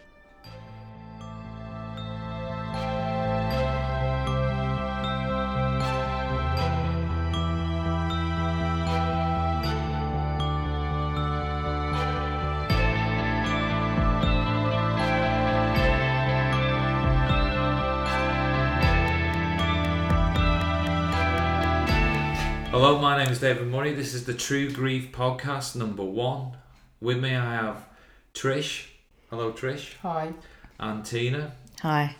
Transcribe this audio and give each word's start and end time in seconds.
David 23.41 23.69
Murray. 23.69 23.91
This 23.91 24.13
is 24.13 24.25
the 24.25 24.35
True 24.35 24.69
Grief 24.69 25.11
podcast 25.11 25.75
number 25.75 26.03
one. 26.03 26.51
With 26.99 27.17
me, 27.17 27.35
I 27.35 27.55
have 27.55 27.87
Trish. 28.35 28.85
Hello, 29.31 29.51
Trish. 29.51 29.95
Hi. 30.03 30.33
And 30.79 31.03
Tina. 31.03 31.53
Hi. 31.81 32.15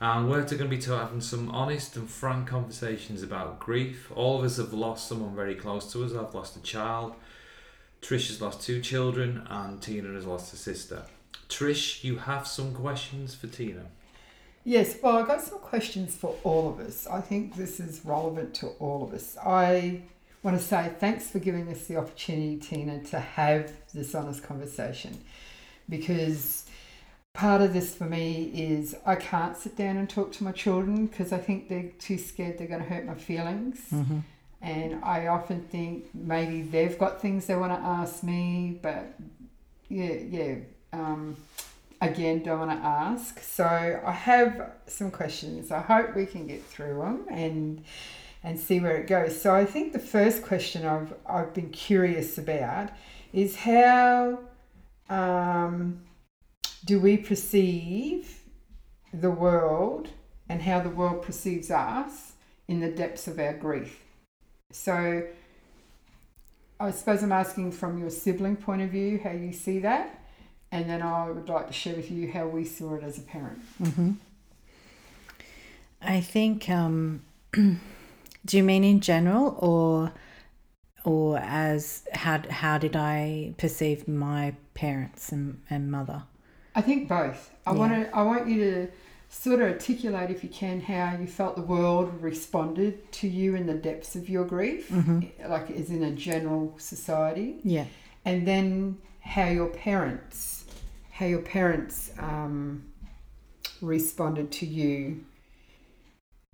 And 0.00 0.30
we're 0.30 0.44
going 0.44 0.56
to 0.56 0.64
be 0.64 0.80
having 0.80 1.20
some 1.20 1.50
honest 1.50 1.96
and 1.96 2.08
frank 2.08 2.46
conversations 2.48 3.22
about 3.22 3.60
grief. 3.60 4.10
All 4.14 4.38
of 4.38 4.46
us 4.46 4.56
have 4.56 4.72
lost 4.72 5.08
someone 5.08 5.36
very 5.36 5.56
close 5.56 5.92
to 5.92 6.04
us. 6.04 6.14
I've 6.14 6.34
lost 6.34 6.56
a 6.56 6.62
child. 6.62 7.16
Trish 8.00 8.28
has 8.28 8.40
lost 8.40 8.62
two 8.62 8.80
children, 8.80 9.46
and 9.50 9.82
Tina 9.82 10.14
has 10.14 10.24
lost 10.24 10.54
a 10.54 10.56
sister. 10.56 11.02
Trish, 11.50 12.02
you 12.02 12.16
have 12.16 12.46
some 12.46 12.72
questions 12.72 13.34
for 13.34 13.46
Tina. 13.46 13.88
Yes, 14.64 14.96
well, 15.02 15.18
I've 15.18 15.26
got 15.26 15.42
some 15.42 15.58
questions 15.58 16.16
for 16.16 16.34
all 16.42 16.70
of 16.70 16.80
us. 16.80 17.06
I 17.06 17.20
think 17.20 17.56
this 17.56 17.78
is 17.78 18.06
relevant 18.06 18.54
to 18.54 18.68
all 18.78 19.04
of 19.04 19.12
us. 19.12 19.36
I 19.36 20.00
want 20.42 20.58
to 20.58 20.64
say 20.64 20.92
thanks 20.98 21.30
for 21.30 21.38
giving 21.38 21.68
us 21.68 21.86
the 21.86 21.96
opportunity, 21.96 22.56
Tina, 22.56 23.02
to 23.04 23.20
have 23.20 23.72
this 23.94 24.14
honest 24.14 24.42
conversation 24.42 25.18
because 25.88 26.66
part 27.32 27.62
of 27.62 27.72
this 27.72 27.94
for 27.94 28.04
me 28.04 28.50
is 28.54 28.96
I 29.06 29.16
can't 29.16 29.56
sit 29.56 29.76
down 29.76 29.96
and 29.96 30.08
talk 30.08 30.32
to 30.32 30.44
my 30.44 30.52
children 30.52 31.06
because 31.06 31.32
I 31.32 31.38
think 31.38 31.68
they're 31.68 31.90
too 31.98 32.18
scared 32.18 32.58
they're 32.58 32.66
going 32.66 32.82
to 32.82 32.88
hurt 32.88 33.06
my 33.06 33.14
feelings. 33.14 33.80
Mm-hmm. 33.92 34.18
And 34.60 35.04
I 35.04 35.26
often 35.26 35.60
think 35.62 36.14
maybe 36.14 36.62
they've 36.62 36.96
got 36.96 37.20
things 37.20 37.46
they 37.46 37.56
want 37.56 37.72
to 37.72 37.84
ask 37.84 38.22
me, 38.22 38.78
but 38.80 39.14
yeah, 39.88 40.12
yeah. 40.12 40.54
Um, 40.92 41.36
again 42.02 42.42
don't 42.42 42.58
want 42.58 42.70
to 42.70 42.86
ask. 42.86 43.40
So 43.40 43.64
I 43.64 44.12
have 44.12 44.72
some 44.86 45.10
questions. 45.10 45.70
I 45.70 45.80
hope 45.80 46.14
we 46.14 46.26
can 46.26 46.46
get 46.46 46.62
through 46.64 46.98
them 46.98 47.26
and 47.30 47.82
and 48.44 48.58
see 48.58 48.80
where 48.80 48.96
it 48.96 49.06
goes. 49.06 49.40
So 49.40 49.54
I 49.54 49.64
think 49.64 49.92
the 49.92 49.98
first 49.98 50.42
question 50.42 50.84
I've 50.84 51.14
I've 51.26 51.54
been 51.54 51.70
curious 51.70 52.38
about 52.38 52.90
is 53.32 53.56
how 53.56 54.40
um, 55.08 56.02
do 56.84 57.00
we 57.00 57.16
perceive 57.16 58.40
the 59.12 59.30
world 59.30 60.08
and 60.48 60.62
how 60.62 60.80
the 60.80 60.90
world 60.90 61.22
perceives 61.22 61.70
us 61.70 62.32
in 62.68 62.80
the 62.80 62.90
depths 62.90 63.26
of 63.28 63.38
our 63.38 63.54
grief. 63.54 64.00
So 64.70 65.26
I 66.80 66.90
suppose 66.90 67.22
I'm 67.22 67.32
asking 67.32 67.72
from 67.72 67.98
your 67.98 68.10
sibling 68.10 68.56
point 68.56 68.82
of 68.82 68.90
view 68.90 69.20
how 69.22 69.30
you 69.30 69.52
see 69.52 69.78
that 69.80 70.18
and 70.72 70.88
then 70.88 71.02
I 71.02 71.30
would 71.30 71.48
like 71.48 71.66
to 71.66 71.72
share 71.72 71.94
with 71.94 72.10
you 72.10 72.32
how 72.32 72.46
we 72.46 72.64
saw 72.64 72.94
it 72.94 73.04
as 73.04 73.18
a 73.18 73.22
parent. 73.22 73.60
Mm-hmm. 73.80 74.12
I 76.00 76.20
think. 76.20 76.68
Um, 76.68 77.22
do 78.44 78.56
you 78.56 78.62
mean 78.62 78.84
in 78.84 79.00
general, 79.00 79.56
or 79.58 80.12
or 81.04 81.38
as 81.38 82.04
how 82.12 82.42
how 82.50 82.78
did 82.78 82.96
I 82.96 83.54
perceive 83.58 84.06
my 84.08 84.54
parents 84.74 85.32
and, 85.32 85.60
and 85.70 85.90
mother? 85.90 86.24
I 86.74 86.80
think 86.80 87.08
both. 87.08 87.50
I 87.66 87.72
yeah. 87.72 87.78
want 87.78 87.92
to. 87.92 88.16
I 88.16 88.22
want 88.22 88.48
you 88.48 88.58
to 88.60 88.88
sort 89.28 89.60
of 89.60 89.68
articulate, 89.68 90.30
if 90.30 90.42
you 90.42 90.50
can, 90.50 90.80
how 90.80 91.16
you 91.18 91.26
felt 91.26 91.56
the 91.56 91.62
world 91.62 92.12
responded 92.20 93.10
to 93.12 93.28
you 93.28 93.54
in 93.54 93.66
the 93.66 93.74
depths 93.74 94.14
of 94.14 94.28
your 94.28 94.44
grief, 94.44 94.90
mm-hmm. 94.90 95.20
like 95.50 95.70
as 95.70 95.88
in 95.88 96.02
a 96.02 96.10
general 96.10 96.74
society. 96.78 97.56
Yeah. 97.64 97.86
And 98.24 98.46
then 98.46 98.98
how 99.20 99.48
your 99.48 99.68
parents 99.68 100.62
how 101.12 101.26
your 101.26 101.42
parents 101.42 102.10
um, 102.18 102.82
responded 103.80 104.50
to 104.50 104.66
you 104.66 105.24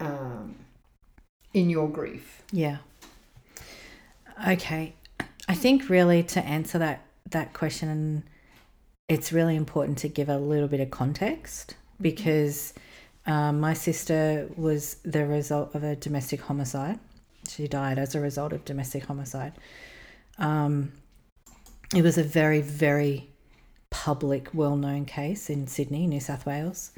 um, 0.00 0.56
in 1.52 1.70
your 1.70 1.88
grief. 1.88 2.42
Yeah. 2.52 2.78
Okay. 4.46 4.94
I 5.48 5.54
think 5.54 5.88
really 5.88 6.22
to 6.24 6.40
answer 6.44 6.78
that 6.78 7.04
that 7.30 7.52
question, 7.52 8.24
it's 9.08 9.32
really 9.32 9.56
important 9.56 9.98
to 9.98 10.08
give 10.08 10.28
a 10.28 10.38
little 10.38 10.68
bit 10.68 10.80
of 10.80 10.90
context 10.90 11.74
mm-hmm. 11.74 12.02
because 12.02 12.74
um, 13.26 13.60
my 13.60 13.74
sister 13.74 14.48
was 14.56 14.96
the 15.04 15.26
result 15.26 15.74
of 15.74 15.84
a 15.84 15.96
domestic 15.96 16.40
homicide. 16.40 16.98
She 17.48 17.68
died 17.68 17.98
as 17.98 18.14
a 18.14 18.20
result 18.20 18.52
of 18.52 18.64
domestic 18.64 19.04
homicide. 19.04 19.52
Um, 20.38 20.92
it 21.94 22.02
was 22.02 22.18
a 22.18 22.22
very, 22.22 22.60
very 22.60 23.28
public, 23.90 24.48
well 24.52 24.76
known 24.76 25.04
case 25.04 25.48
in 25.50 25.66
Sydney, 25.66 26.06
New 26.06 26.20
South 26.20 26.46
Wales. 26.46 26.92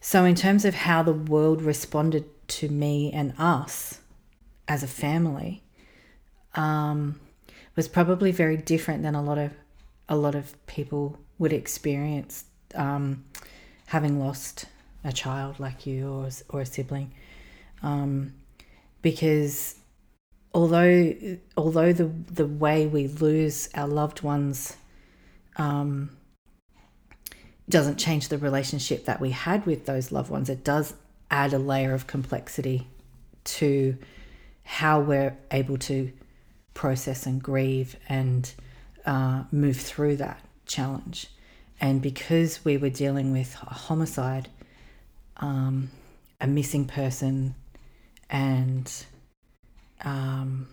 So, 0.00 0.24
in 0.24 0.34
terms 0.34 0.64
of 0.64 0.74
how 0.74 1.02
the 1.02 1.12
world 1.12 1.62
responded 1.62 2.24
to 2.48 2.68
me 2.68 3.10
and 3.12 3.34
us 3.38 4.00
as 4.68 4.82
a 4.82 4.88
family, 4.88 5.62
um, 6.54 7.20
was 7.76 7.88
probably 7.88 8.30
very 8.30 8.56
different 8.56 9.02
than 9.02 9.14
a 9.14 9.22
lot 9.22 9.38
of 9.38 9.52
a 10.08 10.16
lot 10.16 10.34
of 10.34 10.54
people 10.66 11.18
would 11.38 11.52
experience 11.52 12.44
um, 12.74 13.24
having 13.86 14.20
lost 14.20 14.66
a 15.02 15.12
child 15.12 15.58
like 15.58 15.86
you 15.86 16.08
or 16.08 16.28
or 16.48 16.60
a 16.60 16.66
sibling, 16.66 17.12
um, 17.82 18.34
because 19.02 19.76
although 20.52 21.12
although 21.56 21.92
the 21.92 22.06
the 22.32 22.46
way 22.46 22.86
we 22.86 23.08
lose 23.08 23.68
our 23.74 23.88
loved 23.88 24.22
ones 24.22 24.76
um, 25.56 26.10
doesn't 27.68 27.96
change 27.96 28.28
the 28.28 28.38
relationship 28.38 29.04
that 29.06 29.20
we 29.20 29.30
had 29.30 29.66
with 29.66 29.86
those 29.86 30.12
loved 30.12 30.30
ones. 30.30 30.48
It 30.48 30.64
does 30.64 30.94
add 31.34 31.52
a 31.52 31.58
layer 31.58 31.92
of 31.94 32.06
complexity 32.06 32.86
to 33.42 33.96
how 34.62 35.00
we're 35.00 35.36
able 35.50 35.76
to 35.76 36.12
process 36.74 37.26
and 37.26 37.42
grieve 37.42 37.96
and 38.08 38.54
uh, 39.04 39.42
move 39.50 39.76
through 39.76 40.16
that 40.16 40.40
challenge. 40.64 41.26
And 41.80 42.00
because 42.00 42.64
we 42.64 42.76
were 42.76 42.88
dealing 42.88 43.32
with 43.32 43.56
a 43.62 43.74
homicide, 43.74 44.48
um, 45.38 45.90
a 46.40 46.46
missing 46.46 46.84
person, 46.84 47.56
and 48.30 48.90
um, 50.04 50.68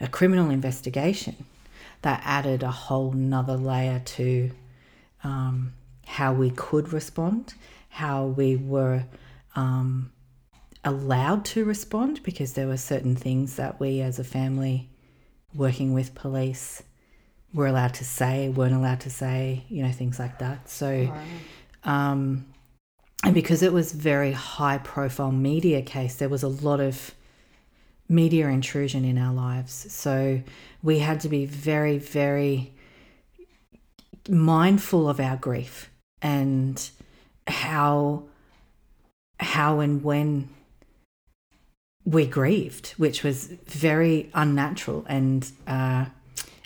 a 0.00 0.06
criminal 0.06 0.50
investigation, 0.50 1.36
that 2.02 2.22
added 2.24 2.62
a 2.62 2.70
whole 2.70 3.12
nother 3.12 3.56
layer 3.56 4.00
to 4.04 4.52
um, 5.24 5.72
how 6.06 6.32
we 6.32 6.50
could 6.50 6.92
respond, 6.92 7.54
how 7.90 8.24
we 8.24 8.56
were 8.56 9.04
um, 9.54 10.10
allowed 10.84 11.44
to 11.44 11.64
respond, 11.64 12.22
because 12.22 12.54
there 12.54 12.66
were 12.66 12.78
certain 12.78 13.14
things 13.14 13.56
that 13.56 13.78
we 13.78 14.00
as 14.00 14.18
a 14.18 14.24
family 14.24 14.88
working 15.54 15.92
with 15.92 16.14
police 16.14 16.82
were 17.52 17.66
allowed 17.66 17.92
to 17.94 18.04
say, 18.04 18.48
weren't 18.48 18.74
allowed 18.74 19.00
to 19.00 19.10
say, 19.10 19.64
you 19.68 19.82
know, 19.82 19.90
things 19.90 20.18
like 20.18 20.38
that. 20.38 20.68
So, 20.68 21.12
um, 21.84 22.46
and 23.24 23.34
because 23.34 23.62
it 23.62 23.72
was 23.72 23.92
very 23.92 24.32
high 24.32 24.78
profile 24.78 25.32
media 25.32 25.82
case, 25.82 26.14
there 26.16 26.28
was 26.28 26.44
a 26.44 26.48
lot 26.48 26.80
of 26.80 27.12
media 28.08 28.48
intrusion 28.48 29.04
in 29.04 29.18
our 29.18 29.34
lives. 29.34 29.92
So 29.92 30.40
we 30.82 31.00
had 31.00 31.20
to 31.20 31.28
be 31.28 31.44
very, 31.44 31.98
very 31.98 32.72
mindful 34.28 35.08
of 35.08 35.18
our 35.20 35.36
grief 35.36 35.90
and 36.22 36.88
how 37.50 38.24
how 39.38 39.80
and 39.80 40.02
when 40.04 40.48
we 42.04 42.26
grieved, 42.26 42.90
which 42.96 43.22
was 43.22 43.46
very 43.46 44.30
unnatural 44.34 45.04
and 45.08 45.50
uh, 45.66 46.06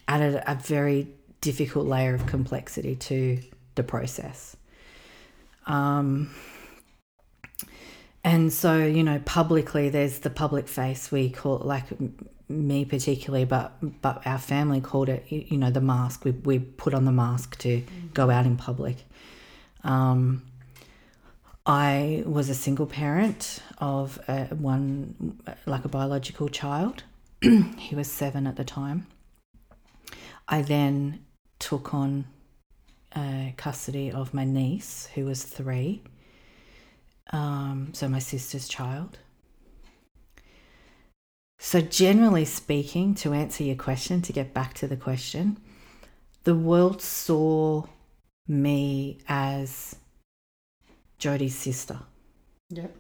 added 0.09 0.43
a 0.47 0.55
very 0.55 1.09
difficult 1.41 1.87
layer 1.87 2.15
of 2.15 2.27
complexity 2.27 2.97
to 2.97 3.39
the 3.75 3.83
process. 3.83 4.57
Um, 5.67 6.35
and 8.23 8.53
so, 8.53 8.79
you 8.79 9.03
know, 9.03 9.21
publicly, 9.25 9.91
there's 9.91 10.21
the 10.21 10.31
public 10.31 10.67
face. 10.69 11.13
We 11.13 11.31
call 11.31 11.61
it 11.61 11.67
like 11.67 11.85
me 12.49 12.85
particularly, 12.85 13.45
but 13.45 13.77
but 14.01 14.27
our 14.27 14.39
family 14.39 14.81
called 14.81 15.09
it, 15.09 15.25
you 15.31 15.59
know, 15.59 15.71
the 15.71 15.81
mask. 15.81 16.25
We 16.25 16.31
we 16.31 16.59
put 16.59 16.95
on 16.95 17.05
the 17.05 17.13
mask 17.13 17.59
to 17.59 17.83
go 18.15 18.31
out 18.31 18.47
in 18.47 18.57
public. 18.57 18.97
Um, 19.83 20.43
I 21.67 22.23
was 22.27 22.51
a 22.51 22.55
single 22.55 22.87
parent 22.87 23.63
of 23.79 24.19
a, 24.29 24.47
one, 24.55 25.41
like 25.65 25.85
a 25.85 25.89
biological 25.89 26.49
child. 26.49 27.05
he 27.41 27.95
was 27.95 28.11
seven 28.11 28.47
at 28.47 28.57
the 28.57 28.65
time. 28.65 29.07
I 30.47 30.61
then 30.61 31.25
took 31.59 31.95
on 31.95 32.27
uh, 33.17 33.53
custody 33.57 34.11
of 34.11 34.35
my 34.35 34.45
niece, 34.45 35.09
who 35.15 35.25
was 35.25 35.43
three. 35.43 36.03
Um, 37.33 37.95
so, 37.95 38.09
my 38.09 38.19
sister's 38.19 38.69
child. 38.69 39.19
So, 41.59 41.81
generally 41.81 42.45
speaking, 42.45 43.15
to 43.17 43.33
answer 43.33 43.65
your 43.65 43.77
question, 43.77 44.21
to 44.23 44.33
get 44.35 44.53
back 44.53 44.75
to 44.75 44.87
the 44.87 44.97
question, 44.97 45.57
the 46.43 46.55
world 46.55 47.01
saw 47.01 47.85
me 48.47 49.21
as 49.27 49.97
Jodie's 51.25 51.57
sister. 51.57 52.01
Yep. 52.69 52.95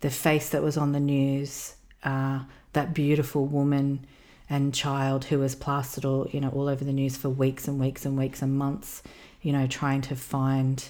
The 0.00 0.10
face 0.10 0.48
that 0.50 0.62
was 0.62 0.78
on 0.78 0.92
the 0.92 1.00
news, 1.00 1.74
uh, 2.02 2.40
that 2.72 2.94
beautiful 2.94 3.44
woman 3.44 4.06
and 4.48 4.74
child 4.74 5.26
who 5.26 5.38
was 5.38 5.54
plastered 5.54 6.06
all 6.06 6.26
you 6.32 6.40
know 6.40 6.48
all 6.48 6.68
over 6.68 6.82
the 6.82 6.92
news 6.92 7.16
for 7.16 7.28
weeks 7.28 7.68
and 7.68 7.78
weeks 7.78 8.06
and 8.06 8.16
weeks 8.16 8.40
and 8.40 8.56
months, 8.56 9.02
you 9.42 9.52
know, 9.52 9.66
trying 9.66 10.00
to 10.00 10.16
find, 10.16 10.88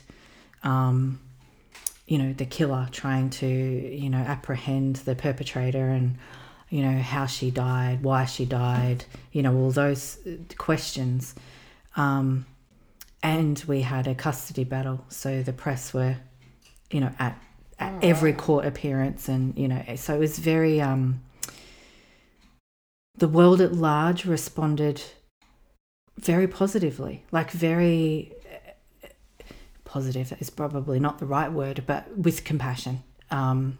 um, 0.63 1.21
you 2.07 2.19
know, 2.19 2.33
the 2.33 2.47
killer, 2.47 2.89
trying 2.93 3.31
to 3.31 3.47
you 3.47 4.09
know 4.09 4.19
apprehend 4.19 4.97
the 4.97 5.17
perpetrator 5.17 5.89
and 5.89 6.17
you 6.71 6.83
know 6.83 6.99
how 7.01 7.27
she 7.27 7.51
died, 7.51 8.05
why 8.05 8.25
she 8.25 8.45
died, 8.45 9.05
you 9.33 9.43
know 9.43 9.57
all 9.57 9.73
those 9.73 10.19
questions. 10.59 11.35
Um, 11.97 12.47
and 13.21 13.63
we 13.67 13.81
had 13.81 14.07
a 14.07 14.15
custody 14.15 14.63
battle, 14.63 15.05
so 15.09 15.43
the 15.43 15.53
press 15.53 15.93
were 15.93 16.19
you 16.91 17.01
know, 17.01 17.13
at, 17.19 17.41
at 17.79 17.93
oh, 17.93 17.99
every 18.03 18.33
court 18.33 18.67
appearance. 18.67 19.29
And, 19.29 19.57
you 19.59 19.69
know, 19.69 19.83
so 19.97 20.15
it 20.15 20.19
was 20.19 20.39
very, 20.39 20.81
um, 20.81 21.23
the 23.17 23.29
world 23.29 23.61
at 23.61 23.73
large 23.73 24.25
responded 24.25 25.03
very 26.19 26.49
positively, 26.49 27.25
like 27.31 27.51
very 27.51 28.33
positive 29.85 30.33
is 30.39 30.51
probably 30.51 31.01
not 31.01 31.19
the 31.19 31.27
right 31.27 31.51
word, 31.51 31.85
but 31.87 32.17
with 32.17 32.45
compassion. 32.45 33.03
Um, 33.31 33.79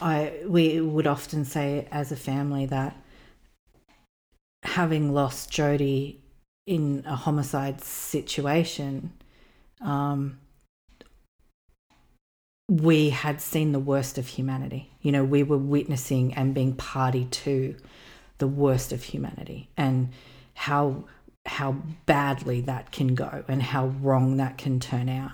I 0.00 0.32
we 0.46 0.80
would 0.80 1.06
often 1.06 1.44
say 1.44 1.88
as 1.90 2.12
a 2.12 2.16
family 2.16 2.66
that 2.66 2.96
having 4.62 5.12
lost 5.12 5.50
Jody 5.50 6.20
in 6.66 7.02
a 7.06 7.16
homicide 7.16 7.82
situation, 7.82 9.12
um, 9.80 10.38
we 12.68 13.08
had 13.10 13.40
seen 13.40 13.72
the 13.72 13.80
worst 13.80 14.18
of 14.18 14.26
humanity. 14.26 14.90
You 15.00 15.10
know, 15.10 15.24
we 15.24 15.42
were 15.42 15.58
witnessing 15.58 16.34
and 16.34 16.54
being 16.54 16.74
party 16.74 17.24
to 17.24 17.74
the 18.36 18.46
worst 18.46 18.92
of 18.92 19.02
humanity 19.02 19.70
and 19.76 20.10
how 20.54 21.04
how 21.46 21.72
badly 22.04 22.60
that 22.60 22.92
can 22.92 23.14
go 23.14 23.42
and 23.48 23.62
how 23.62 23.86
wrong 23.86 24.36
that 24.36 24.58
can 24.58 24.78
turn 24.78 25.08
out. 25.08 25.32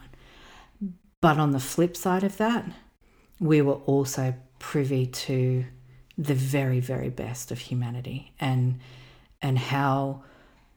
But 1.21 1.39
on 1.39 1.51
the 1.51 1.59
flip 1.59 1.97
side 1.97 2.23
of 2.23 2.37
that, 2.37 2.65
we 3.41 3.61
were 3.61 3.75
also 3.75 4.35
privy 4.61 5.07
to 5.07 5.65
the 6.17 6.35
very 6.35 6.79
very 6.79 7.11
best 7.11 7.51
of 7.51 7.59
humanity 7.59 8.33
and 8.39 8.79
and 9.43 9.59
how 9.59 10.23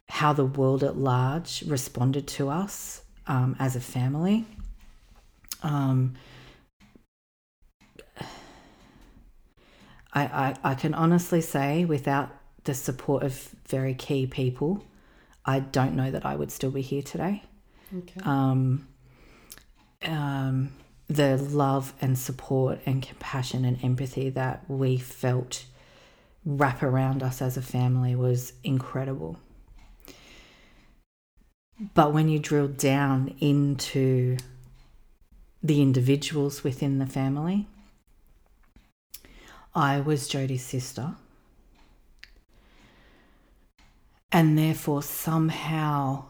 how 0.10 0.34
the 0.34 0.46
world 0.46 0.84
at 0.84 0.98
large 0.98 1.62
responded 1.68 2.28
to 2.28 2.50
us 2.50 3.04
um, 3.28 3.56
as 3.60 3.76
a 3.76 3.82
family. 3.82 4.46
Um, 5.62 6.16
I, 10.18 10.56
I, 10.64 10.72
I 10.72 10.76
can 10.76 10.94
honestly 10.94 11.42
say, 11.42 11.86
without 11.86 12.30
the 12.64 12.74
support 12.74 13.24
of 13.24 13.34
very 13.68 13.94
key 13.94 14.26
people, 14.26 14.84
I 15.46 15.60
don't 15.60 15.96
know 15.96 16.10
that 16.10 16.26
I 16.26 16.36
would 16.36 16.52
still 16.52 16.72
be 16.72 16.82
here 16.82 17.04
today. 17.04 17.44
Okay. 17.96 18.20
Um, 18.24 18.88
um, 20.04 20.74
the 21.08 21.38
love 21.38 21.94
and 22.02 22.18
support 22.18 22.80
and 22.86 23.02
compassion 23.02 23.64
and 23.64 23.84
empathy 23.84 24.30
that 24.32 24.64
we 24.68 24.98
felt 24.98 25.66
wrap 26.46 26.82
around 26.82 27.22
us 27.22 27.42
as 27.42 27.56
a 27.56 27.62
family 27.62 28.16
was 28.16 28.54
incredible. 28.64 29.38
But 31.94 32.12
when 32.12 32.28
you 32.28 32.40
drill 32.40 32.70
down 32.70 33.36
into 33.40 34.38
the 35.62 35.82
individuals 35.82 36.64
within 36.64 36.98
the 36.98 37.06
family, 37.06 37.68
I 39.78 40.00
was 40.00 40.28
Jodie's 40.28 40.64
sister. 40.64 41.14
And 44.32 44.58
therefore, 44.58 45.04
somehow, 45.04 46.26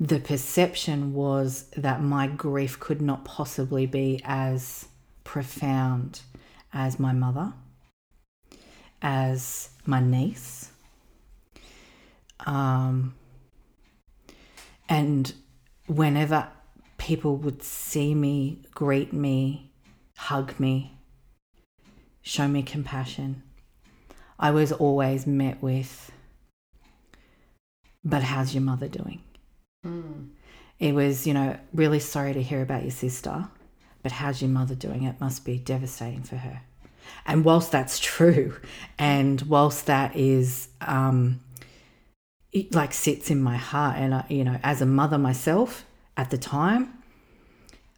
the 0.00 0.18
perception 0.18 1.14
was 1.14 1.70
that 1.76 2.02
my 2.02 2.26
grief 2.26 2.80
could 2.80 3.00
not 3.00 3.24
possibly 3.24 3.86
be 3.86 4.20
as 4.24 4.88
profound 5.22 6.22
as 6.72 6.98
my 6.98 7.12
mother, 7.12 7.52
as 9.00 9.70
my 9.86 10.00
niece. 10.00 10.72
Um, 12.44 13.14
and 14.88 15.32
whenever 15.86 16.48
people 16.98 17.36
would 17.36 17.62
see 17.62 18.16
me, 18.16 18.62
greet 18.74 19.12
me, 19.12 19.71
hug 20.28 20.58
me, 20.60 20.92
show 22.22 22.46
me 22.46 22.62
compassion. 22.62 23.42
I 24.38 24.52
was 24.52 24.70
always 24.70 25.26
met 25.26 25.60
with, 25.60 26.12
but 28.04 28.22
how's 28.22 28.54
your 28.54 28.62
mother 28.62 28.86
doing? 28.86 29.20
Mm. 29.84 30.28
It 30.78 30.94
was, 30.94 31.26
you 31.26 31.34
know, 31.34 31.58
really 31.74 31.98
sorry 31.98 32.34
to 32.34 32.42
hear 32.42 32.62
about 32.62 32.82
your 32.82 32.92
sister, 32.92 33.48
but 34.04 34.12
how's 34.12 34.40
your 34.40 34.50
mother 34.50 34.76
doing? 34.76 35.02
It 35.02 35.20
must 35.20 35.44
be 35.44 35.58
devastating 35.58 36.22
for 36.22 36.36
her. 36.36 36.62
And 37.26 37.44
whilst 37.44 37.72
that's 37.72 37.98
true, 37.98 38.54
and 38.98 39.42
whilst 39.42 39.86
that 39.86 40.14
is, 40.14 40.68
um, 40.80 41.40
it 42.52 42.72
like 42.72 42.92
sits 42.92 43.28
in 43.28 43.42
my 43.42 43.56
heart, 43.56 43.96
and 43.98 44.14
I, 44.14 44.24
you 44.28 44.44
know, 44.44 44.60
as 44.62 44.80
a 44.80 44.86
mother 44.86 45.18
myself 45.18 45.84
at 46.16 46.30
the 46.30 46.38
time, 46.38 47.02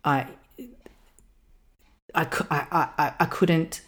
I 0.04 0.26
I, 2.14 2.26
I, 2.50 2.88
I, 2.99 3.12
I 3.21 3.25
couldn't 3.26 3.83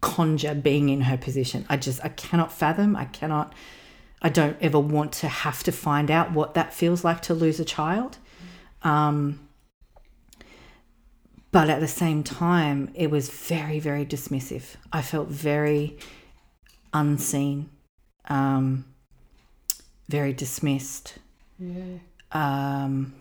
conjure 0.00 0.54
being 0.54 0.88
in 0.88 1.02
her 1.02 1.16
position. 1.16 1.66
I 1.68 1.76
just, 1.76 2.04
I 2.04 2.08
cannot 2.08 2.52
fathom. 2.52 2.96
I 2.96 3.06
cannot, 3.06 3.52
I 4.22 4.28
don't 4.28 4.56
ever 4.60 4.78
want 4.78 5.12
to 5.14 5.28
have 5.28 5.62
to 5.64 5.72
find 5.72 6.10
out 6.10 6.32
what 6.32 6.54
that 6.54 6.72
feels 6.72 7.04
like 7.04 7.22
to 7.22 7.34
lose 7.34 7.60
a 7.60 7.64
child. 7.64 8.18
Um, 8.82 9.40
but 11.50 11.70
at 11.70 11.80
the 11.80 11.88
same 11.88 12.22
time, 12.22 12.90
it 12.94 13.10
was 13.10 13.30
very, 13.30 13.80
very 13.80 14.04
dismissive. 14.04 14.76
I 14.92 15.02
felt 15.02 15.28
very 15.28 15.98
unseen, 16.92 17.70
um, 18.28 18.84
very 20.08 20.32
dismissed. 20.32 21.14
Yeah. 21.58 21.98
Um, 22.32 23.14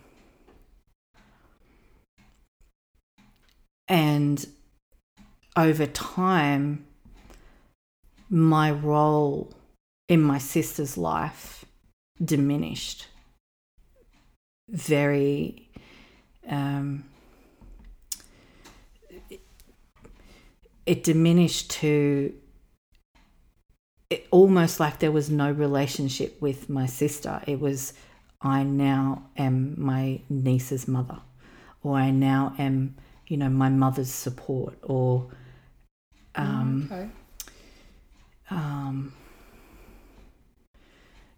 And 3.88 4.46
over 5.56 5.86
time, 5.86 6.86
my 8.30 8.72
role 8.72 9.54
in 10.08 10.22
my 10.22 10.38
sister's 10.38 10.98
life 10.98 11.66
diminished 12.24 13.08
very 14.70 15.70
um, 16.50 17.04
it 20.86 21.04
diminished 21.04 21.72
to 21.72 22.34
it, 24.10 24.28
almost 24.32 24.80
like 24.80 25.00
there 25.00 25.12
was 25.12 25.30
no 25.30 25.52
relationship 25.52 26.40
with 26.42 26.70
my 26.70 26.86
sister. 26.86 27.42
It 27.48 27.60
was, 27.60 27.94
I 28.42 28.64
now 28.64 29.24
am 29.38 29.76
my 29.78 30.22
niece's 30.30 30.88
mother, 30.88 31.20
or 31.82 31.98
I 31.98 32.12
now 32.12 32.54
am, 32.60 32.96
you 33.28 33.38
know, 33.38 33.50
my 33.50 33.70
mother's 33.70 34.12
support, 34.12 34.78
or, 34.84 35.28
um, 36.36 36.90
okay. 36.92 37.10
um, 38.50 39.14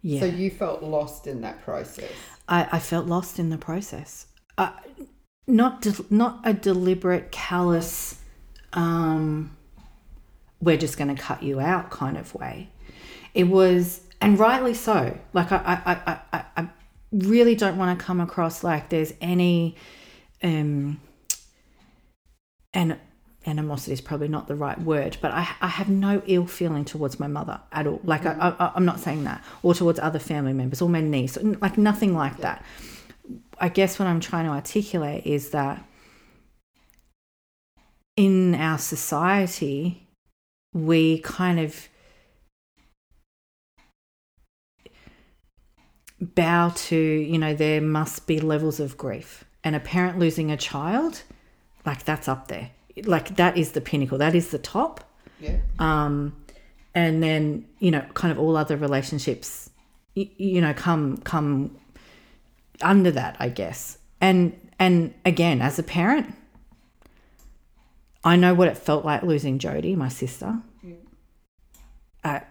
yeah. 0.02 0.20
So 0.20 0.26
you 0.26 0.50
felt 0.50 0.82
lost 0.82 1.26
in 1.26 1.40
that 1.42 1.62
process. 1.64 2.10
I, 2.48 2.68
I 2.72 2.78
felt 2.78 3.06
lost 3.06 3.38
in 3.38 3.50
the 3.50 3.58
process. 3.58 4.26
Not 5.46 5.80
de- 5.80 6.04
not 6.10 6.40
a 6.44 6.52
deliberate, 6.52 7.30
callous, 7.30 8.20
um, 8.74 9.56
we're 10.60 10.76
just 10.76 10.98
going 10.98 11.14
to 11.14 11.20
cut 11.20 11.42
you 11.42 11.58
out 11.58 11.90
kind 11.90 12.18
of 12.18 12.34
way. 12.34 12.68
It 13.32 13.44
was, 13.44 14.02
and 14.20 14.38
rightly 14.38 14.74
so. 14.74 15.18
Like 15.32 15.50
I, 15.50 15.56
I, 15.56 15.92
I, 15.92 16.18
I, 16.32 16.44
I 16.56 16.68
really 17.12 17.54
don't 17.54 17.78
want 17.78 17.98
to 17.98 18.04
come 18.04 18.20
across 18.20 18.62
like 18.62 18.90
there's 18.90 19.14
any, 19.22 19.76
um, 20.42 21.00
and 22.78 22.96
animosity 23.44 23.92
is 23.92 24.00
probably 24.00 24.28
not 24.28 24.46
the 24.46 24.54
right 24.54 24.80
word, 24.80 25.16
but 25.20 25.32
I, 25.32 25.48
I 25.60 25.66
have 25.66 25.88
no 25.88 26.22
ill 26.26 26.46
feeling 26.46 26.84
towards 26.84 27.18
my 27.18 27.26
mother 27.26 27.60
at 27.72 27.88
all. 27.88 28.00
Like 28.04 28.24
I, 28.24 28.54
I, 28.56 28.72
I'm 28.76 28.84
not 28.84 29.00
saying 29.00 29.24
that, 29.24 29.42
or 29.64 29.74
towards 29.74 29.98
other 29.98 30.20
family 30.20 30.52
members 30.52 30.80
or 30.80 30.88
my 30.88 31.00
niece, 31.00 31.36
like 31.42 31.76
nothing 31.76 32.14
like 32.14 32.36
that. 32.38 32.64
I 33.58 33.68
guess 33.68 33.98
what 33.98 34.06
I'm 34.06 34.20
trying 34.20 34.44
to 34.44 34.52
articulate 34.52 35.26
is 35.26 35.50
that 35.50 35.84
in 38.16 38.54
our 38.54 38.78
society, 38.78 40.06
we 40.72 41.18
kind 41.18 41.58
of 41.58 41.88
bow 46.20 46.72
to, 46.76 46.96
you 46.96 47.38
know, 47.38 47.54
there 47.54 47.80
must 47.80 48.28
be 48.28 48.38
levels 48.38 48.78
of 48.78 48.96
grief. 48.96 49.44
And 49.64 49.74
a 49.74 49.80
parent 49.80 50.20
losing 50.20 50.52
a 50.52 50.56
child, 50.56 51.22
like 51.88 52.04
that's 52.04 52.28
up 52.28 52.48
there. 52.48 52.70
Like 53.04 53.36
that 53.36 53.56
is 53.56 53.72
the 53.72 53.80
pinnacle, 53.80 54.18
that 54.18 54.34
is 54.34 54.50
the 54.50 54.58
top. 54.58 55.04
Yeah. 55.40 55.58
Um, 55.78 56.36
and 56.94 57.22
then, 57.22 57.64
you 57.78 57.90
know, 57.90 58.04
kind 58.14 58.30
of 58.30 58.38
all 58.38 58.56
other 58.56 58.76
relationships, 58.76 59.70
you, 60.14 60.28
you 60.36 60.60
know, 60.60 60.74
come 60.74 61.16
come 61.18 61.76
under 62.82 63.10
that, 63.12 63.36
I 63.38 63.48
guess. 63.48 63.98
And 64.20 64.52
and 64.78 65.14
again, 65.24 65.62
as 65.62 65.78
a 65.78 65.82
parent, 65.82 66.34
I 68.22 68.36
know 68.36 68.52
what 68.52 68.68
it 68.68 68.76
felt 68.76 69.04
like 69.04 69.22
losing 69.22 69.58
Jody, 69.58 69.96
my 69.96 70.08
sister. 70.08 70.58
Yeah. 70.82 70.94
I 72.24 72.42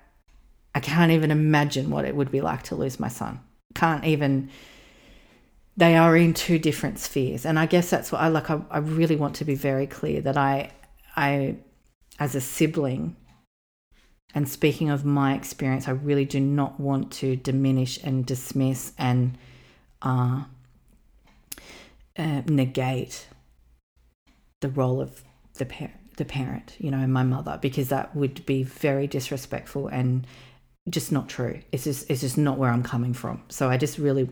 I 0.73 0.79
can't 0.79 1.11
even 1.11 1.29
imagine 1.29 1.91
what 1.91 2.05
it 2.05 2.15
would 2.15 2.31
be 2.31 2.41
like 2.41 2.63
to 2.63 2.75
lose 2.75 2.99
my 2.99 3.09
son. 3.09 3.39
Can't 3.75 4.03
even 4.05 4.49
they 5.77 5.95
are 5.95 6.17
in 6.17 6.33
two 6.33 6.59
different 6.59 6.99
spheres. 6.99 7.45
And 7.45 7.57
I 7.57 7.67
guess 7.67 7.89
that's 7.89 8.11
what 8.11 8.21
I 8.21 8.27
like 8.27 8.49
I, 8.49 8.61
I 8.69 8.79
really 8.79 9.15
want 9.15 9.35
to 9.37 9.45
be 9.45 9.55
very 9.55 9.87
clear 9.87 10.21
that 10.21 10.35
I 10.37 10.71
I 11.15 11.57
as 12.19 12.35
a 12.35 12.41
sibling 12.41 13.15
and 14.33 14.47
speaking 14.47 14.89
of 14.89 15.05
my 15.05 15.33
experience, 15.33 15.87
I 15.87 15.91
really 15.91 16.25
do 16.25 16.39
not 16.39 16.79
want 16.79 17.11
to 17.13 17.35
diminish 17.35 17.97
and 18.03 18.25
dismiss 18.25 18.93
and 18.97 19.37
uh, 20.01 20.43
uh, 22.17 22.41
negate 22.45 23.27
the 24.59 24.69
role 24.69 25.01
of 25.01 25.23
the 25.55 25.65
parent, 25.65 26.17
the 26.17 26.25
parent, 26.25 26.75
you 26.77 26.91
know, 26.91 27.05
my 27.07 27.23
mother, 27.23 27.57
because 27.61 27.89
that 27.89 28.15
would 28.15 28.45
be 28.45 28.63
very 28.63 29.07
disrespectful 29.07 29.87
and 29.87 30.27
just 30.89 31.11
not 31.11 31.29
true. 31.29 31.61
It's 31.71 31.85
just 31.85 32.09
it's 32.09 32.21
just 32.21 32.37
not 32.37 32.57
where 32.57 32.69
I'm 32.69 32.83
coming 32.83 33.13
from. 33.13 33.43
So 33.49 33.69
I 33.69 33.77
just 33.77 33.97
really, 33.97 34.29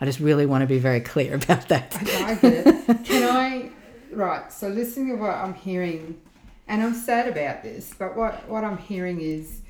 I 0.00 0.06
just 0.06 0.20
really 0.20 0.46
want 0.46 0.62
to 0.62 0.66
be 0.66 0.78
very 0.78 1.00
clear 1.00 1.34
about 1.42 1.68
that. 1.68 1.96
I 2.00 2.38
it. 2.42 3.04
Can 3.04 3.36
I? 3.36 3.70
Right. 4.12 4.52
So 4.52 4.68
listening 4.68 5.08
to 5.08 5.14
what 5.16 5.34
I'm 5.34 5.54
hearing, 5.54 6.20
and 6.68 6.82
I'm 6.82 6.94
sad 6.94 7.28
about 7.28 7.62
this, 7.62 7.94
but 7.98 8.16
what 8.16 8.48
what 8.48 8.64
I'm 8.64 8.78
hearing 8.78 9.20
is, 9.20 9.60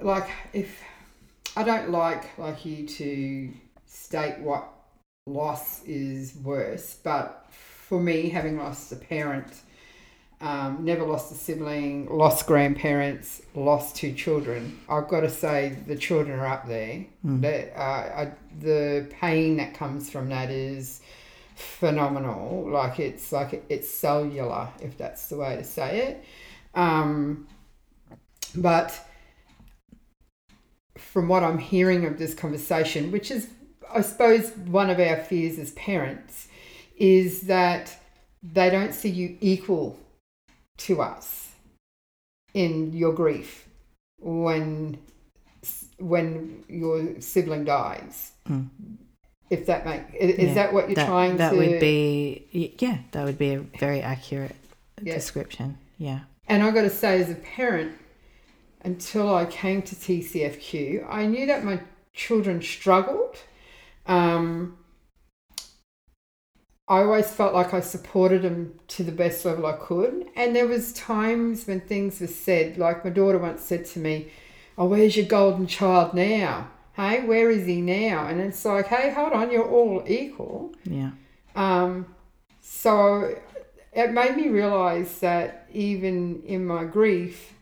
like, 0.00 0.28
if 0.52 0.82
I 1.56 1.62
don't 1.62 1.90
like 1.90 2.38
like 2.38 2.64
you 2.64 2.86
to 2.86 3.52
state 3.86 4.38
what 4.38 4.68
loss 5.26 5.82
is 5.84 6.36
worse, 6.36 6.98
but 7.02 7.46
for 7.50 8.00
me, 8.00 8.28
having 8.28 8.58
lost 8.58 8.92
a 8.92 8.96
parent, 8.96 9.48
um, 10.40 10.84
never 10.84 11.04
lost 11.04 11.32
a 11.32 11.34
sibling, 11.34 12.06
lost 12.16 12.46
grandparents, 12.46 13.42
lost 13.54 13.96
two 13.96 14.12
children. 14.12 14.78
I've 14.88 15.08
got 15.08 15.20
to 15.20 15.30
say 15.30 15.76
the 15.86 15.96
children 15.96 16.38
are 16.38 16.46
up 16.46 16.68
there. 16.68 17.06
Mm. 17.26 17.40
The, 17.42 17.76
uh, 17.76 17.82
I, 17.82 18.32
the 18.60 19.08
pain 19.10 19.56
that 19.56 19.74
comes 19.74 20.10
from 20.10 20.28
that 20.28 20.50
is 20.50 21.00
phenomenal. 21.56 22.68
Like 22.70 23.00
it's 23.00 23.32
like 23.32 23.64
it's 23.68 23.90
cellular, 23.90 24.68
if 24.80 24.96
that's 24.96 25.28
the 25.28 25.38
way 25.38 25.56
to 25.56 25.64
say 25.64 26.08
it. 26.08 26.24
Um, 26.74 27.48
but 28.54 28.98
from 30.96 31.26
what 31.26 31.42
I'm 31.42 31.58
hearing 31.58 32.04
of 32.04 32.18
this 32.18 32.34
conversation, 32.34 33.10
which 33.10 33.32
is, 33.32 33.48
I 33.92 34.02
suppose, 34.02 34.50
one 34.52 34.88
of 34.88 35.00
our 35.00 35.16
fears 35.16 35.58
as 35.58 35.72
parents, 35.72 36.46
is 36.96 37.42
that 37.42 37.96
they 38.42 38.70
don't 38.70 38.94
see 38.94 39.08
you 39.08 39.36
equal 39.40 39.98
to 40.78 41.02
us 41.02 41.50
in 42.54 42.92
your 42.92 43.12
grief 43.12 43.68
when 44.20 44.98
when 45.98 46.64
your 46.68 47.20
sibling 47.20 47.64
dies. 47.64 48.32
Mm. 48.48 48.68
If 49.50 49.66
that 49.66 49.84
make 49.84 50.02
is 50.14 50.38
Yeah, 50.48 50.54
that 50.54 50.72
what 50.72 50.88
you're 50.88 50.94
that, 50.96 51.06
trying 51.06 51.36
that 51.38 51.50
to? 51.50 51.56
would 51.56 51.80
be 51.80 52.76
yeah, 52.78 52.98
that 53.12 53.24
would 53.24 53.38
be 53.38 53.54
a 53.54 53.60
very 53.60 54.00
accurate 54.00 54.56
Yeah. 55.02 55.14
description. 55.14 55.78
Yeah. 55.98 56.20
And 56.46 56.62
I 56.62 56.70
got 56.70 56.82
to 56.82 56.90
say, 56.90 57.20
as 57.20 57.30
a 57.30 57.34
parent, 57.34 57.92
until 58.82 59.34
I 59.34 59.44
came 59.44 59.82
to 59.82 59.94
TCFQ, 59.94 61.06
I 61.08 61.26
knew 61.26 61.46
that 61.46 61.62
my 61.64 61.80
children 62.14 62.62
struggled. 62.62 63.36
Um, 64.06 64.78
I 66.88 67.02
always 67.02 67.30
felt 67.30 67.52
like 67.52 67.74
I 67.74 67.80
supported 67.80 68.44
him 68.44 68.78
to 68.88 69.02
the 69.02 69.12
best 69.12 69.44
level 69.44 69.66
I 69.66 69.72
could, 69.72 70.28
and 70.34 70.56
there 70.56 70.66
was 70.66 70.92
times 70.94 71.66
when 71.66 71.80
things 71.82 72.20
were 72.20 72.26
said. 72.26 72.78
Like 72.78 73.04
my 73.04 73.10
daughter 73.10 73.38
once 73.38 73.62
said 73.62 73.84
to 73.86 73.98
me, 73.98 74.30
"Oh, 74.78 74.86
where's 74.86 75.16
your 75.16 75.26
golden 75.26 75.66
child 75.66 76.14
now? 76.14 76.70
Hey, 76.94 77.24
where 77.24 77.50
is 77.50 77.66
he 77.66 77.80
now?" 77.82 78.26
And 78.26 78.40
it's 78.40 78.64
like, 78.64 78.86
"Hey, 78.86 79.12
hold 79.12 79.32
on, 79.32 79.50
you're 79.50 79.68
all 79.68 80.02
equal." 80.06 80.72
Yeah. 80.84 81.10
Um, 81.54 82.06
so 82.62 83.36
it 83.92 84.12
made 84.12 84.36
me 84.36 84.48
realize 84.48 85.18
that 85.20 85.68
even 85.72 86.42
in 86.46 86.66
my 86.66 86.84
grief, 86.84 87.52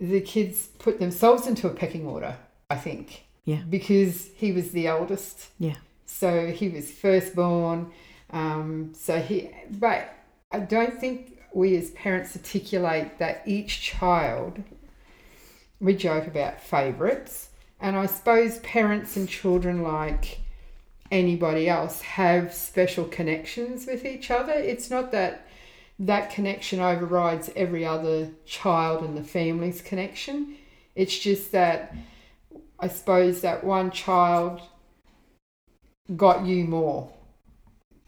the 0.00 0.20
kids 0.20 0.68
put 0.78 0.98
themselves 1.00 1.46
into 1.46 1.66
a 1.66 1.74
pecking 1.74 2.06
order, 2.06 2.36
I 2.70 2.76
think. 2.76 3.24
Yeah. 3.44 3.62
Because 3.68 4.28
he 4.36 4.52
was 4.52 4.70
the 4.70 4.86
eldest. 4.86 5.48
Yeah. 5.58 5.76
So 6.06 6.46
he 6.48 6.68
was 6.68 6.90
firstborn. 6.90 7.90
Um, 8.30 8.92
so 8.94 9.20
he, 9.20 9.50
but 9.70 10.14
I 10.50 10.60
don't 10.60 10.98
think 10.98 11.38
we 11.52 11.76
as 11.76 11.90
parents 11.90 12.36
articulate 12.36 13.18
that 13.18 13.42
each 13.46 13.80
child, 13.80 14.62
we 15.80 15.94
joke 15.94 16.26
about 16.26 16.60
favourites. 16.60 17.50
And 17.80 17.96
I 17.96 18.06
suppose 18.06 18.58
parents 18.58 19.16
and 19.16 19.28
children, 19.28 19.82
like 19.82 20.40
anybody 21.10 21.68
else, 21.68 22.02
have 22.02 22.52
special 22.52 23.04
connections 23.04 23.86
with 23.86 24.04
each 24.04 24.30
other. 24.30 24.52
It's 24.52 24.90
not 24.90 25.12
that 25.12 25.46
that 26.00 26.30
connection 26.30 26.80
overrides 26.80 27.50
every 27.56 27.84
other 27.84 28.30
child 28.44 29.02
and 29.04 29.16
the 29.16 29.24
family's 29.24 29.80
connection. 29.80 30.56
It's 30.94 31.18
just 31.18 31.52
that 31.52 31.94
I 32.78 32.88
suppose 32.88 33.40
that 33.40 33.64
one 33.64 33.90
child 33.90 34.60
got 36.16 36.46
you 36.46 36.64
more. 36.64 37.12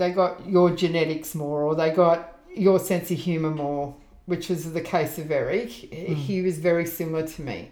They 0.01 0.13
got 0.13 0.49
your 0.49 0.71
genetics 0.75 1.35
more, 1.35 1.63
or 1.63 1.75
they 1.75 1.91
got 1.91 2.39
your 2.57 2.79
sense 2.79 3.11
of 3.11 3.19
humour 3.19 3.51
more, 3.51 3.95
which 4.25 4.49
was 4.49 4.73
the 4.73 4.81
case 4.81 5.19
of 5.19 5.31
Eric. 5.31 5.69
Mm. 5.69 6.15
He 6.15 6.41
was 6.41 6.59
very 6.59 6.87
similar 6.87 7.27
to 7.27 7.43
me. 7.43 7.71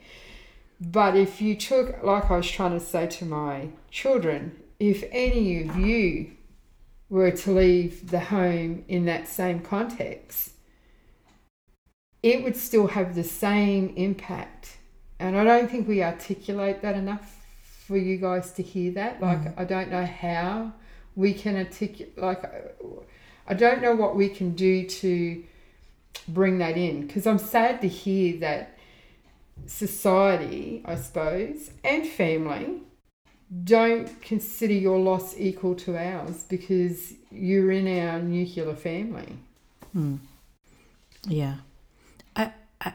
But 0.79 1.17
if 1.17 1.41
you 1.41 1.57
took, 1.57 2.03
like 2.03 2.31
I 2.31 2.37
was 2.37 2.51
trying 2.51 2.79
to 2.79 2.85
say 2.85 3.07
to 3.07 3.25
my 3.25 3.71
children, 3.91 4.63
if 4.79 5.05
any 5.11 5.63
of 5.63 5.79
you 5.79 6.33
were 7.09 7.31
to 7.31 7.51
leave 7.51 8.11
the 8.11 8.21
home 8.21 8.85
in 8.89 9.07
that 9.07 9.27
same 9.27 9.61
context, 9.61 10.51
it 12.23 12.45
would 12.45 12.57
still 12.57 12.89
have 12.89 13.15
the 13.15 13.25
same 13.25 13.95
impact. 13.97 14.77
And 15.19 15.35
I 15.35 15.45
don't 15.45 15.71
think 15.71 15.89
we 15.89 16.03
articulate 16.03 16.83
that 16.83 16.95
enough 16.95 17.37
for 17.87 17.97
you 17.97 18.19
guys 18.19 18.53
to 18.53 18.63
hear 18.63 18.93
that. 18.93 19.23
Like, 19.23 19.45
mm. 19.45 19.55
I 19.57 19.65
don't 19.65 19.91
know 19.91 20.05
how 20.05 20.75
we 21.19 21.35
can 21.35 21.57
articulate, 21.57 22.17
like, 22.17 22.45
I 23.49 23.53
don't 23.53 23.83
know 23.83 23.97
what 23.97 24.15
we 24.15 24.29
can 24.29 24.55
do 24.55 24.87
to 24.87 25.43
bring 26.29 26.59
that 26.59 26.77
in 26.77 27.09
because 27.09 27.27
I'm 27.27 27.39
sad 27.39 27.81
to 27.81 27.89
hear 27.89 28.39
that 28.39 28.79
society, 29.67 30.81
I 30.85 30.95
suppose, 30.95 31.73
and 31.83 32.07
family 32.07 32.83
don't 33.65 34.23
consider 34.23 34.75
your 34.75 35.01
loss 35.01 35.37
equal 35.37 35.75
to 35.75 35.99
ours 35.99 36.45
because 36.45 37.15
you're 37.33 37.73
in 37.73 37.89
our 37.99 38.21
nuclear 38.21 38.77
family. 38.77 39.39
Mm. 39.97 40.21
Yeah. 41.27 41.57
I, 42.37 42.53
I, 42.81 42.95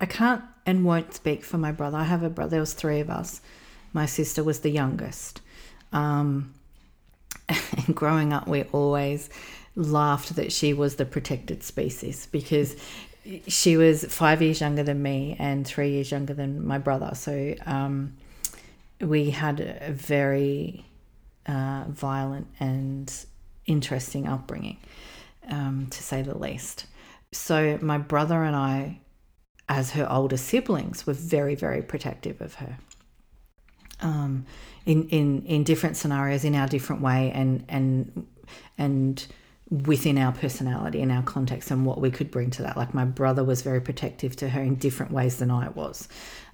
I 0.00 0.06
can't 0.06 0.42
and 0.66 0.84
won't 0.84 1.14
speak 1.14 1.44
for 1.44 1.58
my 1.58 1.70
brother. 1.70 1.98
I 1.98 2.04
have 2.04 2.24
a 2.24 2.30
brother, 2.30 2.50
there 2.50 2.60
was 2.60 2.74
three 2.74 2.98
of 2.98 3.10
us. 3.10 3.40
My 3.92 4.06
sister 4.06 4.42
was 4.42 4.60
the 4.60 4.70
youngest. 4.70 5.40
Um, 5.92 6.54
growing 8.02 8.32
up, 8.32 8.48
we 8.48 8.64
always 8.64 9.30
laughed 9.76 10.36
that 10.36 10.52
she 10.52 10.72
was 10.72 10.96
the 10.96 11.04
protected 11.04 11.62
species 11.62 12.26
because 12.30 12.76
she 13.46 13.76
was 13.76 14.04
five 14.04 14.42
years 14.42 14.60
younger 14.60 14.82
than 14.82 15.02
me 15.02 15.36
and 15.38 15.66
three 15.66 15.90
years 15.90 16.10
younger 16.10 16.34
than 16.34 16.66
my 16.66 16.78
brother. 16.78 17.14
So 17.14 17.54
um, 17.66 18.16
we 19.00 19.30
had 19.30 19.60
a 19.60 19.92
very 19.92 20.84
uh, 21.46 21.84
violent 21.88 22.46
and 22.58 23.12
interesting 23.66 24.26
upbringing, 24.26 24.78
um, 25.48 25.86
to 25.90 26.02
say 26.02 26.22
the 26.22 26.36
least. 26.36 26.86
So 27.32 27.78
my 27.80 27.98
brother 27.98 28.42
and 28.42 28.56
I, 28.56 29.00
as 29.68 29.92
her 29.92 30.10
older 30.10 30.36
siblings, 30.36 31.06
were 31.06 31.12
very, 31.12 31.54
very 31.54 31.82
protective 31.82 32.40
of 32.40 32.54
her. 32.54 32.78
Um, 34.02 34.46
in, 34.86 35.08
in 35.08 35.42
in 35.44 35.64
different 35.64 35.96
scenarios, 35.96 36.44
in 36.44 36.54
our 36.54 36.66
different 36.66 37.02
way, 37.02 37.30
and 37.34 37.64
and 37.68 38.26
and 38.78 39.26
within 39.70 40.18
our 40.18 40.32
personality 40.32 41.00
and 41.00 41.12
our 41.12 41.22
context 41.22 41.70
and 41.70 41.86
what 41.86 42.00
we 42.00 42.10
could 42.10 42.30
bring 42.30 42.50
to 42.50 42.62
that. 42.62 42.76
Like 42.76 42.92
my 42.92 43.04
brother 43.04 43.44
was 43.44 43.62
very 43.62 43.80
protective 43.80 44.34
to 44.36 44.48
her 44.48 44.60
in 44.60 44.74
different 44.74 45.12
ways 45.12 45.38
than 45.38 45.50
I 45.50 45.68
was. 45.68 46.08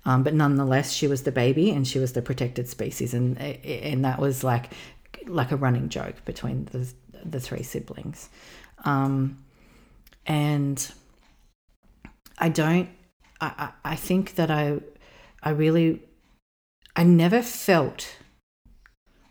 Um, 0.04 0.22
but 0.22 0.34
nonetheless, 0.34 0.92
she 0.92 1.08
was 1.08 1.22
the 1.22 1.32
baby 1.32 1.70
and 1.70 1.86
she 1.86 1.98
was 1.98 2.12
the 2.12 2.22
protected 2.22 2.68
species, 2.68 3.14
and 3.14 3.38
and 3.38 4.04
that 4.04 4.18
was 4.18 4.44
like 4.44 4.72
like 5.26 5.50
a 5.50 5.56
running 5.56 5.88
joke 5.88 6.24
between 6.24 6.66
the 6.66 6.92
the 7.24 7.40
three 7.40 7.62
siblings. 7.62 8.28
Um, 8.84 9.38
and 10.26 10.92
I 12.38 12.48
don't. 12.48 12.88
I, 13.40 13.70
I 13.84 13.96
think 13.96 14.36
that 14.36 14.50
I 14.50 14.78
I 15.42 15.50
really 15.50 16.02
I 16.96 17.04
never 17.04 17.42
felt 17.42 18.16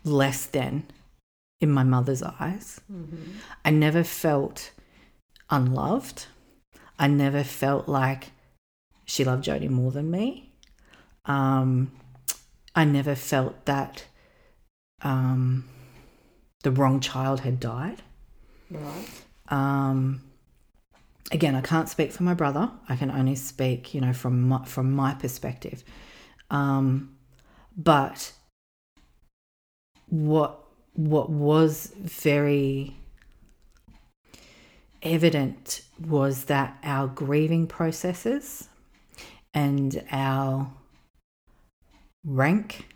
less 0.04 0.46
than 0.46 0.84
in 1.60 1.70
my 1.70 1.82
mother's 1.82 2.22
eyes. 2.22 2.80
Mm-hmm. 2.90 3.32
I 3.64 3.70
never 3.70 4.04
felt 4.04 4.70
unloved. 5.50 6.26
I 6.98 7.08
never 7.08 7.42
felt 7.42 7.88
like 7.88 8.30
she 9.04 9.24
loved 9.24 9.44
Jodie 9.44 9.68
more 9.68 9.90
than 9.90 10.10
me. 10.10 10.52
Um, 11.24 11.90
I 12.74 12.84
never 12.84 13.16
felt 13.16 13.64
that 13.64 14.04
um, 15.02 15.68
the 16.62 16.70
wrong 16.70 17.00
child 17.00 17.40
had 17.40 17.58
died. 17.58 18.00
Right. 18.70 19.08
Um, 19.48 20.22
again, 21.32 21.56
I 21.56 21.62
can't 21.62 21.88
speak 21.88 22.12
for 22.12 22.22
my 22.22 22.34
brother. 22.34 22.70
I 22.88 22.94
can 22.94 23.10
only 23.10 23.34
speak, 23.34 23.92
you 23.92 24.00
know, 24.00 24.12
from 24.12 24.48
my, 24.48 24.64
from 24.64 24.92
my 24.92 25.14
perspective. 25.14 25.82
Um, 26.50 27.15
but 27.76 28.32
what 30.08 30.60
what 30.94 31.28
was 31.28 31.92
very 31.96 32.96
evident 35.02 35.82
was 36.00 36.44
that 36.44 36.78
our 36.82 37.06
grieving 37.06 37.66
processes 37.66 38.68
and 39.52 40.02
our 40.10 40.72
rank 42.24 42.86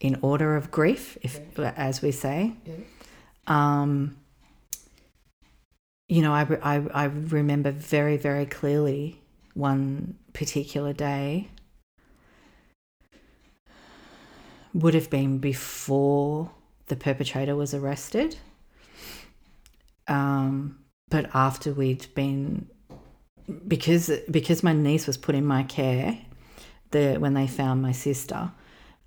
in 0.00 0.18
order 0.22 0.56
of 0.56 0.70
grief, 0.70 1.16
if 1.22 1.58
as 1.58 2.02
we 2.02 2.12
say. 2.12 2.52
Yeah. 2.66 2.74
Um, 3.46 4.16
you 6.08 6.22
know, 6.22 6.32
I, 6.32 6.46
I, 6.62 6.86
I 6.92 7.04
remember 7.04 7.70
very, 7.70 8.16
very 8.16 8.46
clearly 8.46 9.20
one 9.54 10.16
particular 10.32 10.92
day 10.92 11.48
would 14.76 14.94
have 14.94 15.10
been 15.10 15.38
before 15.38 16.50
the 16.86 16.96
perpetrator 16.96 17.56
was 17.56 17.74
arrested. 17.74 18.36
Um, 20.06 20.78
but 21.08 21.30
after 21.34 21.72
we'd 21.72 22.06
been 22.14 22.68
because 23.66 24.10
because 24.30 24.62
my 24.62 24.72
niece 24.72 25.06
was 25.06 25.16
put 25.16 25.34
in 25.34 25.44
my 25.44 25.62
care 25.62 26.18
the 26.90 27.14
when 27.14 27.34
they 27.34 27.46
found 27.46 27.80
my 27.80 27.92
sister 27.92 28.50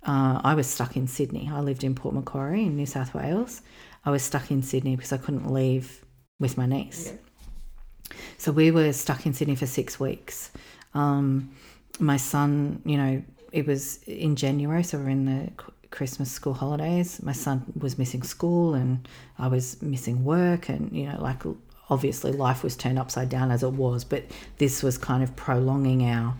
uh, 0.02 0.40
I 0.42 0.54
was 0.54 0.66
stuck 0.66 0.96
in 0.96 1.06
Sydney. 1.06 1.50
I 1.52 1.60
lived 1.60 1.84
in 1.84 1.94
Port 1.94 2.14
Macquarie 2.14 2.64
in 2.64 2.76
New 2.76 2.86
South 2.86 3.12
Wales. 3.14 3.60
I 4.04 4.10
was 4.10 4.22
stuck 4.22 4.50
in 4.50 4.62
Sydney 4.62 4.96
because 4.96 5.12
I 5.12 5.18
couldn't 5.18 5.52
leave 5.52 6.04
with 6.38 6.56
my 6.56 6.66
niece. 6.66 7.12
Yeah. 7.12 8.16
So 8.38 8.52
we 8.52 8.70
were 8.70 8.92
stuck 8.92 9.26
in 9.26 9.34
Sydney 9.34 9.56
for 9.56 9.66
six 9.66 10.00
weeks. 10.00 10.50
Um, 10.94 11.54
my 11.98 12.16
son, 12.16 12.80
you 12.86 12.96
know, 12.96 13.22
it 13.52 13.66
was 13.66 14.02
in 14.04 14.36
January, 14.36 14.82
so 14.82 14.98
we're 14.98 15.08
in 15.08 15.24
the 15.24 15.50
Christmas 15.90 16.30
school 16.30 16.54
holidays. 16.54 17.22
My 17.22 17.32
son 17.32 17.64
was 17.78 17.98
missing 17.98 18.22
school 18.22 18.74
and 18.74 19.08
I 19.38 19.48
was 19.48 19.80
missing 19.82 20.24
work, 20.24 20.68
and, 20.68 20.92
you 20.96 21.06
know, 21.06 21.20
like 21.20 21.42
obviously 21.88 22.32
life 22.32 22.62
was 22.62 22.76
turned 22.76 22.98
upside 22.98 23.28
down 23.28 23.50
as 23.50 23.62
it 23.62 23.72
was, 23.72 24.04
but 24.04 24.24
this 24.58 24.82
was 24.82 24.96
kind 24.96 25.22
of 25.22 25.34
prolonging 25.34 26.04
our 26.04 26.34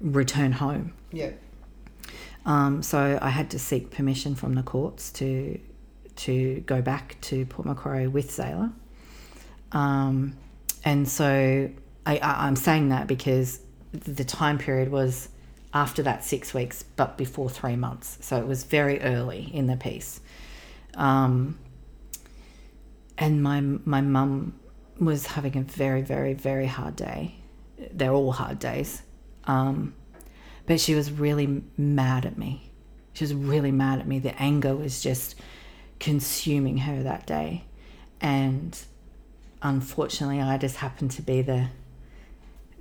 return 0.00 0.52
home. 0.52 0.92
Yeah. 1.12 1.32
Um, 2.46 2.82
so 2.82 3.18
I 3.20 3.30
had 3.30 3.50
to 3.50 3.58
seek 3.58 3.90
permission 3.90 4.34
from 4.34 4.54
the 4.54 4.62
courts 4.62 5.10
to 5.12 5.58
to 6.16 6.60
go 6.60 6.80
back 6.80 7.16
to 7.22 7.44
Port 7.46 7.66
Macquarie 7.66 8.06
with 8.06 8.30
Zayla. 8.30 8.72
Um, 9.72 10.36
and 10.84 11.08
so 11.08 11.68
I, 12.06 12.18
I, 12.18 12.46
I'm 12.46 12.54
saying 12.54 12.90
that 12.90 13.08
because 13.08 13.58
the 13.92 14.24
time 14.24 14.58
period 14.58 14.92
was 14.92 15.28
after 15.74 16.04
that 16.04 16.24
six 16.24 16.54
weeks, 16.54 16.84
but 16.96 17.18
before 17.18 17.50
three 17.50 17.76
months. 17.76 18.18
So 18.20 18.36
it 18.38 18.46
was 18.46 18.62
very 18.62 19.00
early 19.00 19.50
in 19.52 19.66
the 19.66 19.76
piece. 19.76 20.20
Um, 20.94 21.58
and 23.18 23.42
my 23.42 23.60
my 23.60 24.00
mum 24.00 24.58
was 24.98 25.26
having 25.26 25.56
a 25.56 25.62
very 25.62 26.02
very 26.02 26.34
very 26.34 26.66
hard 26.66 26.96
day. 26.96 27.34
They're 27.92 28.12
all 28.12 28.32
hard 28.32 28.60
days. 28.60 29.02
Um, 29.44 29.94
but 30.66 30.80
she 30.80 30.94
was 30.94 31.10
really 31.10 31.62
mad 31.76 32.24
at 32.24 32.38
me. 32.38 32.70
She 33.12 33.24
was 33.24 33.34
really 33.34 33.70
mad 33.70 33.98
at 33.98 34.06
me. 34.06 34.18
The 34.18 34.40
anger 34.40 34.74
was 34.74 35.02
just 35.02 35.34
consuming 36.00 36.78
her 36.78 37.02
that 37.02 37.26
day. 37.26 37.64
And 38.20 38.78
unfortunately, 39.62 40.40
I 40.40 40.56
just 40.56 40.76
happened 40.76 41.10
to 41.12 41.22
be 41.22 41.42
the 41.42 41.68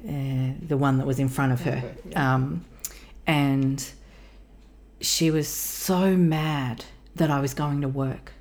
uh, 0.08 0.54
the 0.62 0.78
one 0.78 0.98
that 0.98 1.08
was 1.08 1.20
in 1.20 1.30
front 1.30 1.54
of 1.54 1.62
her. 1.62 1.96
Um, 2.16 2.66
and 3.26 3.92
she 5.02 5.32
was 5.32 5.48
so 5.48 6.16
mad 6.16 6.86
that 7.16 7.30
I 7.30 7.40
was 7.40 7.54
going 7.54 7.82
to 7.82 7.88
work 7.88 8.34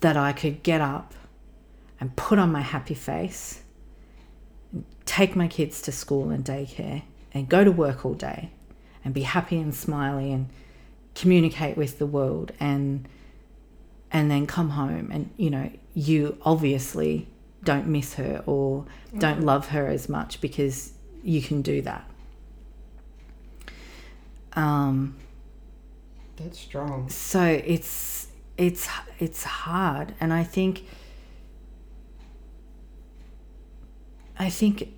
that 0.00 0.16
I 0.16 0.32
could 0.32 0.62
get 0.62 0.80
up 0.80 1.14
and 2.00 2.14
put 2.16 2.38
on 2.38 2.50
my 2.50 2.60
happy 2.60 2.94
face, 2.94 3.62
take 5.04 5.36
my 5.36 5.46
kids 5.46 5.80
to 5.82 5.92
school 5.92 6.30
and 6.30 6.44
daycare, 6.44 7.02
and 7.32 7.48
go 7.48 7.64
to 7.64 7.70
work 7.70 8.04
all 8.04 8.14
day 8.14 8.50
and 9.04 9.14
be 9.14 9.22
happy 9.22 9.58
and 9.58 9.74
smiley 9.74 10.32
and 10.32 10.48
communicate 11.14 11.76
with 11.76 11.98
the 11.98 12.06
world 12.06 12.52
and 12.58 13.06
and 14.10 14.30
then 14.30 14.46
come 14.46 14.70
home 14.70 15.10
and 15.10 15.30
you 15.36 15.50
know 15.50 15.70
you 15.94 16.36
obviously 16.42 17.28
don't 17.64 17.86
miss 17.86 18.14
her 18.14 18.42
or 18.46 18.84
don't 19.18 19.36
mm-hmm. 19.36 19.46
love 19.46 19.68
her 19.68 19.86
as 19.86 20.08
much 20.08 20.40
because 20.40 20.92
you 21.22 21.40
can 21.40 21.62
do 21.62 21.82
that 21.82 22.08
um 24.56 25.16
that's 26.36 26.58
strong. 26.58 27.08
so 27.08 27.42
it's 27.42 28.28
it's 28.56 28.88
it's 29.18 29.44
hard. 29.44 30.14
And 30.20 30.32
i 30.32 30.44
think 30.44 30.84
i 34.38 34.48
think 34.50 34.82
it 34.82 34.88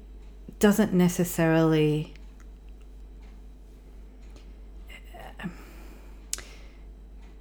doesn't 0.59 0.93
necessarily 0.93 2.15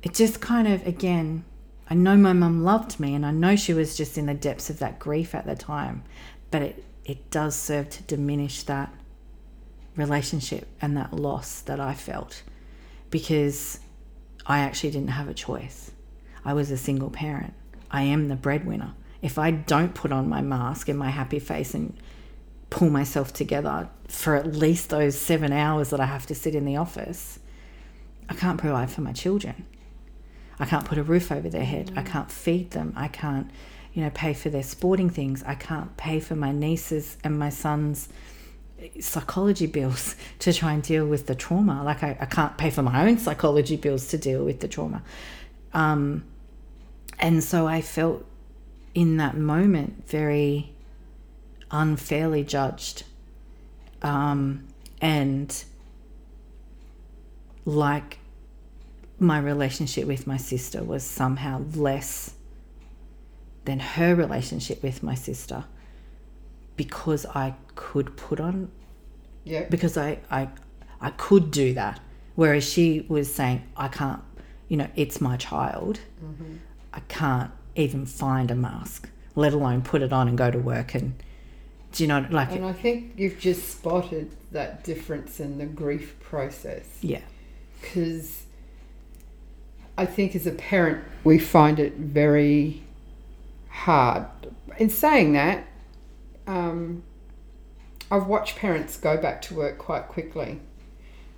it 0.04 0.14
just 0.14 0.42
kind 0.42 0.68
of, 0.68 0.86
again, 0.86 1.46
I 1.90 1.96
know 1.96 2.16
my 2.18 2.34
mum 2.34 2.64
loved 2.64 3.00
me 3.00 3.16
and 3.16 3.26
I 3.26 3.32
know 3.32 3.56
she 3.56 3.74
was 3.74 3.96
just 3.96 4.18
in 4.18 4.26
the 4.26 4.34
depths 4.34 4.70
of 4.70 4.80
that 4.80 5.00
grief 5.00 5.34
at 5.34 5.46
the 5.46 5.56
time, 5.56 6.04
but 6.52 6.62
it, 6.62 6.84
it 7.06 7.32
does 7.32 7.56
serve 7.56 7.90
to 7.92 8.04
diminish 8.04 8.64
that 8.64 8.94
relationship 9.96 10.68
and 10.82 10.98
that 10.98 11.14
loss 11.14 11.62
that 11.62 11.80
I 11.80 11.94
felt 11.94 12.44
because 13.10 13.80
I 14.46 14.60
actually 14.60 14.92
didn't 14.92 15.10
have 15.12 15.30
a 15.30 15.34
choice. 15.34 15.92
I 16.44 16.54
was 16.54 16.72
a 16.72 16.78
single 16.78 17.10
parent. 17.10 17.54
I 17.92 18.04
am 18.04 18.28
the 18.28 18.36
breadwinner. 18.36 18.94
If 19.22 19.38
I 19.38 19.52
don't 19.52 19.94
put 19.94 20.12
on 20.12 20.28
my 20.28 20.42
mask 20.42 20.90
and 20.90 21.00
my 21.00 21.10
happy 21.10 21.40
face 21.40 21.74
and 21.74 21.96
pull 22.70 22.90
myself 22.90 23.32
together 23.32 23.90
for 24.08 24.36
at 24.36 24.56
least 24.56 24.90
those 24.90 25.18
seven 25.18 25.54
hours 25.54 25.92
that 25.92 26.00
I 26.00 26.06
have 26.06 26.26
to 26.26 26.36
sit 26.36 26.56
in 26.56 26.66
the 26.66 26.76
office, 26.76 27.40
I 28.28 28.34
can't 28.34 28.60
provide 28.60 28.90
for 28.90 29.02
my 29.02 29.14
children. 29.14 29.66
I 30.60 30.66
can't 30.66 30.86
put 30.86 30.98
a 30.98 31.04
roof 31.04 31.32
over 31.32 31.50
their 31.50 31.66
head. 31.66 31.92
I 31.96 32.02
mm. 32.02 32.06
can't 32.06 32.32
feed 32.32 32.72
them. 32.72 32.94
I 32.96 33.08
can't, 33.08 33.50
you 33.94 34.04
know, 34.04 34.10
pay 34.10 34.34
for 34.34 34.50
their 34.50 34.64
sporting 34.64 35.10
things. 35.10 35.44
I 35.44 35.56
can't 35.56 35.96
pay 35.98 36.20
for 36.20 36.36
my 36.36 36.52
nieces 36.52 37.18
and 37.24 37.38
my 37.38 37.50
sons' 37.50 38.10
psychology 39.00 39.68
bills 39.68 40.16
to 40.40 40.54
try 40.54 40.74
and 40.74 40.84
deal 40.84 41.06
with 41.06 41.28
the 41.28 41.36
trauma. 41.36 41.84
Like 41.84 42.04
I, 42.04 42.18
I 42.20 42.26
can't 42.26 42.58
pay 42.58 42.70
for 42.70 42.82
my 42.82 43.08
own 43.08 43.18
psychology 43.18 43.76
bills 43.76 44.08
to 44.10 44.18
deal 44.18 44.44
with 44.44 44.60
the 44.60 44.68
trauma. 44.68 45.04
Um, 45.74 46.24
and 47.20 47.44
so 47.44 47.68
I 47.68 47.82
felt 47.82 48.26
in 48.94 49.18
that 49.18 49.36
moment 49.36 50.08
very 50.08 50.74
unfairly 51.72 52.44
judged 52.44 53.04
um, 54.04 54.68
and 55.02 55.64
like 57.66 58.20
my 59.20 59.40
relationship 59.40 60.06
with 60.06 60.28
my 60.28 60.38
sister 60.38 60.84
was 60.84 61.04
somehow 61.04 61.64
less 61.76 62.34
than 63.66 63.80
her 63.80 64.14
relationship 64.14 64.84
with 64.84 65.02
my 65.02 65.16
sister 65.16 65.64
because 66.76 67.26
I 67.28 67.56
could 67.76 68.16
put 68.18 68.40
on 68.40 68.70
Yeah. 69.44 69.66
because 69.70 69.98
I, 69.98 70.20
I 70.32 70.50
I 71.02 71.10
could 71.12 71.52
do 71.52 71.74
that. 71.74 72.00
Whereas 72.36 72.64
she 72.68 73.06
was 73.10 73.32
saying, 73.34 73.62
I 73.78 73.88
can't, 73.90 74.22
you 74.70 74.78
know, 74.78 74.88
it's 74.96 75.22
my 75.22 75.38
child. 75.38 76.00
Mm-hmm. 76.24 76.56
I 76.94 77.00
can't 77.02 77.52
even 77.76 78.06
find 78.06 78.50
a 78.50 78.56
mask, 78.56 79.10
let 79.36 79.54
alone 79.54 79.82
put 79.82 80.02
it 80.02 80.12
on 80.14 80.28
and 80.28 80.38
go 80.38 80.50
to 80.50 80.58
work 80.60 80.96
and 80.96 81.14
do 81.92 82.04
you 82.04 82.08
know 82.08 82.26
like 82.32 82.52
And 82.52 82.66
I 82.66 82.74
think 82.74 83.14
you've 83.18 83.38
just 83.40 83.70
spotted 83.70 84.32
that 84.52 84.84
difference 84.84 85.40
in 85.40 85.58
the 85.60 85.66
grief 85.66 86.16
process. 86.22 86.86
yeah. 87.02 87.22
because 87.82 88.44
I 89.98 90.06
think 90.08 90.36
as 90.36 90.48
a 90.48 90.52
parent 90.52 91.04
we 91.24 91.38
find 91.38 91.80
it 91.80 91.94
very 91.98 92.82
hard. 93.70 94.26
In 94.80 94.90
saying 94.90 95.34
that, 95.34 95.68
um, 96.48 97.04
I've 98.12 98.28
watched 98.28 98.58
parents 98.58 98.98
go 98.98 99.18
back 99.18 99.42
to 99.44 99.56
work 99.56 99.78
quite 99.78 100.08
quickly, 100.08 100.60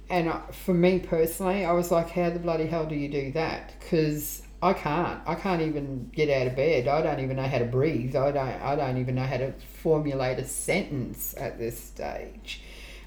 and 0.09 0.29
I- 0.29 0.41
for 0.51 0.73
me 0.73 0.99
personally, 0.99 1.63
I 1.65 1.71
was 1.73 1.91
like, 1.91 2.09
"How 2.11 2.29
the 2.29 2.39
bloody 2.39 2.67
hell 2.67 2.85
do 2.85 2.95
you 2.95 3.09
do 3.09 3.31
that?" 3.33 3.73
Because 3.79 4.41
I 4.61 4.73
can't. 4.73 5.19
I 5.27 5.35
can't 5.35 5.61
even 5.61 6.09
get 6.13 6.29
out 6.29 6.47
of 6.47 6.55
bed. 6.55 6.87
I 6.87 7.01
don't 7.01 7.19
even 7.19 7.37
know 7.37 7.43
how 7.47 7.59
to 7.59 7.65
breathe. 7.65 8.15
I 8.15 8.31
don't. 8.31 8.47
I 8.61 8.75
don't 8.75 8.97
even 8.97 9.15
know 9.15 9.23
how 9.23 9.37
to 9.37 9.51
formulate 9.81 10.39
a 10.39 10.45
sentence 10.45 11.35
at 11.37 11.59
this 11.59 11.79
stage. 11.79 12.61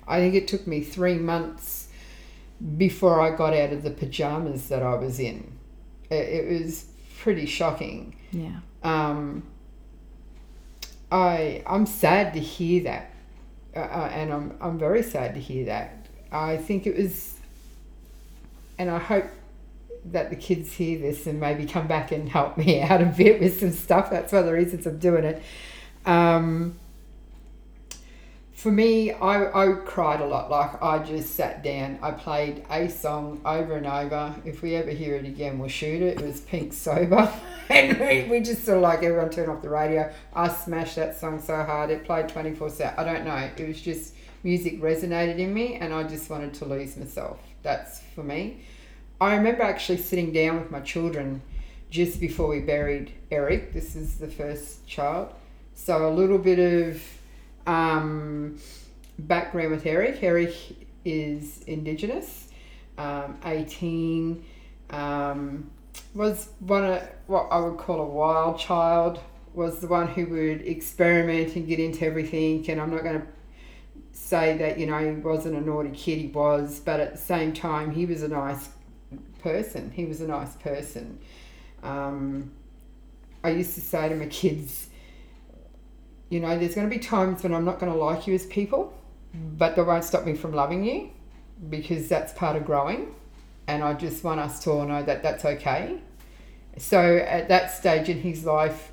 I 0.06 0.20
think 0.20 0.34
it 0.34 0.46
took 0.48 0.66
me 0.66 0.80
three 0.82 1.16
months 1.16 1.88
before 2.76 3.20
I 3.20 3.36
got 3.36 3.54
out 3.54 3.72
of 3.72 3.82
the 3.82 3.90
pajamas 3.90 4.68
that 4.68 4.82
I 4.82 4.94
was 4.94 5.20
in. 5.20 5.52
It, 6.10 6.14
it 6.28 6.62
was 6.62 6.86
pretty 7.18 7.46
shocking. 7.46 8.16
Yeah. 8.32 8.60
Um, 8.82 9.42
I 11.10 11.62
I'm 11.66 11.86
sad 11.86 12.34
to 12.34 12.40
hear 12.40 12.84
that, 12.84 13.10
uh, 13.74 13.80
uh, 13.80 14.10
and 14.12 14.32
I'm 14.32 14.58
I'm 14.60 14.78
very 14.78 15.02
sad 15.02 15.34
to 15.34 15.40
hear 15.40 15.64
that. 15.66 16.06
I 16.30 16.56
think 16.56 16.86
it 16.86 16.96
was, 16.96 17.34
and 18.78 18.90
I 18.90 18.98
hope 18.98 19.26
that 20.04 20.30
the 20.30 20.36
kids 20.36 20.72
hear 20.72 20.98
this 20.98 21.26
and 21.26 21.40
maybe 21.40 21.66
come 21.66 21.86
back 21.86 22.12
and 22.12 22.28
help 22.28 22.56
me 22.56 22.80
out 22.82 23.00
a 23.00 23.06
bit 23.06 23.40
with 23.40 23.60
some 23.60 23.72
stuff. 23.72 24.10
That's 24.10 24.32
one 24.32 24.40
of 24.40 24.46
the 24.46 24.52
reasons 24.52 24.86
I'm 24.86 24.98
doing 24.98 25.24
it. 25.24 25.42
Um, 26.04 26.78
for 28.58 28.72
me, 28.72 29.12
I, 29.12 29.66
I 29.66 29.72
cried 29.84 30.20
a 30.20 30.26
lot. 30.26 30.50
Like, 30.50 30.82
I 30.82 30.98
just 30.98 31.36
sat 31.36 31.62
down. 31.62 31.96
I 32.02 32.10
played 32.10 32.66
a 32.68 32.88
song 32.88 33.40
over 33.44 33.76
and 33.76 33.86
over. 33.86 34.34
If 34.44 34.62
we 34.62 34.74
ever 34.74 34.90
hear 34.90 35.14
it 35.14 35.24
again, 35.24 35.60
we'll 35.60 35.68
shoot 35.68 36.02
it. 36.02 36.20
It 36.20 36.26
was 36.26 36.40
Pink 36.40 36.72
Sober. 36.72 37.32
and 37.68 37.96
we, 38.00 38.24
we 38.24 38.40
just 38.40 38.64
sort 38.64 38.78
of 38.78 38.82
like 38.82 39.04
everyone 39.04 39.30
turned 39.30 39.48
off 39.48 39.62
the 39.62 39.68
radio. 39.68 40.12
I 40.34 40.48
smashed 40.48 40.96
that 40.96 41.16
song 41.20 41.40
so 41.40 41.54
hard. 41.62 41.90
It 41.90 42.04
played 42.04 42.28
24 42.28 42.70
7. 42.70 42.94
I 42.98 43.04
don't 43.04 43.24
know. 43.24 43.48
It 43.56 43.68
was 43.68 43.80
just 43.80 44.14
music 44.42 44.82
resonated 44.82 45.38
in 45.38 45.54
me, 45.54 45.76
and 45.76 45.94
I 45.94 46.02
just 46.02 46.28
wanted 46.28 46.52
to 46.54 46.64
lose 46.64 46.96
myself. 46.96 47.38
That's 47.62 48.00
for 48.16 48.24
me. 48.24 48.64
I 49.20 49.36
remember 49.36 49.62
actually 49.62 49.98
sitting 49.98 50.32
down 50.32 50.58
with 50.58 50.72
my 50.72 50.80
children 50.80 51.42
just 51.90 52.18
before 52.18 52.48
we 52.48 52.58
buried 52.58 53.12
Eric. 53.30 53.72
This 53.72 53.94
is 53.94 54.18
the 54.18 54.26
first 54.26 54.84
child. 54.84 55.32
So 55.74 56.08
a 56.08 56.10
little 56.10 56.38
bit 56.38 56.58
of 56.58 57.00
um, 57.68 58.58
background 59.18 59.70
with 59.70 59.86
Eric. 59.86 60.22
Eric 60.22 60.54
is 61.04 61.62
Indigenous, 61.66 62.48
um, 62.96 63.38
18, 63.44 64.44
um, 64.90 65.70
was 66.14 66.48
one 66.60 66.84
of 66.84 67.08
what 67.26 67.46
I 67.50 67.60
would 67.60 67.78
call 67.78 68.00
a 68.00 68.06
wild 68.06 68.58
child, 68.58 69.20
was 69.52 69.80
the 69.80 69.86
one 69.86 70.08
who 70.08 70.26
would 70.26 70.62
experiment 70.62 71.56
and 71.56 71.66
get 71.66 71.78
into 71.78 72.06
everything. 72.06 72.68
And 72.70 72.80
I'm 72.80 72.90
not 72.90 73.02
going 73.02 73.20
to 73.20 73.26
say 74.12 74.56
that, 74.56 74.78
you 74.78 74.86
know, 74.86 74.98
he 74.98 75.20
wasn't 75.20 75.56
a 75.56 75.60
naughty 75.60 75.90
kid, 75.90 76.18
he 76.18 76.26
was, 76.28 76.80
but 76.80 77.00
at 77.00 77.12
the 77.12 77.18
same 77.18 77.52
time, 77.52 77.90
he 77.90 78.06
was 78.06 78.22
a 78.22 78.28
nice 78.28 78.70
person. 79.40 79.90
He 79.90 80.06
was 80.06 80.20
a 80.22 80.26
nice 80.26 80.54
person. 80.56 81.18
Um, 81.82 82.50
I 83.44 83.50
used 83.50 83.74
to 83.74 83.80
say 83.80 84.08
to 84.08 84.14
my 84.14 84.26
kids, 84.26 84.88
you 86.28 86.40
know, 86.40 86.58
there's 86.58 86.74
going 86.74 86.88
to 86.88 86.94
be 86.94 87.00
times 87.00 87.42
when 87.42 87.54
I'm 87.54 87.64
not 87.64 87.78
going 87.78 87.92
to 87.92 87.98
like 87.98 88.26
you 88.26 88.34
as 88.34 88.46
people, 88.46 88.92
but 89.34 89.76
that 89.76 89.86
won't 89.86 90.04
stop 90.04 90.24
me 90.24 90.34
from 90.34 90.52
loving 90.52 90.84
you 90.84 91.10
because 91.68 92.08
that's 92.08 92.32
part 92.32 92.56
of 92.56 92.64
growing. 92.64 93.14
And 93.66 93.82
I 93.82 93.94
just 93.94 94.24
want 94.24 94.40
us 94.40 94.60
to 94.60 94.70
all 94.70 94.86
know 94.86 95.02
that 95.02 95.22
that's 95.22 95.44
okay. 95.44 96.00
So 96.78 97.16
at 97.16 97.48
that 97.48 97.72
stage 97.72 98.08
in 98.08 98.20
his 98.20 98.44
life, 98.44 98.92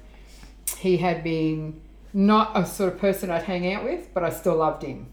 he 0.78 0.98
had 0.98 1.24
been 1.24 1.82
not 2.14 2.52
a 2.56 2.66
sort 2.66 2.94
of 2.94 3.00
person 3.00 3.30
I'd 3.30 3.44
hang 3.44 3.72
out 3.74 3.84
with, 3.84 4.14
but 4.14 4.24
I 4.24 4.30
still 4.30 4.56
loved 4.56 4.84
him. 4.84 5.08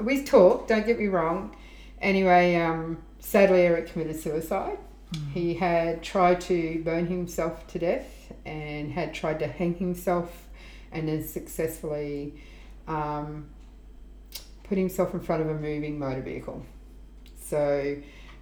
We 0.00 0.24
talked, 0.24 0.68
don't 0.68 0.86
get 0.86 0.98
me 0.98 1.06
wrong. 1.06 1.56
Anyway, 2.00 2.56
um, 2.56 2.98
sadly, 3.20 3.62
Eric 3.62 3.92
committed 3.92 4.20
suicide. 4.20 4.78
He 5.32 5.54
had 5.54 6.02
tried 6.02 6.40
to 6.42 6.82
burn 6.84 7.06
himself 7.06 7.66
to 7.68 7.78
death 7.78 8.32
and 8.44 8.90
had 8.90 9.14
tried 9.14 9.38
to 9.38 9.46
hang 9.46 9.76
himself 9.76 10.43
and 10.94 11.08
then 11.08 11.26
successfully 11.26 12.34
um, 12.88 13.46
put 14.64 14.78
himself 14.78 15.12
in 15.12 15.20
front 15.20 15.42
of 15.42 15.48
a 15.48 15.54
moving 15.54 15.98
motor 15.98 16.22
vehicle. 16.22 16.64
So, 17.40 17.96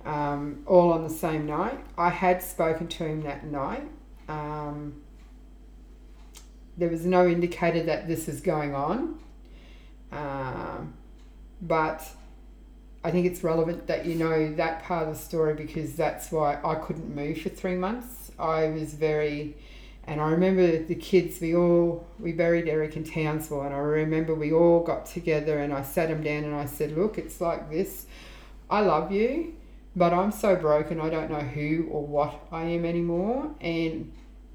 um, 0.04 0.62
all 0.66 0.92
on 0.92 1.02
the 1.02 1.10
same 1.10 1.46
night. 1.46 1.78
I 1.96 2.10
had 2.10 2.42
spoken 2.42 2.88
to 2.88 3.04
him 3.04 3.22
that 3.22 3.44
night. 3.44 3.88
Um, 4.28 5.02
there 6.76 6.88
was 6.88 7.04
no 7.04 7.26
indicator 7.26 7.82
that 7.84 8.08
this 8.08 8.28
is 8.28 8.40
going 8.40 8.74
on, 8.74 9.18
um, 10.10 10.94
but 11.60 12.08
I 13.04 13.10
think 13.10 13.26
it's 13.26 13.44
relevant 13.44 13.86
that 13.88 14.06
you 14.06 14.14
know 14.14 14.54
that 14.54 14.84
part 14.84 15.08
of 15.08 15.14
the 15.14 15.20
story 15.20 15.54
because 15.54 15.94
that's 15.94 16.32
why 16.32 16.58
I 16.64 16.76
couldn't 16.76 17.14
move 17.14 17.40
for 17.40 17.50
three 17.50 17.74
months. 17.74 18.30
I 18.38 18.68
was 18.68 18.94
very, 18.94 19.56
and 20.04 20.20
I 20.20 20.30
remember 20.30 20.82
the 20.82 20.94
kids. 20.94 21.40
We 21.40 21.54
all 21.54 22.06
we 22.18 22.32
buried 22.32 22.68
Eric 22.68 22.96
in 22.96 23.04
Townsville, 23.04 23.62
and 23.62 23.74
I 23.74 23.78
remember 23.78 24.34
we 24.34 24.52
all 24.52 24.80
got 24.80 25.06
together 25.06 25.58
and 25.58 25.72
I 25.72 25.82
sat 25.82 26.10
him 26.10 26.22
down 26.22 26.44
and 26.44 26.54
I 26.54 26.66
said, 26.66 26.96
"Look, 26.96 27.18
it's 27.18 27.40
like 27.40 27.70
this. 27.70 28.06
I 28.70 28.80
love 28.80 29.12
you, 29.12 29.54
but 29.94 30.12
I'm 30.12 30.32
so 30.32 30.56
broken. 30.56 31.00
I 31.00 31.10
don't 31.10 31.30
know 31.30 31.40
who 31.40 31.88
or 31.90 32.06
what 32.06 32.46
I 32.50 32.64
am 32.64 32.84
anymore, 32.84 33.54
and 33.60 34.12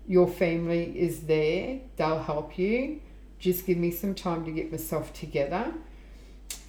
your 0.07 0.27
family 0.27 0.97
is 0.97 1.21
there. 1.21 1.79
They'll 1.95 2.23
help 2.23 2.57
you. 2.57 3.01
Just 3.39 3.65
give 3.65 3.77
me 3.77 3.91
some 3.91 4.15
time 4.15 4.45
to 4.45 4.51
get 4.51 4.71
myself 4.71 5.13
together." 5.13 5.73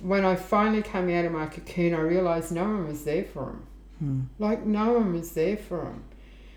when 0.00 0.24
I 0.24 0.36
finally 0.36 0.82
came 0.82 1.10
out 1.10 1.24
of 1.24 1.32
my 1.32 1.46
cocoon, 1.46 1.94
I 1.94 2.00
realised 2.00 2.52
no 2.52 2.62
one 2.62 2.88
was 2.88 3.04
there 3.04 3.24
for 3.24 3.50
him. 3.50 3.62
Hmm. 3.98 4.20
Like, 4.38 4.64
no 4.64 4.92
one 4.92 5.12
was 5.12 5.32
there 5.32 5.56
for 5.56 5.84
him. 5.84 6.04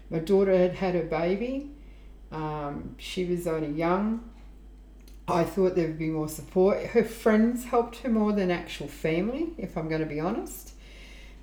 My 0.10 0.19
daughter 0.19 0.55
had 0.55 0.75
had 0.75 0.95
a 0.95 1.03
baby. 1.03 1.71
Um, 2.32 2.96
she 2.98 3.26
was 3.26 3.48
only 3.48 3.72
young. 3.72 4.30
I 5.28 5.44
thought 5.44 5.76
there 5.76 5.88
would 5.88 6.00
be 6.00 6.10
more 6.10 6.28
support. 6.28 6.84
Her 6.88 7.04
friends 7.04 7.65
helped 7.65 7.98
her 7.98 8.10
more 8.10 8.34
than 8.34 8.52
actual 8.52 8.88
family, 8.88 9.54
if 9.58 9.78
I'm 9.78 9.88
going 9.88 10.02
to 10.02 10.08
be 10.08 10.20
honest. 10.20 10.74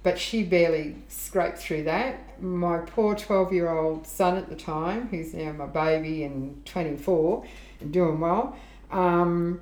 But 0.02 0.18
she 0.18 0.42
barely 0.42 0.96
scraped 1.08 1.58
through 1.58 1.84
that. 1.84 2.40
My 2.42 2.78
poor 2.78 3.14
12 3.14 3.52
year 3.52 3.70
old 3.70 4.06
son 4.06 4.36
at 4.36 4.48
the 4.48 4.56
time, 4.56 5.08
who's 5.08 5.34
now 5.34 5.52
my 5.52 5.66
baby 5.66 6.24
and 6.24 6.64
24 6.64 7.44
and 7.80 7.92
doing 7.92 8.20
well, 8.20 8.56
um, 8.90 9.60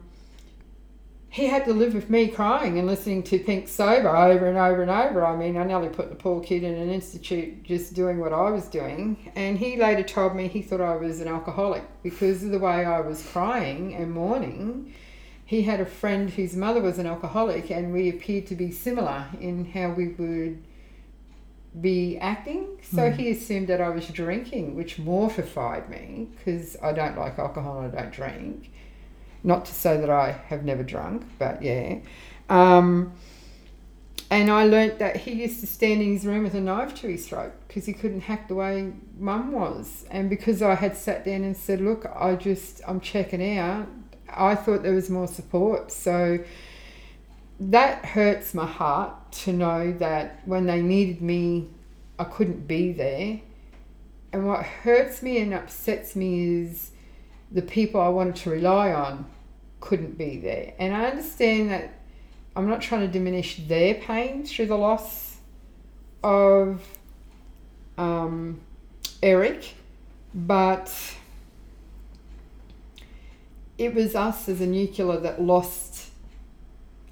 he 1.37 1.47
had 1.49 1.67
to 1.67 1.73
live 1.75 1.93
with 1.93 2.09
me 2.09 2.29
crying 2.29 2.79
and 2.79 2.87
listening 2.87 3.23
to 3.23 3.39
Pink 3.39 3.69
Sober 3.69 4.09
over 4.09 4.47
and 4.47 4.57
over 4.57 4.81
and 4.81 4.91
over. 4.91 5.23
I 5.23 5.37
mean, 5.37 5.59
I 5.59 5.65
nearly 5.65 5.91
put 5.91 6.09
the 6.09 6.15
poor 6.15 6.43
kid 6.43 6.63
in 6.65 6.73
an 6.75 6.89
institute 6.89 7.63
just 7.63 7.93
doing 7.93 8.19
what 8.21 8.33
I 8.33 8.49
was 8.49 8.69
doing. 8.69 9.31
And 9.37 9.59
he 9.59 9.77
later 9.77 10.03
told 10.03 10.35
me 10.35 10.49
he 10.49 10.63
thought 10.63 10.81
I 10.81 10.97
was 10.97 11.21
an 11.21 11.29
alcoholic 11.29 11.85
because 12.03 12.43
of 12.43 12.53
the 12.53 12.59
way 12.59 12.87
I 12.87 13.01
was 13.01 13.23
crying 13.23 13.95
and 13.95 14.13
mourning. 14.13 14.95
he 15.45 15.63
had 15.63 15.79
a 15.79 15.87
friend 15.87 16.31
whose 16.31 16.57
mother 16.57 16.81
was 16.81 16.99
an 16.99 17.07
alcoholic, 17.07 17.71
and 17.71 17.93
we 17.93 18.09
appeared 18.09 18.47
to 18.49 18.57
be 18.57 18.73
similar 18.73 19.27
in 19.41 19.65
how 19.67 19.91
we 19.91 20.09
would 20.09 20.61
be 21.81 22.17
acting. 22.19 22.67
So 22.83 23.03
Mm. 23.03 23.15
he 23.17 23.31
assumed 23.31 23.69
that 23.69 23.81
I 23.81 23.91
was 23.91 24.09
drinking, 24.09 24.75
which 24.75 24.99
mortified 24.99 25.89
me 25.89 26.29
because 26.37 26.77
I 26.83 26.93
don't 26.93 27.17
like 27.19 27.39
alcohol 27.39 27.81
and 27.81 27.95
I 27.97 28.03
don't 28.03 28.13
drink. 28.13 28.71
Not 29.47 29.65
to 29.67 29.73
say 29.73 29.97
that 29.97 30.11
I 30.11 30.33
have 30.49 30.65
never 30.65 30.83
drunk, 30.83 31.23
but 31.39 31.63
yeah. 31.63 32.01
Um, 32.49 33.13
and 34.29 34.51
I 34.51 34.65
learnt 34.65 34.99
that 34.99 35.19
he 35.19 35.35
used 35.35 35.61
to 35.61 35.69
stand 35.69 36.03
in 36.03 36.13
his 36.15 36.27
room 36.27 36.43
with 36.43 36.55
a 36.55 36.61
knife 36.61 36.97
to 36.97 37.07
his 37.07 37.29
throat 37.29 37.53
because 37.69 37.87
he 37.87 37.93
couldn't 37.93 38.23
hack 38.23 38.49
the 38.49 38.57
way 38.57 38.93
mum 39.17 39.53
was. 39.53 40.05
And 40.11 40.29
because 40.29 40.63
I 40.63 40.75
had 40.75 40.97
sat 40.97 41.25
down 41.25 41.45
and 41.45 41.57
said, 41.57 41.81
Look, 41.81 42.07
I 42.07 42.35
just, 42.35 42.81
I'm 42.89 42.99
checking 42.99 43.57
out, 43.57 43.87
I 44.29 44.57
thought 44.57 44.83
there 44.83 44.95
was 44.95 45.09
more 45.09 45.29
support. 45.29 45.93
So 45.93 46.41
that 47.61 48.05
hurts 48.05 48.53
my 48.53 48.67
heart 48.67 49.31
to 49.45 49.53
know 49.53 49.93
that 49.93 50.41
when 50.45 50.67
they 50.67 50.83
needed 50.83 51.23
me, 51.23 51.69
I 52.19 52.25
couldn't 52.25 52.67
be 52.67 52.91
there. 52.91 53.43
And 54.33 54.45
what 54.45 54.65
hurts 54.65 55.23
me 55.23 55.39
and 55.39 55.55
upsets 55.55 56.17
me 56.17 56.63
is 56.63 56.91
the 57.53 57.63
people 57.63 58.01
I 58.01 58.09
wanted 58.09 58.35
to 58.37 58.51
rely 58.51 58.93
on 58.93 59.25
couldn't 59.81 60.19
be 60.19 60.39
there. 60.39 60.75
And 60.79 60.95
I 60.95 61.07
understand 61.07 61.71
that 61.71 62.01
I'm 62.55 62.69
not 62.69 62.81
trying 62.81 63.03
to 63.03 63.09
diminish 63.09 63.57
their 63.67 63.95
pain 63.95 64.45
through 64.45 64.67
the 64.67 64.79
loss 64.79 65.37
of 66.23 66.83
um, 67.99 68.61
Eric, 69.23 69.75
but 70.35 70.93
it 73.79 73.95
was 73.95 74.15
us 74.15 74.49
as 74.49 74.61
a 74.61 74.67
nuclear 74.67 75.19
that 75.21 75.41
lost 75.43 76.11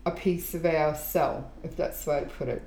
a 0.06 0.10
piece 0.10 0.54
of 0.54 0.64
our 0.64 0.94
cell, 0.94 1.50
if 1.62 1.76
that's 1.76 2.04
the 2.04 2.10
way 2.10 2.20
to 2.20 2.26
put 2.26 2.48
it. 2.48 2.62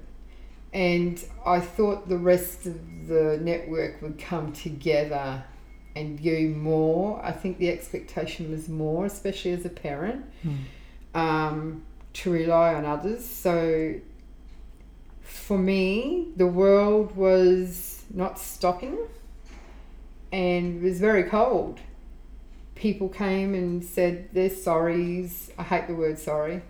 And 0.73 1.23
I 1.45 1.59
thought 1.59 2.09
the 2.09 2.17
rest 2.17 2.65
of 2.65 3.07
the 3.07 3.39
network 3.41 4.01
would 4.01 4.19
come 4.19 4.53
together 4.53 5.43
and 5.97 6.21
do 6.21 6.49
more. 6.49 7.19
I 7.23 7.31
think 7.31 7.57
the 7.57 7.69
expectation 7.69 8.51
was 8.51 8.69
more, 8.69 9.05
especially 9.05 9.51
as 9.51 9.65
a 9.65 9.69
parent, 9.69 10.25
Mm. 10.45 10.57
um, 11.15 11.83
to 12.13 12.31
rely 12.31 12.73
on 12.73 12.85
others. 12.85 13.25
So 13.25 13.95
for 15.21 15.57
me, 15.57 16.27
the 16.35 16.47
world 16.47 17.15
was 17.15 18.03
not 18.13 18.39
stopping 18.39 18.97
and 20.31 20.77
it 20.77 20.83
was 20.83 20.99
very 20.99 21.23
cold. 21.23 21.79
People 22.75 23.09
came 23.09 23.53
and 23.53 23.83
said 23.83 24.29
their 24.33 24.49
sorries. 24.49 25.49
I 25.57 25.63
hate 25.63 25.87
the 25.87 25.95
word 25.95 26.19
sorry. 26.19 26.61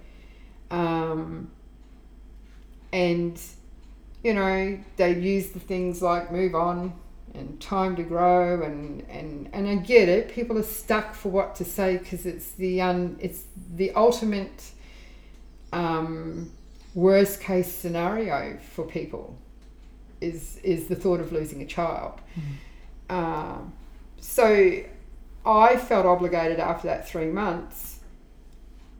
Um, 0.72 1.52
and, 2.94 3.40
you 4.24 4.34
know, 4.34 4.80
they'd 4.96 5.22
use 5.22 5.50
the 5.50 5.60
things 5.60 6.02
like 6.02 6.32
move 6.32 6.56
on 6.56 6.94
and 7.38 7.60
time 7.62 7.96
to 7.96 8.04
grow 8.04 8.62
and, 8.62 9.06
and, 9.10 9.50
and 9.54 9.68
I 9.68 9.76
get 9.76 10.10
it. 10.10 10.30
People 10.30 10.58
are 10.58 10.64
stuck 10.64 11.14
for 11.14 11.30
what 11.30 11.56
to 11.56 11.66
say 11.66 11.98
because 11.98 12.26
it's 12.26 12.52
the 12.52 12.82
un, 12.82 13.18
it's 13.22 13.44
the 13.76 13.92
ultimate 13.92 14.72
um, 15.72 16.52
worst 16.96 17.42
case 17.42 17.72
scenario 17.72 18.58
for 18.74 18.86
people 18.86 19.38
is 20.20 20.58
is 20.64 20.88
the 20.88 20.96
thought 20.96 21.20
of 21.20 21.32
losing 21.32 21.62
a 21.62 21.66
child. 21.66 22.20
Um, 23.10 23.74
so 24.20 24.84
I 25.46 25.78
felt 25.78 26.06
obligated 26.06 26.60
after 26.60 26.88
that 26.88 27.08
three 27.08 27.28
months 27.28 28.00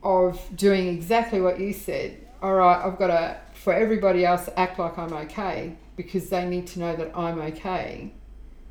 of 0.02 0.40
doing 0.54 0.88
exactly 0.88 1.40
what 1.40 1.58
you 1.58 1.72
said. 1.72 2.24
All 2.40 2.54
right, 2.54 2.84
I've 2.84 2.98
got 2.98 3.08
to, 3.08 3.36
for 3.52 3.72
everybody 3.72 4.24
else, 4.24 4.48
act 4.56 4.78
like 4.78 4.96
I'm 4.96 5.12
okay 5.12 5.76
because 5.96 6.30
they 6.30 6.46
need 6.46 6.68
to 6.68 6.78
know 6.78 6.94
that 6.94 7.10
I'm 7.18 7.40
okay 7.40 8.12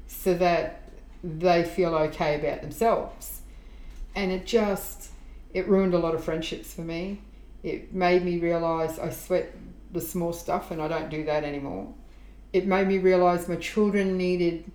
so 0.08 0.34
that 0.36 0.84
they 1.24 1.64
feel 1.64 1.94
okay 1.96 2.40
about 2.40 2.62
themselves. 2.62 3.42
And 4.16 4.32
it 4.32 4.46
just, 4.46 5.10
it 5.54 5.68
ruined 5.68 5.94
a 5.94 6.00
lot 6.00 6.16
of 6.16 6.24
friendships 6.24 6.74
for 6.74 6.82
me. 6.82 7.22
It 7.64 7.94
made 7.94 8.24
me 8.24 8.40
realize 8.40 8.98
I 9.00 9.10
sweat 9.10 9.54
the 9.92 10.02
small 10.02 10.34
stuff 10.34 10.72
and 10.72 10.82
I 10.82 10.88
don't 10.88 11.10
do 11.10 11.26
that 11.26 11.44
anymore. 11.44 11.94
It 12.54 12.66
made 12.66 12.88
me 12.88 12.98
realize 12.98 13.48
my 13.48 13.56
children 13.58 14.18
needed 14.18 14.72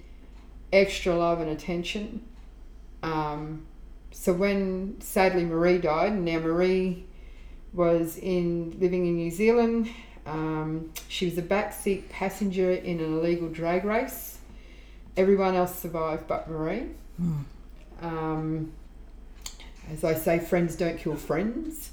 extra 0.72 1.14
love 1.14 1.40
and 1.40 1.50
attention. 1.50 2.22
Um, 3.02 3.66
so 4.10 4.32
when 4.32 5.00
sadly 5.00 5.44
Marie 5.44 5.78
died, 5.78 6.14
now 6.14 6.38
Marie 6.38 7.06
was 7.72 8.18
in 8.18 8.76
living 8.78 9.06
in 9.06 9.16
New 9.16 9.30
Zealand. 9.30 9.88
Um, 10.26 10.92
she 11.08 11.24
was 11.24 11.38
a 11.38 11.42
backseat 11.42 12.08
passenger 12.10 12.70
in 12.70 13.00
an 13.00 13.18
illegal 13.18 13.48
drag 13.48 13.84
race. 13.84 14.31
Everyone 15.16 15.54
else 15.54 15.78
survived 15.78 16.26
but 16.26 16.48
Marie. 16.48 16.86
Mm. 17.20 17.44
Um, 18.00 18.72
as 19.90 20.04
I 20.04 20.14
say, 20.14 20.38
friends 20.38 20.76
don't 20.76 20.98
kill 20.98 21.16
friends. 21.16 21.90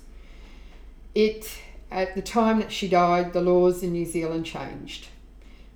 It 1.15 1.49
at 1.91 2.15
the 2.15 2.21
time 2.21 2.59
that 2.59 2.71
she 2.71 2.87
died, 2.87 3.33
the 3.33 3.41
laws 3.41 3.81
in 3.81 3.93
New 3.93 4.05
Zealand 4.05 4.45
changed 4.45 5.07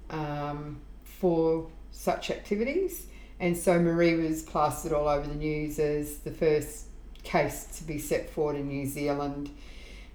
um, 0.10 0.79
for 1.03 1.67
such 1.91 2.29
activities, 2.29 3.08
and 3.39 3.58
so 3.58 3.79
Marie 3.79 4.15
was 4.15 4.43
plastered 4.43 4.93
all 4.93 5.08
over 5.08 5.27
the 5.27 5.36
news 5.36 5.79
as 5.79 6.17
the 6.19 6.32
first 6.32 6.86
case 7.23 7.65
to 7.77 7.84
be 7.84 7.97
set 7.97 8.29
forward 8.29 8.58
in 8.58 8.67
New 8.67 8.86
Zealand, 8.86 9.49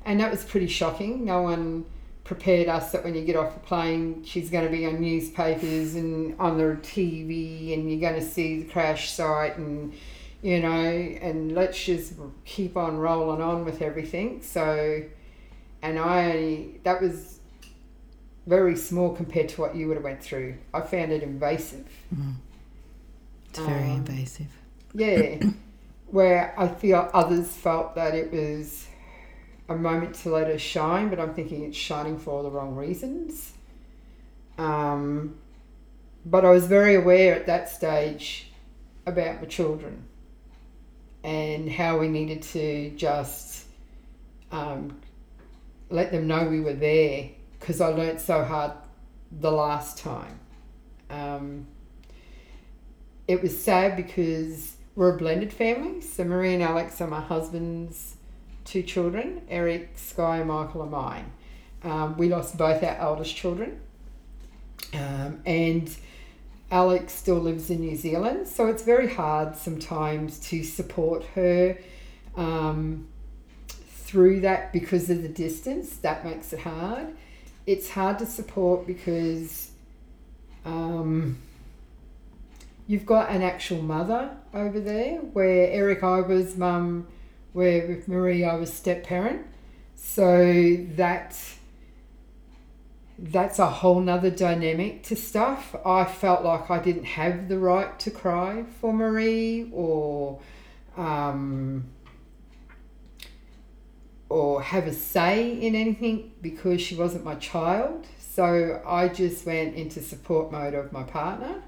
and 0.05 0.21
that 0.21 0.31
was 0.31 0.45
pretty 0.45 0.69
shocking. 0.69 1.25
No 1.25 1.43
one 1.43 1.85
prepared 2.29 2.69
us 2.69 2.93
that 2.93 3.03
when 3.03 3.15
you 3.15 3.25
get 3.25 3.37
off 3.37 3.55
the 3.55 3.61
plane, 3.61 4.23
she's 4.23 4.51
going 4.51 4.67
to 4.67 4.71
be 4.71 4.85
on 4.85 5.01
newspapers 5.01 5.95
and 5.95 6.39
on 6.39 6.59
the 6.59 6.65
TV, 6.83 7.73
and 7.73 7.91
you're 7.91 7.99
going 8.01 8.21
to 8.21 8.27
see 8.27 8.63
the 8.63 8.69
crash 8.71 9.11
site 9.11 9.57
and 9.57 9.95
you 10.43 10.61
know, 10.61 10.69
and 10.69 11.53
let's 11.55 11.83
just 11.83 12.13
keep 12.45 12.77
on 12.77 12.99
rolling 12.99 13.43
on 13.43 13.65
with 13.65 13.83
everything. 13.83 14.41
So, 14.43 15.03
and 15.83 15.99
I 15.99 16.31
only, 16.31 16.81
that 16.85 17.01
was 17.01 17.41
very 18.47 18.77
small 18.77 19.15
compared 19.17 19.49
to 19.51 19.61
what 19.63 19.75
you 19.75 19.89
would 19.89 19.97
have 19.97 20.05
went 20.05 20.23
through. 20.23 20.59
I 20.73 20.83
found 20.83 21.13
it 21.13 21.23
invasive. 21.23 21.89
Mm. 22.15 22.35
It's 23.51 23.59
very 23.59 23.91
Um, 23.91 23.97
invasive. 23.97 24.47
Yeah, 24.95 25.39
where 26.09 26.55
I 26.59 26.69
feel 26.69 27.11
others 27.15 27.49
felt 27.57 27.95
that 27.97 28.15
it 28.15 28.33
was 28.33 28.88
a 29.69 29.77
moment 29.77 30.15
to 30.15 30.31
let 30.31 30.47
her 30.47 30.59
shine, 30.59 31.11
but 31.11 31.21
I'm 31.21 31.35
thinking 31.35 31.65
it's 31.65 31.77
shining 31.77 32.19
for 32.19 32.31
all 32.31 32.43
the 32.43 32.51
wrong 32.51 32.75
reasons. 32.75 33.53
Um, 34.57 35.37
but 36.25 36.45
I 36.45 36.51
was 36.51 36.67
very 36.67 36.95
aware 36.95 37.35
at 37.35 37.47
that 37.47 37.69
stage 37.69 38.51
about 39.07 39.41
my 39.41 39.47
children 39.47 40.05
and 41.23 41.71
how 41.71 41.99
we 41.99 42.09
needed 42.09 42.43
to 42.43 42.91
just 42.91 43.67
um, 44.53 45.01
let 45.91 46.13
them 46.13 46.27
know 46.27 46.49
we 46.49 46.61
were 46.61 46.75
there 46.75 47.31
because 47.59 47.81
I 47.81 47.89
learnt 47.89 48.21
so 48.21 48.45
hard 48.45 48.73
the 49.31 49.51
last 49.51 49.99
time. 49.99 50.39
Um, 51.11 51.67
it 53.27 53.43
was 53.43 53.63
sad 53.63 53.97
because 53.97 54.77
we're 54.95 55.15
a 55.15 55.19
blended 55.19 55.53
family. 55.53 56.01
So 56.01 56.25
Marie 56.25 56.55
and 56.55 56.63
Alex 56.63 57.01
are 57.01 57.07
my 57.07 57.21
husband's 57.21 58.17
two 58.69 58.83
children. 58.83 59.43
Eric, 59.49 59.93
Sky, 59.97 60.43
Michael 60.43 60.83
are 60.83 60.87
mine. 60.87 61.33
Um, 61.83 62.17
we 62.19 62.29
lost 62.29 62.59
both 62.59 62.83
our 62.83 62.97
eldest 62.97 63.35
children. 63.35 63.81
Um, 64.93 65.41
and 65.47 65.95
Alex 66.71 67.15
still 67.15 67.39
lives 67.39 67.71
in 67.71 67.81
New 67.81 67.97
Zealand, 67.97 68.47
so 68.47 68.67
it's 68.67 68.83
very 68.83 69.13
hard 69.13 69.57
sometimes 69.57 70.39
to 70.51 70.63
support 70.63 71.25
her 71.35 71.79
um, 72.37 73.09
through 73.89 74.41
that 74.41 74.73
because 74.73 75.09
of 75.09 75.23
the 75.23 75.29
distance. 75.29 75.97
That 75.97 76.25
makes 76.25 76.53
it 76.53 76.61
hard. 76.61 77.09
It's 77.67 77.91
hard 77.91 78.19
to 78.19 78.27
support 78.27 78.87
because 78.87 79.71
um, 80.65 81.39
you've 82.87 83.07
got 83.07 83.31
an 83.31 83.43
actual 83.43 83.83
mother 83.83 84.37
over 84.53 84.79
there, 84.81 85.17
where 85.17 85.71
Eric 85.71 86.03
was 86.03 86.57
mum, 86.57 87.07
where 87.59 87.89
with 87.89 88.07
Marie 88.07 88.45
I 88.45 88.55
was 88.55 88.73
step 88.73 89.03
parent. 89.03 89.45
So 89.97 90.77
that 90.91 91.37
that's 93.19 93.59
a 93.59 93.67
whole 93.67 94.01
nother 94.01 94.31
dynamic 94.31 95.03
to 95.03 95.17
stuff. 95.17 95.75
I 95.85 96.05
felt 96.05 96.45
like 96.45 96.71
I 96.71 96.79
didn't 96.79 97.07
have 97.21 97.49
the 97.49 97.59
right 97.59 97.99
to 97.99 98.13
cry 98.13 98.65
for 98.81 98.93
Marie 98.93 99.69
or 99.73 100.39
um, 100.97 101.87
or 104.29 104.63
have 104.63 104.87
a 104.87 104.93
say 104.93 105.51
in 105.51 105.75
anything 105.75 106.31
because 106.41 106.81
she 106.81 106.95
wasn't 106.95 107.25
my 107.25 107.35
child. 107.35 108.07
So 108.21 108.81
I 108.87 109.09
just 109.09 109.45
went 109.45 109.75
into 109.75 110.01
support 110.01 110.53
mode 110.53 110.75
of 110.75 110.93
my 110.93 111.03
partner. 111.03 111.61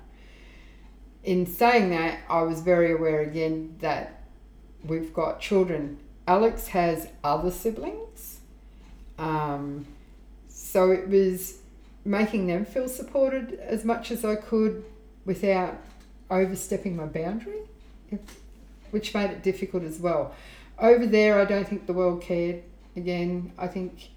In 1.24 1.46
saying 1.46 1.90
that, 1.90 2.20
I 2.29 2.42
was 2.42 2.61
very 2.61 2.92
aware 2.92 3.22
again 3.22 3.74
that 3.81 4.19
we've 4.85 5.12
got 5.12 5.40
children 5.40 5.99
Alex 6.31 6.69
has 6.69 7.09
other 7.25 7.51
siblings. 7.51 8.38
Um, 9.19 9.85
so 10.49 10.93
it 10.93 11.09
was 11.09 11.59
making 12.05 12.47
them 12.47 12.64
feel 12.64 12.88
supported 12.88 13.55
as 13.59 13.85
much 13.85 14.12
as 14.12 14.25
I 14.25 14.37
could 14.37 14.85
without 15.25 15.77
overstepping 16.31 16.95
my 16.95 17.07
boundary, 17.07 17.62
which 18.93 19.12
made 19.12 19.31
it 19.31 19.43
difficult 19.43 19.83
as 19.83 19.99
well. 19.99 20.33
Over 20.79 21.05
there, 21.05 21.40
I 21.40 21.45
don't 21.47 21.66
think 21.66 21.87
the 21.87 21.93
world 21.93 22.23
cared. 22.23 22.62
Again, 22.95 23.53
I 23.59 23.66
think, 23.66 24.11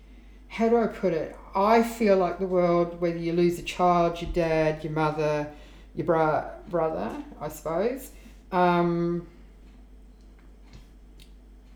how 0.49 0.69
do 0.69 0.78
I 0.78 0.86
put 0.86 1.13
it? 1.13 1.36
I 1.56 1.82
feel 1.82 2.17
like 2.17 2.38
the 2.38 2.45
world, 2.45 3.02
whether 3.02 3.17
you 3.17 3.34
lose 3.34 3.58
a 3.58 3.63
child, 3.63 4.21
your 4.21 4.32
dad, 4.32 4.84
your 4.84 4.93
mother, 4.93 5.52
your 5.95 6.06
bra- 6.06 6.52
brother, 6.69 7.12
I 7.41 7.49
suppose, 7.49 8.12
um, 8.52 9.26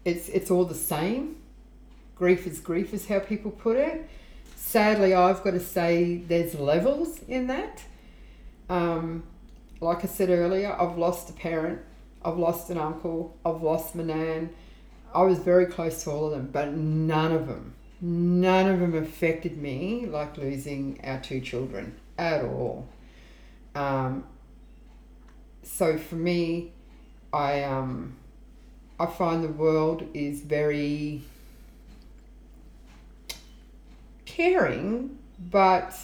it's 0.07 0.29
it's 0.29 0.49
all 0.49 0.63
the 0.63 0.81
same. 0.93 1.35
Grief 2.15 2.47
is 2.47 2.59
grief, 2.59 2.93
is 2.93 3.07
how 3.07 3.19
people 3.19 3.51
put 3.51 3.75
it. 3.75 4.09
Sadly, 4.55 5.13
I've 5.13 5.43
got 5.43 5.51
to 5.51 5.59
say 5.59 6.15
there's 6.15 6.55
levels 6.55 7.19
in 7.27 7.47
that. 7.47 7.83
Um, 8.69 9.23
like 9.81 10.03
I 10.03 10.07
said 10.07 10.29
earlier, 10.29 10.75
I've 10.79 10.97
lost 10.97 11.29
a 11.29 11.33
parent, 11.33 11.81
I've 12.23 12.37
lost 12.37 12.69
an 12.69 12.77
uncle, 12.77 13.37
I've 13.45 13.61
lost 13.61 13.95
my 13.95 14.03
nan. 14.03 14.49
I 15.13 15.23
was 15.23 15.39
very 15.39 15.65
close 15.65 16.03
to 16.03 16.11
all 16.11 16.25
of 16.25 16.31
them, 16.31 16.49
but 16.51 16.71
none 16.71 17.31
of 17.31 17.47
them, 17.47 17.73
none 18.01 18.67
of 18.69 18.79
them 18.79 18.95
affected 18.95 19.57
me 19.57 20.05
like 20.05 20.37
losing 20.37 20.99
our 21.03 21.19
two 21.19 21.41
children 21.41 21.95
at 22.17 22.43
all. 22.43 22.87
Um, 23.75 24.23
so 25.63 25.97
for 25.97 26.15
me, 26.15 26.71
I 27.31 27.63
um, 27.63 28.15
I 28.99 29.05
find 29.05 29.43
the 29.43 29.49
world 29.49 30.07
is 30.13 30.41
very 30.41 31.21
caring, 34.25 35.19
but 35.39 35.95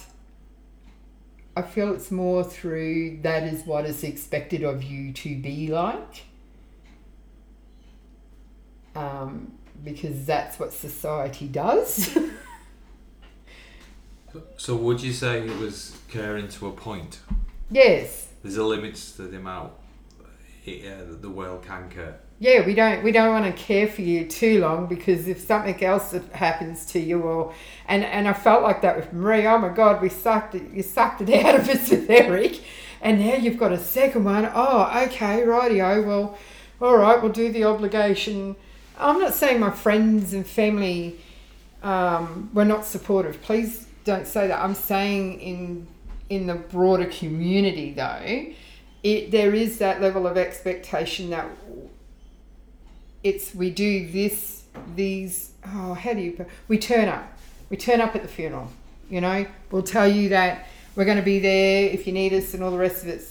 I 1.56 1.62
feel 1.62 1.92
it's 1.92 2.10
more 2.10 2.44
through 2.44 3.18
that 3.22 3.44
is 3.44 3.64
what 3.64 3.84
is 3.84 4.04
expected 4.04 4.62
of 4.62 4.82
you 4.82 5.12
to 5.12 5.36
be 5.40 5.68
like. 5.68 6.24
Um, 8.94 9.52
because 9.82 10.24
that's 10.24 10.58
what 10.58 10.72
society 10.72 11.48
does. 11.48 12.16
So 14.56 14.74
would 14.76 15.00
you 15.00 15.12
say 15.12 15.46
it 15.46 15.58
was 15.58 15.96
caring 16.08 16.48
to 16.48 16.68
a 16.68 16.72
point? 16.72 17.20
yes. 17.70 18.28
There's 18.42 18.56
a 18.56 18.64
limit 18.64 18.96
to 19.16 19.22
the 19.22 19.36
amount 19.36 19.72
it, 20.66 20.84
uh, 20.86 21.14
the 21.20 21.30
world 21.30 21.64
can 21.64 21.88
care. 21.88 22.18
Yeah, 22.40 22.66
we 22.66 22.74
don't 22.74 23.04
we 23.04 23.12
don't 23.12 23.30
want 23.30 23.44
to 23.44 23.62
care 23.62 23.86
for 23.86 24.02
you 24.02 24.26
too 24.26 24.60
long 24.60 24.86
because 24.86 25.28
if 25.28 25.40
something 25.40 25.82
else 25.82 26.14
happens 26.32 26.84
to 26.86 26.98
you 26.98 27.22
or 27.22 27.54
and 27.86 28.04
and 28.04 28.26
I 28.26 28.32
felt 28.32 28.62
like 28.62 28.82
that 28.82 28.96
with 28.96 29.12
Marie. 29.12 29.46
Oh 29.46 29.58
my 29.58 29.68
God, 29.68 30.02
we 30.02 30.08
sucked 30.08 30.54
it. 30.54 30.70
You 30.72 30.82
sucked 30.82 31.20
it 31.20 31.30
out 31.44 31.54
of 31.54 31.68
us 31.68 31.90
with 31.90 32.10
Eric, 32.10 32.60
and 33.00 33.20
now 33.20 33.36
you've 33.36 33.58
got 33.58 33.72
a 33.72 33.78
second 33.78 34.24
one. 34.24 34.50
Oh, 34.52 35.04
okay, 35.04 35.42
rightio. 35.42 36.04
Well, 36.04 36.36
all 36.80 36.96
right, 36.96 37.22
we'll 37.22 37.32
do 37.32 37.52
the 37.52 37.64
obligation. 37.64 38.56
I'm 38.98 39.20
not 39.20 39.32
saying 39.32 39.60
my 39.60 39.70
friends 39.70 40.32
and 40.32 40.46
family 40.46 41.18
um, 41.82 42.50
were 42.52 42.64
not 42.64 42.84
supportive. 42.84 43.40
Please 43.42 43.86
don't 44.04 44.26
say 44.26 44.48
that. 44.48 44.62
I'm 44.62 44.74
saying 44.74 45.40
in 45.40 45.86
in 46.28 46.46
the 46.48 46.54
broader 46.54 47.06
community 47.06 47.92
though, 47.92 48.52
it 49.04 49.30
there 49.30 49.54
is 49.54 49.78
that 49.78 50.00
level 50.00 50.26
of 50.26 50.36
expectation 50.36 51.30
that 51.30 51.46
it's 53.24 53.54
we 53.54 53.70
do 53.70 54.08
this 54.10 54.62
these 54.94 55.50
oh 55.66 55.94
how 55.94 56.12
do 56.12 56.20
you 56.20 56.46
we 56.68 56.78
turn 56.78 57.08
up. 57.08 57.36
We 57.70 57.76
turn 57.76 58.00
up 58.00 58.14
at 58.14 58.22
the 58.22 58.28
funeral 58.28 58.70
you 59.10 59.20
know? 59.20 59.46
We'll 59.70 59.82
tell 59.82 60.08
you 60.08 60.30
that 60.30 60.66
we're 60.96 61.04
going 61.04 61.18
to 61.18 61.24
be 61.24 61.38
there 61.38 61.88
if 61.90 62.06
you 62.06 62.12
need 62.12 62.32
us 62.32 62.54
and 62.54 62.62
all 62.62 62.70
the 62.70 62.78
rest 62.78 63.02
of 63.02 63.08
it. 63.08 63.22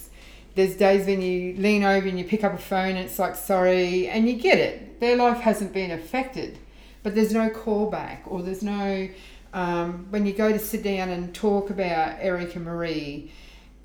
There's 0.54 0.76
days 0.76 1.06
when 1.06 1.20
you 1.20 1.54
lean 1.54 1.82
over 1.82 2.06
and 2.06 2.16
you 2.18 2.24
pick 2.24 2.44
up 2.44 2.54
a 2.54 2.58
phone 2.58 2.90
and 2.90 2.98
it's 2.98 3.18
like 3.18 3.34
sorry 3.34 4.06
and 4.08 4.28
you 4.28 4.36
get 4.36 4.58
it. 4.58 5.00
Their 5.00 5.16
life 5.16 5.38
hasn't 5.38 5.72
been 5.72 5.90
affected 5.90 6.58
but 7.04 7.14
there's 7.14 7.32
no 7.32 7.48
callback 7.50 8.20
or 8.26 8.42
there's 8.42 8.62
no 8.64 9.08
um, 9.52 10.08
when 10.10 10.26
you 10.26 10.32
go 10.32 10.50
to 10.50 10.58
sit 10.58 10.82
down 10.82 11.10
and 11.10 11.32
talk 11.32 11.70
about 11.70 12.16
Eric 12.18 12.56
and 12.56 12.64
Marie 12.64 13.30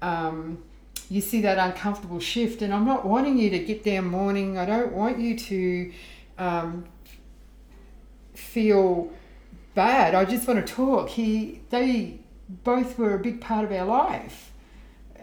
um, 0.02 0.64
you 1.10 1.22
see 1.22 1.42
that 1.42 1.58
uncomfortable 1.58 2.20
shift 2.20 2.62
and 2.62 2.72
i'm 2.74 2.86
not 2.86 3.06
wanting 3.06 3.38
you 3.38 3.50
to 3.50 3.60
get 3.60 3.84
down 3.84 4.06
mourning. 4.06 4.58
I 4.58 4.66
don't 4.66 4.94
want 4.94 5.20
you 5.20 5.38
to 5.38 5.92
um, 6.38 6.86
feel 8.34 9.12
bad. 9.76 10.16
I 10.16 10.26
just 10.26 10.48
want 10.48 10.66
to 10.66 10.74
talk. 10.74 11.10
He 11.10 11.62
they 11.70 12.20
both 12.48 12.98
were 12.98 13.14
a 13.14 13.20
big 13.20 13.42
part 13.42 13.66
of 13.66 13.72
our 13.72 13.86
life. 13.86 14.52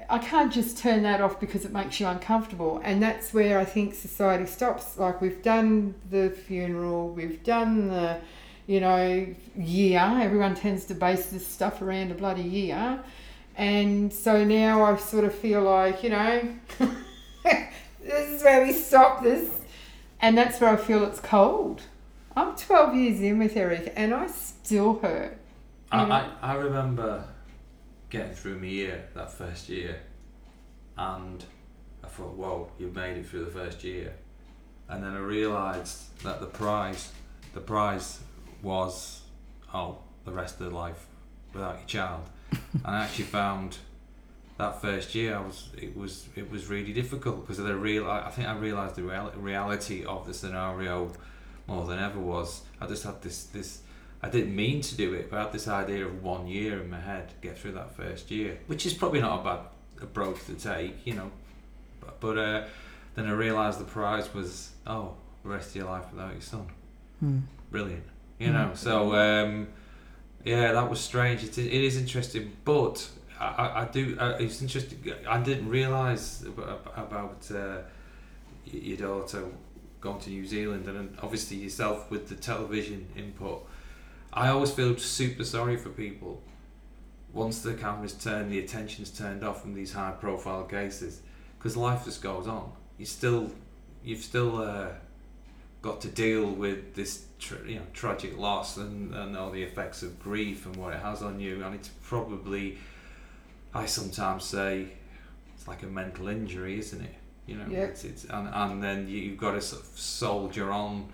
I 0.08 0.18
can't 0.18 0.52
just 0.52 0.78
turn 0.78 1.02
that 1.02 1.20
off 1.20 1.40
because 1.40 1.64
it 1.64 1.72
makes 1.72 1.98
you 1.98 2.06
uncomfortable 2.06 2.80
and 2.84 3.02
that's 3.02 3.34
where 3.34 3.58
i 3.58 3.64
think 3.64 3.94
society 3.94 4.46
stops. 4.46 4.96
Like 4.96 5.20
we've 5.20 5.42
done 5.42 5.94
the 6.10 6.30
funeral 6.30 7.08
we've 7.10 7.42
done 7.42 7.88
the 7.88 8.20
you 8.66 8.80
know 8.80 9.34
year. 9.56 10.00
Everyone 10.00 10.54
tends 10.54 10.84
to 10.86 10.94
base 10.94 11.26
this 11.26 11.46
stuff 11.46 11.82
around 11.82 12.10
a 12.12 12.14
bloody 12.14 12.42
year 12.42 13.02
and 13.56 14.12
so 14.12 14.44
now 14.44 14.82
I 14.84 14.96
sort 14.96 15.24
of 15.24 15.34
feel 15.34 15.62
like, 15.62 16.02
you 16.02 16.10
know, 16.10 16.54
this 17.42 18.28
is 18.28 18.42
where 18.42 18.64
we 18.64 18.72
stop 18.72 19.22
this. 19.22 19.50
And 20.20 20.36
that's 20.36 20.60
where 20.60 20.70
I 20.70 20.76
feel 20.76 21.04
it's 21.04 21.20
cold. 21.20 21.82
I'm 22.36 22.54
12 22.54 22.94
years 22.94 23.20
in 23.20 23.38
with 23.38 23.56
Eric 23.56 23.92
and 23.96 24.14
I 24.14 24.26
still 24.26 24.98
hurt. 24.98 25.38
I, 25.90 26.02
I, 26.02 26.30
I 26.42 26.54
remember 26.54 27.24
getting 28.10 28.34
through 28.34 28.58
my 28.58 28.66
year, 28.66 29.08
that 29.14 29.32
first 29.32 29.68
year, 29.68 30.00
and 30.98 31.44
I 32.04 32.08
thought, 32.08 32.34
whoa, 32.34 32.70
you've 32.78 32.94
made 32.94 33.16
it 33.16 33.26
through 33.26 33.46
the 33.46 33.50
first 33.50 33.84
year. 33.84 34.14
And 34.88 35.02
then 35.02 35.14
I 35.14 35.18
realised 35.18 36.22
that 36.22 36.40
the 36.40 36.46
prize, 36.46 37.12
the 37.54 37.60
prize 37.60 38.20
was, 38.62 39.22
oh, 39.72 39.98
the 40.24 40.32
rest 40.32 40.60
of 40.60 40.72
life 40.72 41.06
without 41.52 41.78
your 41.78 41.86
child. 41.86 42.28
And 42.52 42.60
I 42.84 43.04
actually 43.04 43.24
found 43.24 43.78
that 44.58 44.80
first 44.80 45.14
year 45.14 45.36
I 45.36 45.40
was 45.40 45.68
it 45.76 45.96
was 45.96 46.28
it 46.34 46.50
was 46.50 46.68
really 46.68 46.92
difficult 46.92 47.42
because 47.42 47.58
the 47.58 47.76
real 47.76 48.10
I 48.10 48.30
think 48.30 48.48
I 48.48 48.56
realised 48.56 48.94
the 48.94 49.02
real, 49.02 49.30
reality 49.36 50.04
of 50.04 50.26
the 50.26 50.34
scenario 50.34 51.12
more 51.66 51.86
than 51.86 51.98
ever 51.98 52.18
was 52.18 52.62
I 52.80 52.86
just 52.86 53.04
had 53.04 53.22
this 53.22 53.44
this 53.44 53.80
I 54.22 54.30
didn't 54.30 54.56
mean 54.56 54.80
to 54.82 54.96
do 54.96 55.12
it 55.14 55.30
but 55.30 55.38
I 55.38 55.42
had 55.42 55.52
this 55.52 55.68
idea 55.68 56.06
of 56.06 56.22
one 56.22 56.46
year 56.46 56.80
in 56.80 56.90
my 56.90 57.00
head 57.00 57.32
get 57.42 57.58
through 57.58 57.72
that 57.72 57.94
first 57.94 58.30
year 58.30 58.58
which 58.66 58.86
is 58.86 58.94
probably 58.94 59.20
not 59.20 59.40
a 59.40 59.44
bad 59.44 59.60
approach 60.02 60.44
to 60.46 60.54
take 60.54 61.06
you 61.06 61.14
know. 61.14 61.30
But, 62.00 62.20
but 62.20 62.38
uh, 62.38 62.64
then 63.14 63.26
I 63.26 63.32
realised 63.32 63.78
the 63.80 63.84
prize 63.84 64.32
was 64.32 64.70
oh 64.86 65.14
the 65.42 65.50
rest 65.50 65.70
of 65.70 65.76
your 65.76 65.86
life 65.86 66.04
without 66.12 66.32
your 66.32 66.40
son. 66.40 66.66
Hmm. 67.20 67.38
brilliant 67.70 68.04
you 68.38 68.52
know 68.52 68.72
so 68.74 69.14
um, 69.14 69.68
yeah 70.46 70.72
that 70.72 70.88
was 70.90 71.00
strange. 71.00 71.44
It, 71.44 71.58
it 71.58 71.72
is 71.72 71.96
interesting 71.98 72.52
but 72.64 73.08
I, 73.40 73.82
I- 73.82 73.88
do 73.92 74.16
uh, 74.18 74.36
it's 74.40 74.62
interesting. 74.62 74.98
I 75.28 75.38
didn't 75.42 75.68
realise 75.68 76.42
about, 76.96 77.50
uh, 77.50 77.78
your 78.64 78.96
daughter 78.98 79.44
going 80.00 80.20
to 80.20 80.30
New 80.30 80.46
Zealand 80.46 80.86
and 80.88 81.16
obviously 81.22 81.58
yourself 81.58 82.10
with 82.10 82.28
the 82.28 82.34
television 82.36 83.06
input. 83.16 83.66
I 84.32 84.48
always 84.48 84.70
feel 84.72 84.96
super 84.98 85.44
sorry 85.44 85.76
for 85.76 85.90
people 85.90 86.42
once 87.32 87.62
the 87.62 87.74
camera's 87.74 88.14
turned 88.14 88.50
the 88.52 88.58
attention's 88.60 89.10
turned 89.10 89.44
off 89.44 89.62
from 89.62 89.74
these 89.74 89.92
high 89.92 90.12
profile 90.12 90.64
cases 90.64 91.22
because 91.58 91.76
life 91.76 92.04
just 92.06 92.22
goes 92.22 92.48
on. 92.48 92.72
You 92.98 93.06
still 93.06 93.50
you've 94.04 94.22
still 94.22 94.62
uh, 94.62 94.88
got 95.82 96.00
to 96.02 96.08
deal 96.08 96.50
with 96.50 96.94
this 96.94 97.25
tra- 97.38 97.66
you 97.66 97.76
know 97.76 97.86
tragic 97.92 98.36
loss 98.38 98.76
and, 98.76 99.14
and 99.14 99.36
all 99.36 99.50
the 99.50 99.62
effects 99.62 100.02
of 100.02 100.18
grief 100.20 100.66
and 100.66 100.76
what 100.76 100.92
it 100.94 101.00
has 101.00 101.22
on 101.22 101.40
you. 101.40 101.62
And 101.64 101.74
it's 101.74 101.88
probably 102.02 102.78
I 103.74 103.86
sometimes 103.86 104.44
say 104.44 104.88
it's 105.54 105.68
like 105.68 105.82
a 105.82 105.86
mental 105.86 106.28
injury 106.28 106.78
isn't 106.78 107.00
it? 107.02 107.14
You 107.46 107.56
know 107.56 107.66
Yeah. 107.68 107.84
it's, 107.84 108.04
it's 108.04 108.24
and, 108.24 108.48
and 108.52 108.82
then 108.82 109.08
you, 109.08 109.18
you've 109.18 109.38
got 109.38 109.52
to 109.52 109.60
sort 109.60 109.82
of 109.82 109.88
soldier 109.98 110.70
on 110.72 111.08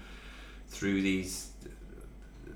through 0.69 1.03
these 1.03 1.49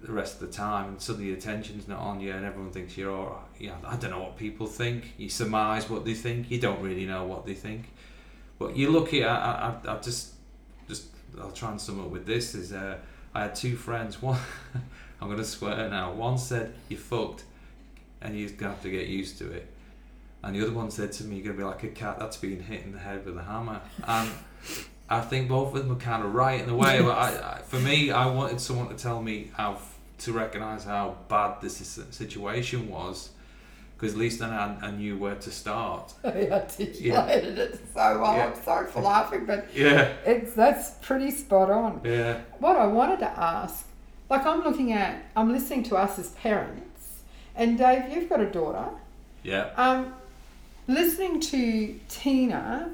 the 0.03 0.13
rest 0.13 0.41
of 0.41 0.49
the 0.49 0.53
time 0.55 0.89
and 0.89 1.01
suddenly 1.01 1.33
the 1.33 1.37
attention's 1.39 1.89
not 1.89 1.99
on 1.99 2.21
you 2.21 2.33
and 2.33 2.45
everyone 2.45 2.71
thinks 2.71 2.97
you're 2.97 3.11
all 3.11 3.27
right. 3.27 3.45
yeah 3.59 3.75
I 3.85 3.97
don't 3.97 4.11
know 4.11 4.21
what 4.21 4.37
people 4.37 4.67
think. 4.67 5.15
You 5.19 5.29
surmise 5.29 5.91
what 5.91 6.05
they 6.05 6.15
think. 6.15 6.51
You 6.51 6.61
don't 6.61 6.81
really 6.81 7.07
know 7.07 7.25
what 7.25 7.45
they 7.47 7.55
think. 7.55 7.93
But 8.59 8.77
you 8.77 8.91
look 8.91 9.13
at 9.15 9.23
I, 9.29 9.75
I, 9.85 9.93
I 9.95 9.99
just 9.99 10.35
just 10.89 11.09
I'll 11.41 11.51
try 11.51 11.71
and 11.73 11.81
sum 11.81 12.01
up 12.01 12.09
with 12.11 12.25
this 12.27 12.55
is 12.55 12.73
uh, 12.73 12.99
I 13.37 13.43
had 13.43 13.55
two 13.55 13.77
friends. 13.77 14.23
One 14.23 14.39
I'm 15.21 15.29
gonna 15.29 15.45
swear 15.45 15.91
now. 15.91 16.13
One 16.13 16.39
said 16.39 16.73
you 16.89 16.97
fucked 16.97 17.45
and 18.23 18.39
you're 18.39 18.49
gonna 18.49 18.73
have 18.73 18.83
to 18.83 18.91
get 18.91 19.09
used 19.09 19.37
to 19.39 19.53
it. 19.53 19.71
And 20.43 20.57
the 20.57 20.63
other 20.63 20.73
one 20.73 20.91
said 20.91 21.13
to 21.13 21.25
me 21.25 21.37
you're 21.37 21.45
gonna 21.45 21.59
be 21.59 21.65
like 21.65 21.83
a 21.83 21.89
cat 21.89 22.19
that's 22.19 22.39
being 22.39 22.63
hit 22.63 22.85
in 22.85 22.93
the 22.93 22.99
head 22.99 23.27
with 23.27 23.37
a 23.37 23.43
hammer. 23.43 23.83
And 24.07 24.31
I 25.11 25.21
think 25.21 25.51
both 25.51 25.75
of 25.75 25.83
them 25.83 25.93
are 25.95 26.01
kind 26.01 26.25
of 26.25 26.35
right 26.35 26.63
in 26.63 26.69
a 26.71 26.75
way. 26.75 27.03
But 27.03 27.19
I, 27.19 27.57
I, 27.57 27.63
for 27.63 27.79
me, 27.79 28.11
I 28.11 28.27
wanted 28.27 28.59
someone 28.59 28.89
to 28.89 28.95
tell 28.95 29.23
me 29.23 29.51
how 29.55 29.81
to 30.19 30.33
recognize 30.33 30.85
how 30.85 31.19
bad 31.29 31.61
this 31.61 31.77
situation 32.11 32.89
was, 32.89 33.31
because 33.97 34.13
at 34.15 34.19
least 34.19 34.41
then 34.41 34.51
I, 34.51 34.77
I 34.83 34.91
knew 34.91 35.17
where 35.17 35.35
to 35.37 35.51
start. 35.51 36.13
yeah 36.25 36.31
I 36.31 36.51
articulated 36.51 37.59
it 37.65 37.81
so 37.95 38.21
well. 38.21 38.37
Yeah. 38.37 38.47
I'm 38.47 38.63
sorry 38.63 38.87
for 38.89 39.01
laughing, 39.01 39.47
but 39.47 39.69
Yeah, 39.75 40.13
it's 40.25 40.53
that's 40.55 40.91
pretty 41.03 41.31
spot 41.31 41.71
on. 41.71 42.01
yeah, 42.05 42.41
What 42.59 42.77
I 42.77 42.87
wanted 42.87 43.21
to 43.21 43.31
ask, 43.31 43.87
like 44.29 44.45
I'm 44.45 44.63
looking 44.63 44.93
at, 44.93 45.25
I'm 45.37 45.53
listening 45.53 45.83
to 45.85 45.97
us 45.97 46.19
as 46.19 46.31
parents, 46.31 47.21
and 47.55 47.79
Dave, 47.79 48.13
you've 48.13 48.29
got 48.29 48.41
a 48.41 48.51
daughter. 48.51 48.89
yeah. 49.43 49.71
Um, 49.77 50.13
listening 50.89 51.41
to 51.41 51.99
Tina 52.09 52.91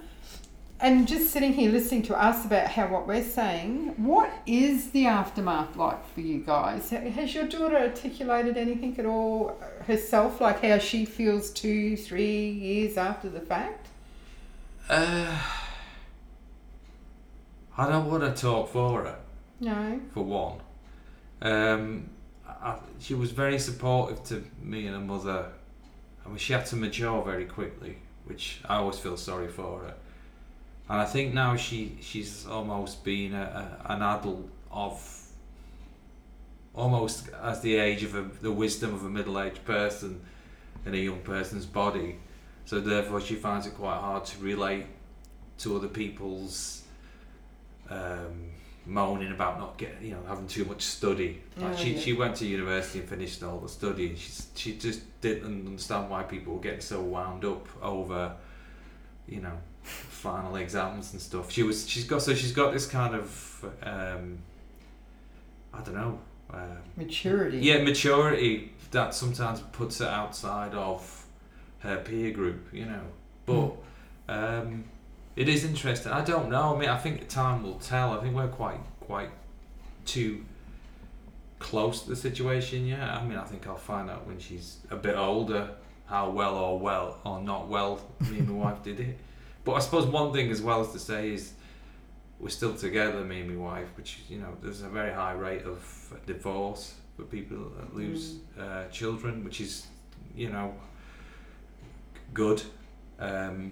and 0.81 1.07
just 1.07 1.31
sitting 1.31 1.53
here 1.53 1.71
listening 1.71 2.03
to 2.03 2.15
us 2.21 2.45
about 2.45 2.67
how 2.69 2.89
what 2.89 3.07
we're 3.07 3.23
saying, 3.23 3.95
what 4.03 4.31
is 4.47 4.91
the 4.91 5.07
aftermath 5.07 5.77
like 5.77 6.05
for 6.13 6.21
you 6.23 6.39
guys? 6.41 6.91
Has 6.91 7.35
your 7.35 7.47
daughter 7.47 7.77
articulated 7.77 8.57
anything 8.57 8.99
at 8.99 9.07
all 9.07 9.57
herself, 9.87 10.41
like 10.41 10.63
how 10.63 10.79
she 10.79 11.05
feels 11.05 11.51
two, 11.51 11.97
three 11.97 12.51
years 12.51 12.97
after 12.97 13.29
the 13.29 13.41
fact? 13.41 13.89
Uh, 14.89 15.39
I 17.77 17.89
don't 17.89 18.11
want 18.11 18.23
to 18.23 18.41
talk 18.41 18.69
for 18.71 19.05
her. 19.05 19.19
No. 19.61 20.01
for 20.13 20.25
one. 20.25 20.59
Um, 21.41 22.11
I, 22.47 22.77
she 22.99 23.15
was 23.15 23.31
very 23.31 23.59
supportive 23.59 24.25
to 24.25 24.45
me 24.61 24.87
and 24.87 24.97
her 24.97 25.01
mother. 25.01 25.47
I 26.25 26.29
mean, 26.29 26.39
she 26.39 26.53
had 26.53 26.67
to 26.67 26.77
mature 26.77 27.23
very 27.25 27.45
quickly, 27.45 27.99
which 28.25 28.61
I 28.69 28.77
always 28.77 28.99
feel 28.99 29.17
sorry 29.17 29.49
for 29.49 29.81
her. 29.81 29.95
And 30.89 31.01
I 31.01 31.05
think 31.05 31.33
now 31.33 31.57
she 31.57 31.97
she's 32.01 32.47
almost 32.47 33.05
been 33.05 33.35
a, 33.35 33.79
a, 33.89 33.93
an 33.93 34.03
adult 34.03 34.49
of 34.71 35.22
almost 36.75 37.29
as 37.43 37.61
the 37.61 37.77
age 37.77 38.03
of 38.03 38.15
a, 38.15 38.23
the 38.41 38.53
wisdom 38.53 38.95
of 38.95 39.05
a 39.05 39.09
middle-aged 39.09 39.65
person 39.65 40.21
in 40.87 40.95
a 40.95 40.99
young 40.99 41.21
person's 41.21 41.67
body. 41.67 42.17
So 42.65 42.81
therefore, 42.81 43.21
she 43.21 43.35
finds 43.35 43.67
it 43.67 43.75
quite 43.75 43.99
hard 43.99 44.25
to 44.27 44.39
relate 44.43 44.87
to 45.59 45.77
other 45.77 45.89
people's 45.89 46.83
um, 47.91 48.51
moaning 48.87 49.33
about 49.33 49.59
not 49.59 49.77
getting, 49.77 50.07
you 50.07 50.11
know, 50.13 50.23
having 50.27 50.47
too 50.49 50.65
much 50.65 50.83
study. 50.83 51.43
Like 51.57 51.73
Oh, 51.73 51.77
she, 51.77 51.93
yeah. 51.93 52.01
she 52.01 52.13
went 52.15 52.37
to 52.37 52.47
university 52.47 53.01
and 53.01 53.09
finished 53.09 53.43
all 53.43 53.59
the 53.59 53.69
study, 53.69 54.09
and 54.09 54.19
she 54.19 54.33
she 54.55 54.77
just 54.79 55.03
didn't 55.21 55.67
understand 55.67 56.09
why 56.11 56.23
people 56.23 56.55
were 56.55 56.61
getting 56.61 56.81
so 56.81 57.01
wound 57.03 57.45
up 57.45 57.67
over, 57.83 58.35
you 59.29 59.41
know, 59.41 59.59
final 59.83 60.57
exams 60.57 61.13
and 61.13 61.21
stuff. 61.21 61.51
She 61.51 61.63
was 61.63 61.89
she's 61.89 62.05
got 62.05 62.23
so 62.23 62.35
she's 62.35 62.53
got 62.53 62.73
this 62.73 62.87
kind 62.87 63.15
of 63.15 63.65
um, 63.83 64.39
I 65.75 65.81
don't 65.83 65.95
know. 65.95 66.19
Um, 66.53 66.77
Maturity. 66.97 67.59
yeah, 67.59 67.83
maturity 67.83 68.73
that 68.91 69.15
sometimes 69.15 69.61
puts 69.73 69.99
her 70.01 70.07
outside 70.07 70.75
of 70.75 71.25
her 71.81 71.97
peer 71.97 72.31
group, 72.31 72.69
you 72.73 72.85
know. 72.85 73.01
But 73.47 73.73
um, 74.29 74.85
it 75.35 75.49
is 75.49 75.65
interesting. 75.65 76.13
I 76.13 76.23
don't 76.23 76.51
know. 76.51 76.75
I 76.75 76.79
mean, 76.79 76.89
I 76.89 76.99
think 76.99 77.27
time 77.29 77.63
will 77.63 77.79
tell. 77.79 78.13
I 78.13 78.21
think 78.23 78.35
we're 78.35 78.49
quite 78.49 78.81
quite 79.01 79.31
too 80.05 80.45
close 81.59 82.03
to 82.03 82.11
the 82.11 82.17
situation. 82.17 82.87
Yeah. 82.87 83.17
I 83.17 83.25
mean, 83.25 83.39
I 83.39 83.45
think 83.45 83.67
I'll 83.67 83.77
find 83.77 84.11
out 84.11 84.27
when 84.27 84.39
she's 84.39 84.79
a 84.91 84.97
bit 84.97 85.17
older 85.17 85.71
how 86.07 86.29
well 86.31 86.57
or 86.57 86.79
well 86.79 87.19
or 87.25 87.41
not 87.41 87.69
well 87.69 88.01
me 88.31 88.39
and 88.41 88.51
my 88.51 88.65
wife 88.67 88.83
did 88.83 89.01
it. 89.01 89.19
But 89.65 89.73
I 89.75 89.79
suppose 89.79 90.07
one 90.07 90.33
thing 90.33 90.51
as 90.51 90.61
well 90.61 90.81
as 90.81 90.93
to 90.93 90.99
say 90.99 91.31
is 91.33 91.53
we're 92.43 92.49
still 92.49 92.75
together, 92.75 93.25
me 93.25 93.41
and 93.41 93.57
my 93.57 93.65
wife, 93.65 93.89
which 93.97 94.19
you 94.29 94.39
know 94.39 94.57
there's 94.61 94.83
a 94.83 94.89
very 94.89 95.13
high 95.13 95.33
rate 95.33 95.63
of 95.63 96.13
divorce 96.27 96.95
for 97.17 97.23
people 97.23 97.71
that 97.79 97.95
lose 97.97 98.39
uh, 98.59 98.85
children, 98.91 99.45
which 99.45 99.61
is 99.61 99.87
you 100.37 100.51
know 100.51 100.75
good. 102.35 102.61
Um, 103.21 103.71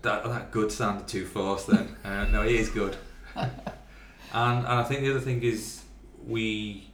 that 0.00 0.24
that 0.24 0.50
good 0.50 0.72
sounded 0.72 1.06
too 1.06 1.26
forced 1.26 1.66
then. 1.66 1.96
Uh, 2.04 2.24
no, 2.24 2.42
it 2.42 2.52
is 2.52 2.70
good. 2.70 2.96
and 3.36 3.50
and 4.32 4.66
I 4.66 4.82
think 4.84 5.02
the 5.02 5.10
other 5.10 5.20
thing 5.20 5.42
is 5.42 5.82
we 6.26 6.88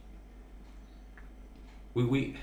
we 1.93 2.03
we 2.03 2.35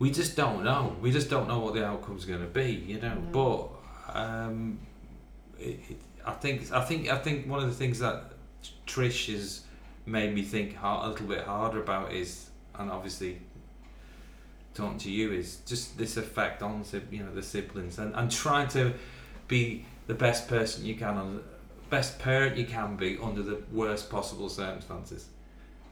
we 0.00 0.10
just 0.10 0.36
don't 0.36 0.64
know. 0.64 0.96
We 1.00 1.12
just 1.12 1.30
don't 1.30 1.46
know 1.46 1.60
what 1.60 1.74
the 1.74 1.86
outcome's 1.86 2.24
going 2.24 2.40
to 2.40 2.48
be, 2.48 2.72
you 2.72 3.00
know. 3.00 3.16
But 3.30 3.68
um, 4.18 4.80
it, 5.60 5.78
it, 5.88 5.96
I 6.24 6.32
think 6.32 6.72
I 6.72 6.84
think 6.84 7.08
I 7.08 7.18
think 7.18 7.46
one 7.46 7.62
of 7.62 7.68
the 7.68 7.74
things 7.74 7.98
that 7.98 8.32
Trish 8.86 9.32
has 9.32 9.62
made 10.06 10.34
me 10.34 10.42
think 10.42 10.76
hard, 10.76 11.06
a 11.06 11.10
little 11.10 11.26
bit 11.26 11.44
harder 11.44 11.80
about 11.80 12.12
is, 12.12 12.50
and 12.74 12.90
obviously 12.90 13.40
talking 14.74 14.98
to 14.98 15.10
you 15.10 15.32
is 15.32 15.58
just 15.66 15.98
this 15.98 16.16
effect 16.16 16.62
on 16.62 16.84
you 17.10 17.22
know 17.22 17.34
the 17.34 17.42
siblings 17.42 17.98
and, 17.98 18.14
and 18.14 18.30
trying 18.30 18.68
to 18.68 18.94
be 19.48 19.84
the 20.06 20.14
best 20.14 20.48
person 20.48 20.84
you 20.84 20.94
can 20.94 21.16
on 21.16 21.42
best 21.90 22.18
parent 22.18 22.56
you 22.56 22.64
can 22.64 22.96
be 22.96 23.18
under 23.22 23.42
the 23.42 23.62
worst 23.70 24.10
possible 24.10 24.48
circumstances. 24.48 25.26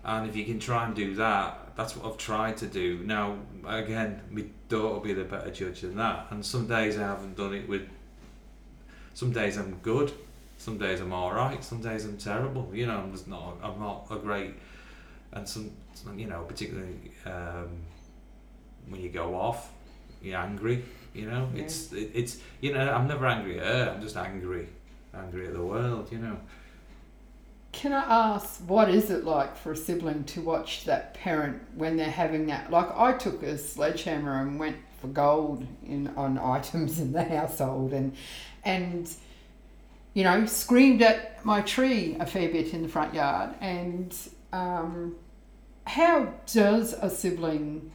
And 0.02 0.26
if 0.26 0.34
you 0.34 0.46
can 0.46 0.58
try 0.58 0.86
and 0.86 0.94
do 0.94 1.14
that 1.16 1.76
that's 1.76 1.94
what 1.94 2.10
I've 2.10 2.18
tried 2.18 2.56
to 2.58 2.66
do. 2.66 3.00
Now 3.04 3.38
again 3.66 4.22
my 4.30 4.46
daughter 4.68 4.94
will 4.94 5.00
be 5.00 5.12
the 5.12 5.24
better 5.24 5.50
judge 5.50 5.82
than 5.82 5.96
that. 5.96 6.28
And 6.30 6.44
some 6.44 6.66
days 6.66 6.98
I 6.98 7.02
haven't 7.02 7.36
done 7.36 7.54
it 7.54 7.68
with 7.68 7.82
some 9.20 9.32
days 9.40 9.54
I'm 9.60 9.74
good 9.92 10.10
some 10.66 10.76
days 10.84 10.98
I'm 11.04 11.12
alright 11.12 11.62
some 11.70 11.80
days 11.88 12.02
I'm 12.06 12.16
terrible 12.16 12.64
you 12.72 12.86
know 12.86 12.98
I'm 13.02 13.12
just 13.16 13.28
not 13.28 13.52
I'm 13.62 13.78
not 13.86 14.06
a 14.10 14.16
great 14.16 14.54
and 15.32 15.46
some 15.52 15.66
some, 15.94 16.18
you 16.18 16.26
know 16.32 16.42
particularly 16.52 16.98
um, 17.26 17.70
when 18.88 19.00
you 19.04 19.10
go 19.10 19.26
off 19.34 19.60
you're 20.22 20.38
angry 20.48 20.76
you 21.12 21.26
know 21.30 21.42
Yeah. 21.54 21.62
it's 21.62 21.92
it, 21.92 22.10
it's 22.20 22.32
you 22.64 22.72
know 22.74 22.86
I'm 22.96 23.06
never 23.12 23.26
angry 23.26 23.58
at 23.60 23.66
her 23.66 23.92
I'm 23.92 24.00
just 24.00 24.16
angry 24.16 24.66
angry 25.22 25.46
at 25.48 25.52
the 25.52 25.66
world 25.74 26.04
you 26.14 26.18
know 26.26 26.36
Can 27.72 27.92
I 27.92 28.04
ask, 28.34 28.60
what 28.74 28.88
is 28.90 29.10
it 29.16 29.22
like 29.24 29.52
for 29.62 29.70
a 29.72 29.76
sibling 29.76 30.24
to 30.32 30.40
watch 30.52 30.84
that 30.86 31.14
parent 31.14 31.56
when 31.80 31.96
they're 31.98 32.18
having 32.24 32.46
that? 32.46 32.64
Like, 32.76 32.90
I 33.06 33.12
took 33.24 33.38
a 33.44 33.56
sledgehammer 33.56 34.34
and 34.42 34.58
went 34.58 34.78
for 35.00 35.06
gold 35.06 35.60
in 35.86 36.08
on 36.16 36.36
items 36.36 36.98
in 37.04 37.12
the 37.12 37.22
household, 37.22 37.92
and 37.92 38.12
and 38.64 39.10
you 40.14 40.24
know 40.24 40.46
screamed 40.46 41.02
at 41.02 41.44
my 41.44 41.60
tree 41.62 42.16
a 42.20 42.26
fair 42.26 42.48
bit 42.48 42.72
in 42.74 42.82
the 42.82 42.88
front 42.88 43.14
yard. 43.14 43.54
And 43.60 44.14
um, 44.52 45.16
how 45.86 46.32
does 46.46 46.92
a 46.94 47.10
sibling 47.10 47.90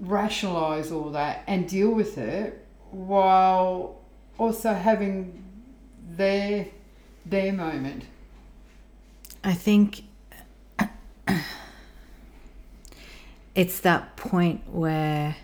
rationalize 0.00 0.90
all 0.90 1.10
that 1.10 1.44
and 1.46 1.68
deal 1.68 1.90
with 1.90 2.18
it 2.18 2.66
while 2.90 4.00
also 4.38 4.72
having 4.72 5.44
their 6.08 6.66
their 7.26 7.52
moment? 7.52 8.04
I 9.42 9.52
think 9.52 10.02
it's 13.54 13.80
that 13.80 14.16
point 14.16 14.62
where 14.68 15.36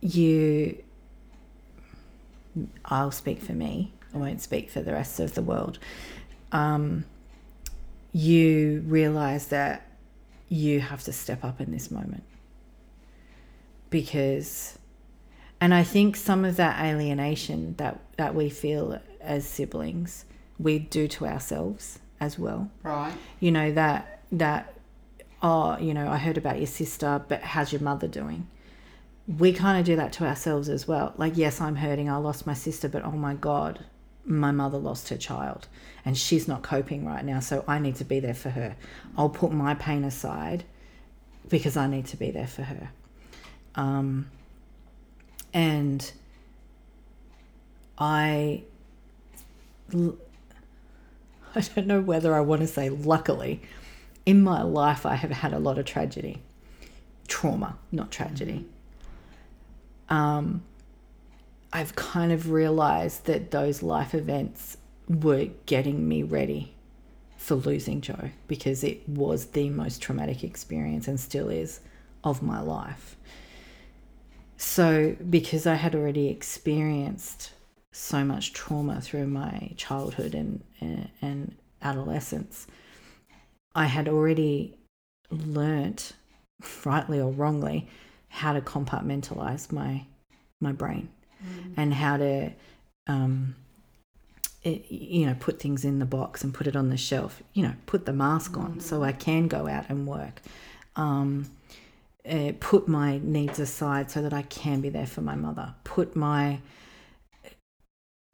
you 0.00 0.82
I'll 2.84 3.10
speak 3.10 3.40
for 3.40 3.52
me. 3.52 3.92
I 4.14 4.18
won't 4.18 4.40
speak 4.42 4.70
for 4.70 4.80
the 4.80 4.92
rest 4.92 5.20
of 5.20 5.34
the 5.34 5.42
world. 5.42 5.78
Um, 6.52 7.04
you 8.12 8.84
realize 8.86 9.46
that 9.48 9.88
you 10.48 10.80
have 10.80 11.02
to 11.04 11.12
step 11.12 11.44
up 11.44 11.60
in 11.62 11.72
this 11.72 11.90
moment 11.90 12.24
because 13.90 14.78
and 15.60 15.72
I 15.72 15.82
think 15.84 16.16
some 16.16 16.44
of 16.44 16.56
that 16.56 16.84
alienation 16.84 17.74
that 17.76 18.00
that 18.16 18.34
we 18.34 18.50
feel 18.50 19.00
as 19.20 19.46
siblings 19.46 20.24
we 20.58 20.78
do 20.78 21.08
to 21.08 21.26
ourselves 21.26 22.00
as 22.20 22.38
well 22.38 22.70
Right. 22.82 23.14
you 23.40 23.50
know 23.50 23.72
that 23.72 24.20
that 24.32 24.74
oh 25.42 25.78
you 25.78 25.94
know 25.94 26.08
i 26.08 26.18
heard 26.18 26.36
about 26.38 26.58
your 26.58 26.66
sister 26.66 27.22
but 27.28 27.42
how's 27.42 27.72
your 27.72 27.80
mother 27.80 28.06
doing 28.08 28.46
we 29.26 29.52
kind 29.52 29.78
of 29.78 29.84
do 29.84 29.96
that 29.96 30.12
to 30.12 30.26
ourselves 30.26 30.68
as 30.68 30.88
well 30.88 31.14
like 31.16 31.36
yes 31.36 31.60
i'm 31.60 31.76
hurting 31.76 32.10
i 32.10 32.16
lost 32.16 32.46
my 32.46 32.54
sister 32.54 32.88
but 32.88 33.04
oh 33.04 33.12
my 33.12 33.34
god 33.34 33.84
my 34.24 34.50
mother 34.50 34.78
lost 34.78 35.08
her 35.08 35.16
child 35.16 35.66
and 36.04 36.16
she's 36.16 36.46
not 36.46 36.62
coping 36.62 37.04
right 37.04 37.24
now 37.24 37.40
so 37.40 37.64
i 37.68 37.78
need 37.78 37.94
to 37.94 38.04
be 38.04 38.20
there 38.20 38.34
for 38.34 38.50
her 38.50 38.76
i'll 39.16 39.28
put 39.28 39.52
my 39.52 39.74
pain 39.74 40.04
aside 40.04 40.64
because 41.48 41.76
i 41.76 41.86
need 41.86 42.06
to 42.06 42.16
be 42.16 42.30
there 42.30 42.46
for 42.46 42.62
her 42.62 42.90
um, 43.74 44.28
and 45.52 46.12
i 47.98 48.62
I 51.54 51.60
don't 51.60 51.86
know 51.86 52.00
whether 52.00 52.34
I 52.34 52.40
want 52.40 52.62
to 52.62 52.66
say 52.66 52.88
luckily. 52.88 53.62
In 54.24 54.42
my 54.42 54.62
life, 54.62 55.04
I 55.04 55.16
have 55.16 55.30
had 55.30 55.52
a 55.52 55.58
lot 55.58 55.78
of 55.78 55.84
tragedy, 55.84 56.40
trauma, 57.26 57.76
not 57.90 58.10
tragedy. 58.10 58.64
Um, 60.12 60.62
I've 61.72 61.96
kind 61.96 62.32
of 62.32 62.50
realized 62.50 63.24
that 63.24 63.50
those 63.50 63.82
life 63.82 64.14
events 64.14 64.76
were 65.08 65.46
getting 65.64 66.06
me 66.06 66.22
ready 66.22 66.74
for 67.38 67.54
losing 67.54 68.02
Joe 68.02 68.28
because 68.46 68.84
it 68.84 69.08
was 69.08 69.46
the 69.46 69.70
most 69.70 70.02
traumatic 70.02 70.44
experience 70.44 71.08
and 71.08 71.18
still 71.18 71.48
is 71.48 71.80
of 72.22 72.42
my 72.42 72.60
life. 72.60 73.16
So, 74.58 75.16
because 75.30 75.66
I 75.66 75.76
had 75.76 75.94
already 75.94 76.28
experienced 76.28 77.52
so 77.90 78.22
much 78.22 78.52
trauma 78.52 79.00
through 79.00 79.28
my 79.28 79.72
childhood 79.78 80.34
and, 80.34 80.62
and, 80.78 81.08
and 81.22 81.56
adolescence, 81.80 82.66
I 83.74 83.86
had 83.86 84.08
already 84.08 84.76
learnt, 85.30 86.12
rightly 86.84 87.18
or 87.18 87.32
wrongly, 87.32 87.88
how 88.40 88.52
to 88.52 88.60
compartmentalize 88.60 89.70
my 89.70 90.04
my 90.60 90.72
brain 90.72 91.08
Mm. 91.44 91.74
and 91.76 91.94
how 91.94 92.16
to 92.18 92.52
um, 93.08 93.56
it, 94.62 94.88
you 94.88 95.26
know 95.26 95.34
put 95.40 95.58
things 95.58 95.84
in 95.84 95.98
the 95.98 96.04
box 96.04 96.44
and 96.44 96.54
put 96.54 96.68
it 96.68 96.76
on 96.76 96.88
the 96.88 96.96
shelf 96.96 97.42
you 97.52 97.64
know 97.64 97.74
put 97.86 98.06
the 98.06 98.12
mask 98.12 98.56
on 98.56 98.78
so 98.78 99.02
i 99.02 99.10
can 99.10 99.48
go 99.48 99.66
out 99.66 99.86
and 99.88 100.06
work. 100.06 100.40
Um, 100.94 101.50
uh, 102.28 102.52
put 102.60 102.86
my 102.86 103.18
needs 103.18 103.58
aside 103.58 104.08
so 104.08 104.22
that 104.22 104.32
i 104.32 104.42
can 104.42 104.80
be 104.80 104.88
there 104.88 105.06
for 105.06 105.22
my 105.22 105.34
mother. 105.34 105.74
Put 105.82 106.14
my 106.14 106.60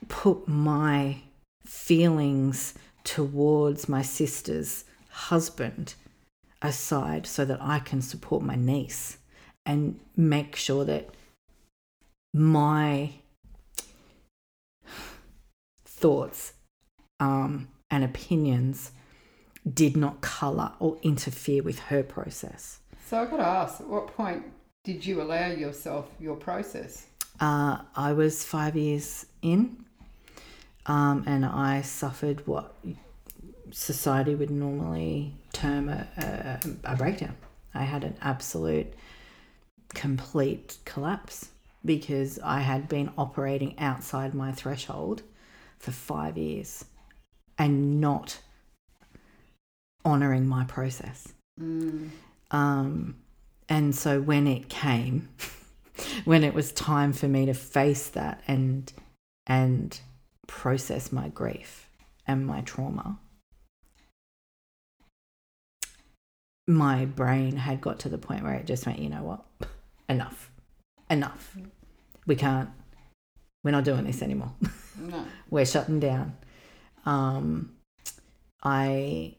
put 0.09 0.47
my 0.47 1.23
feelings 1.65 2.75
towards 3.05 3.89
my 3.89 4.03
sister's 4.03 4.85
husband 5.11 5.95
aside 6.61 7.27
so 7.27 7.45
that 7.45 7.59
i 7.63 7.79
can 7.79 8.03
support 8.03 8.43
my 8.43 8.55
niece 8.57 9.17
and 9.69 10.01
make 10.17 10.57
sure 10.57 10.85
that 10.85 11.11
my 12.35 13.11
thoughts 15.85 16.55
um, 17.21 17.69
and 17.91 18.03
opinions 18.03 18.93
did 19.73 19.97
not 19.97 20.21
colour 20.23 20.73
or 20.81 20.97
interfere 21.03 21.63
with 21.63 21.79
her 21.91 22.03
process. 22.03 22.81
So 23.07 23.21
I've 23.21 23.31
got 23.31 23.37
to 23.37 23.47
ask, 23.47 23.81
at 23.81 23.89
what 23.89 24.07
point 24.09 24.45
did 24.85 25.05
you 25.05 25.21
allow 25.21 25.49
yourself 25.49 26.09
your 26.19 26.37
process? 26.37 27.07
Uh, 27.39 27.79
I 27.95 28.15
was 28.15 28.45
five 28.45 28.75
years 28.75 29.27
in, 29.43 29.85
um, 30.87 31.25
and 31.27 31.45
I 31.45 31.83
suffered 31.83 32.47
what 32.47 32.75
society 33.71 34.35
would 34.35 34.51
normally 34.51 35.35
term 35.53 35.91
a, 35.91 36.09
a, 36.17 36.93
a 36.93 36.97
breakdown. 36.97 37.37
I 37.75 37.83
had 37.83 38.03
an 38.05 38.17
absolute, 38.23 38.95
complete 39.95 40.79
collapse 40.85 41.49
because 41.85 42.39
I 42.43 42.61
had 42.61 42.89
been 42.89 43.11
operating 43.17 43.79
outside 43.79 44.35
my 44.35 44.53
threshold 44.53 45.23
for 45.79 45.93
five 45.93 46.37
years 46.37 46.85
and 47.57 48.01
not 48.01 48.41
honoring 50.05 50.47
my 50.47 50.65
process. 50.65 51.33
Mm. 51.61 52.11
Um, 52.51 53.17
and 53.69 53.95
so 53.95 54.21
when 54.21 54.47
it 54.47 54.69
came, 54.69 55.29
when 56.25 56.45
it 56.45 56.55
was 56.55 56.73
time 56.73 57.13
for 57.13 57.29
me 57.29 57.47
to 57.47 57.55
face 57.55 58.09
that 58.11 58.43
and 58.47 58.93
and 59.47 59.99
process 60.47 61.11
my 61.11 61.29
grief 61.29 61.89
and 62.27 62.47
my 62.47 62.61
trauma, 62.63 63.19
my 66.67 67.07
brain 67.07 67.57
had 67.57 67.81
got 67.81 67.99
to 68.01 68.09
the 68.09 68.19
point 68.19 68.45
where 68.45 68.55
it 68.55 68.67
just 68.67 68.87
went, 68.87 68.99
you 68.99 69.09
know 69.09 69.23
what, 69.23 69.45
enough, 70.09 70.51
enough. 71.11 71.57
We 72.27 72.37
can't. 72.37 72.71
We're 73.65 73.71
not 73.73 73.85
doing 73.85 74.05
this 74.05 74.23
anymore. 74.23 74.53
No. 75.01 75.25
we're 75.49 75.65
shutting 75.65 76.01
down. 76.01 76.37
Um, 77.07 77.77
I 78.65 79.37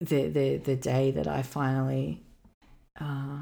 the 0.00 0.28
the 0.28 0.56
the 0.58 0.76
day 0.76 1.10
that 1.10 1.26
I 1.26 1.42
finally 1.42 2.22
uh, 3.00 3.38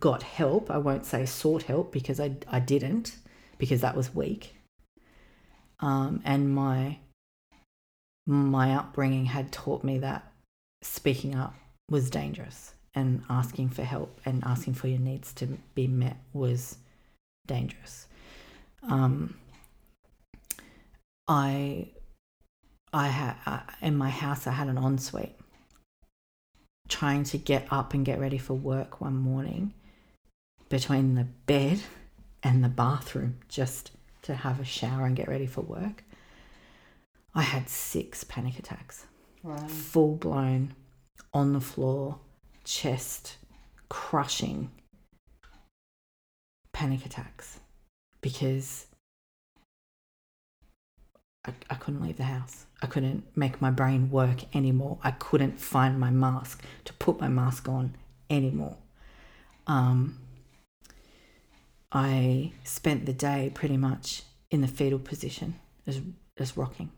got 0.00 0.24
help. 0.24 0.72
I 0.72 0.78
won't 0.78 1.06
say 1.06 1.24
sought 1.24 1.62
help 1.62 1.92
because 1.92 2.18
I 2.18 2.36
I 2.48 2.58
didn't 2.58 3.16
because 3.58 3.80
that 3.82 3.96
was 3.96 4.12
weak. 4.12 4.56
Um, 5.78 6.20
and 6.24 6.52
my 6.52 6.98
my 8.26 8.74
upbringing 8.74 9.26
had 9.26 9.52
taught 9.52 9.84
me 9.84 9.98
that 9.98 10.32
speaking 10.82 11.34
up 11.34 11.54
was 11.88 12.10
dangerous 12.10 12.74
and 12.94 13.22
asking 13.28 13.70
for 13.70 13.82
help 13.82 14.20
and 14.24 14.42
asking 14.44 14.74
for 14.74 14.88
your 14.88 14.98
needs 15.00 15.32
to 15.34 15.46
be 15.74 15.86
met 15.86 16.16
was 16.32 16.76
dangerous. 17.46 18.06
Um, 18.82 19.34
I 21.26 21.88
I 22.92 23.08
had 23.08 23.62
in 23.80 23.96
my 23.96 24.10
house 24.10 24.46
I 24.46 24.52
had 24.52 24.68
an 24.68 24.78
ensuite. 24.78 25.36
Trying 26.88 27.24
to 27.24 27.38
get 27.38 27.66
up 27.70 27.94
and 27.94 28.04
get 28.04 28.20
ready 28.20 28.38
for 28.38 28.54
work 28.54 29.00
one 29.00 29.16
morning 29.16 29.72
between 30.68 31.14
the 31.14 31.24
bed 31.24 31.80
and 32.42 32.62
the 32.62 32.68
bathroom 32.68 33.38
just 33.48 33.90
to 34.22 34.34
have 34.34 34.60
a 34.60 34.64
shower 34.64 35.06
and 35.06 35.16
get 35.16 35.28
ready 35.28 35.46
for 35.46 35.62
work. 35.62 36.04
I 37.34 37.42
had 37.42 37.68
six 37.68 38.22
panic 38.22 38.58
attacks, 38.58 39.06
Wow. 39.42 39.66
full 39.66 40.16
blown, 40.16 40.74
on 41.32 41.52
the 41.52 41.60
floor, 41.60 42.18
chest 42.64 43.36
crushing 43.88 44.70
panic 46.72 47.06
attacks 47.06 47.60
because 48.20 48.86
I, 51.46 51.52
I 51.70 51.74
couldn't 51.74 52.02
leave 52.02 52.16
the 52.16 52.24
house. 52.24 52.66
I 52.82 52.86
couldn't 52.86 53.24
make 53.36 53.60
my 53.60 53.70
brain 53.70 54.10
work 54.10 54.54
anymore. 54.54 54.98
I 55.02 55.12
couldn't 55.12 55.60
find 55.60 55.98
my 55.98 56.10
mask 56.10 56.62
to 56.86 56.92
put 56.94 57.20
my 57.20 57.28
mask 57.28 57.68
on 57.68 57.96
anymore. 58.30 58.76
Um, 59.66 60.18
I 61.92 62.52
spent 62.64 63.06
the 63.06 63.12
day 63.12 63.50
pretty 63.54 63.76
much 63.76 64.22
in 64.50 64.60
the 64.60 64.68
fetal 64.68 64.98
position, 64.98 65.54
just, 65.86 66.00
just 66.36 66.56
rocking 66.56 66.90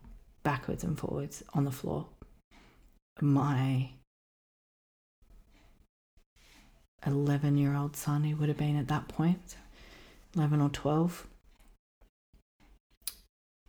backwards 0.43 0.83
and 0.83 0.97
forwards 0.97 1.43
on 1.53 1.65
the 1.65 1.71
floor. 1.71 2.07
My 3.21 3.91
11 7.07 7.57
year 7.57 7.75
old 7.75 7.95
son, 7.95 8.23
who 8.23 8.35
would 8.35 8.49
have 8.49 8.57
been 8.57 8.77
at 8.77 8.89
that 8.89 9.07
point, 9.07 9.55
11 10.35 10.61
or 10.61 10.69
12, 10.69 11.25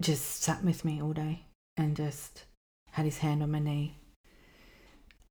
just 0.01 0.43
sat 0.43 0.65
with 0.65 0.85
me 0.85 1.01
all 1.01 1.13
day 1.13 1.45
and 1.77 1.97
just 1.97 2.45
had 2.91 3.05
his 3.05 3.19
hand 3.19 3.43
on 3.43 3.51
my 3.51 3.59
knee. 3.61 3.97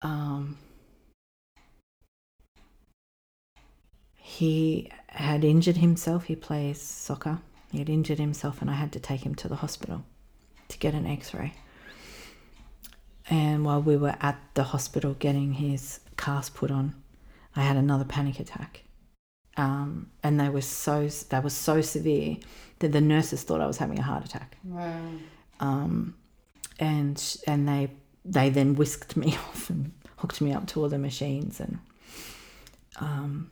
Um, 0.01 0.58
he 4.16 4.89
had 5.08 5.43
injured 5.43 5.78
himself. 5.78 6.26
He 6.26 6.36
plays 6.36 6.82
soccer. 6.82 7.39
He 7.72 7.80
had 7.80 7.89
injured 7.89 8.20
himself, 8.20 8.62
and 8.62 8.70
I 8.70 8.76
had 8.76 8.91
to 8.93 8.99
take 8.99 9.26
him 9.26 9.36
to 9.36 9.47
the 9.47 9.58
hospital 9.58 10.03
to 10.70 10.78
get 10.78 10.93
an 10.93 11.05
x 11.05 11.34
ray. 11.34 11.53
And 13.30 13.66
while 13.66 13.82
we 13.82 13.97
were 13.97 14.16
at 14.22 14.39
the 14.53 14.64
hospital 14.64 15.14
getting 15.14 15.53
his 15.53 15.99
cast 16.16 16.55
put 16.55 16.72
on, 16.72 16.95
I 17.58 17.64
had 17.64 17.76
another 17.76 18.05
panic 18.05 18.39
attack. 18.39 18.84
Um, 19.58 20.12
and 20.24 20.39
they 20.39 20.49
were 20.49 20.62
so 20.62 21.08
they 21.08 21.39
were 21.39 21.49
so 21.49 21.82
severe 21.82 22.38
that 22.80 22.91
the 22.91 23.01
nurses 23.01 23.41
thought 23.41 23.60
I 23.60 23.66
was 23.66 23.78
having 23.78 23.97
a 23.97 24.03
heart 24.03 24.24
attack. 24.24 24.55
Wow. 24.64 25.01
Um, 25.60 26.16
and 26.80 27.38
and 27.47 27.68
they 27.68 27.89
they 28.24 28.49
then 28.49 28.76
whisked 28.76 29.18
me 29.18 29.34
off 29.49 29.72
and 29.72 29.91
hooked 30.18 30.39
me 30.41 30.53
up 30.53 30.68
to 30.68 30.82
all 30.82 30.89
the 30.89 30.99
machines 30.99 31.60
and 31.60 31.80
um, 32.99 33.51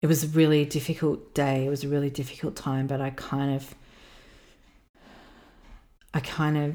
it 0.00 0.06
was 0.06 0.24
a 0.24 0.28
really 0.28 0.64
difficult 0.64 1.34
day. 1.34 1.66
It 1.66 1.70
was 1.70 1.84
a 1.84 1.88
really 1.88 2.10
difficult 2.10 2.56
time, 2.56 2.86
but 2.86 3.00
I 3.00 3.10
kind 3.10 3.54
of 3.54 3.74
I 6.14 6.20
kind 6.20 6.56
of 6.56 6.74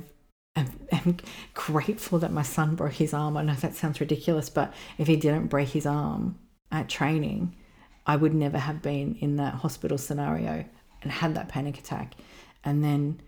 am, 0.55 0.71
am 0.91 1.17
grateful 1.53 2.19
that 2.19 2.31
my 2.31 2.41
son 2.41 2.75
broke 2.75 2.93
his 2.93 3.13
arm. 3.13 3.37
I 3.37 3.43
know 3.43 3.55
that 3.55 3.75
sounds 3.75 3.99
ridiculous, 3.99 4.49
but 4.49 4.73
if 4.97 5.07
he 5.07 5.15
didn't 5.15 5.47
break 5.47 5.69
his 5.69 5.85
arm 5.85 6.37
at 6.71 6.89
training, 6.89 7.55
I 8.05 8.15
would 8.15 8.33
never 8.33 8.57
have 8.57 8.81
been 8.81 9.15
in 9.19 9.37
that 9.37 9.55
hospital 9.55 9.97
scenario 9.97 10.65
and 11.01 11.11
had 11.11 11.35
that 11.35 11.49
panic 11.49 11.77
attack. 11.77 12.15
And 12.63 12.83
then 12.83 13.21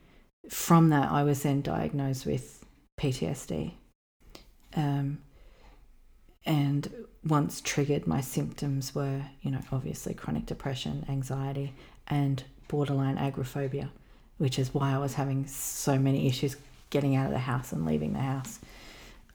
from 0.49 0.89
that, 0.89 1.11
I 1.11 1.23
was 1.23 1.43
then 1.43 1.61
diagnosed 1.61 2.25
with 2.25 2.65
PTSD. 2.99 3.73
Um, 4.75 5.19
and 6.45 6.91
once 7.25 7.61
triggered, 7.61 8.05
my 8.05 8.21
symptoms 8.21 8.93
were, 8.93 9.23
you 9.41 9.51
know, 9.51 9.61
obviously 9.71 10.13
chronic 10.13 10.45
depression, 10.45 11.05
anxiety, 11.09 11.73
and 12.07 12.43
borderline 12.67 13.17
agoraphobia, 13.17 13.89
which 14.37 14.59
is 14.59 14.73
why 14.73 14.93
I 14.93 14.99
was 14.99 15.15
having 15.15 15.47
so 15.47 15.97
many 15.97 16.27
issues 16.27 16.55
getting 16.89 17.15
out 17.15 17.27
of 17.27 17.31
the 17.31 17.39
house 17.39 17.71
and 17.71 17.85
leaving 17.85 18.13
the 18.13 18.19
house. 18.19 18.59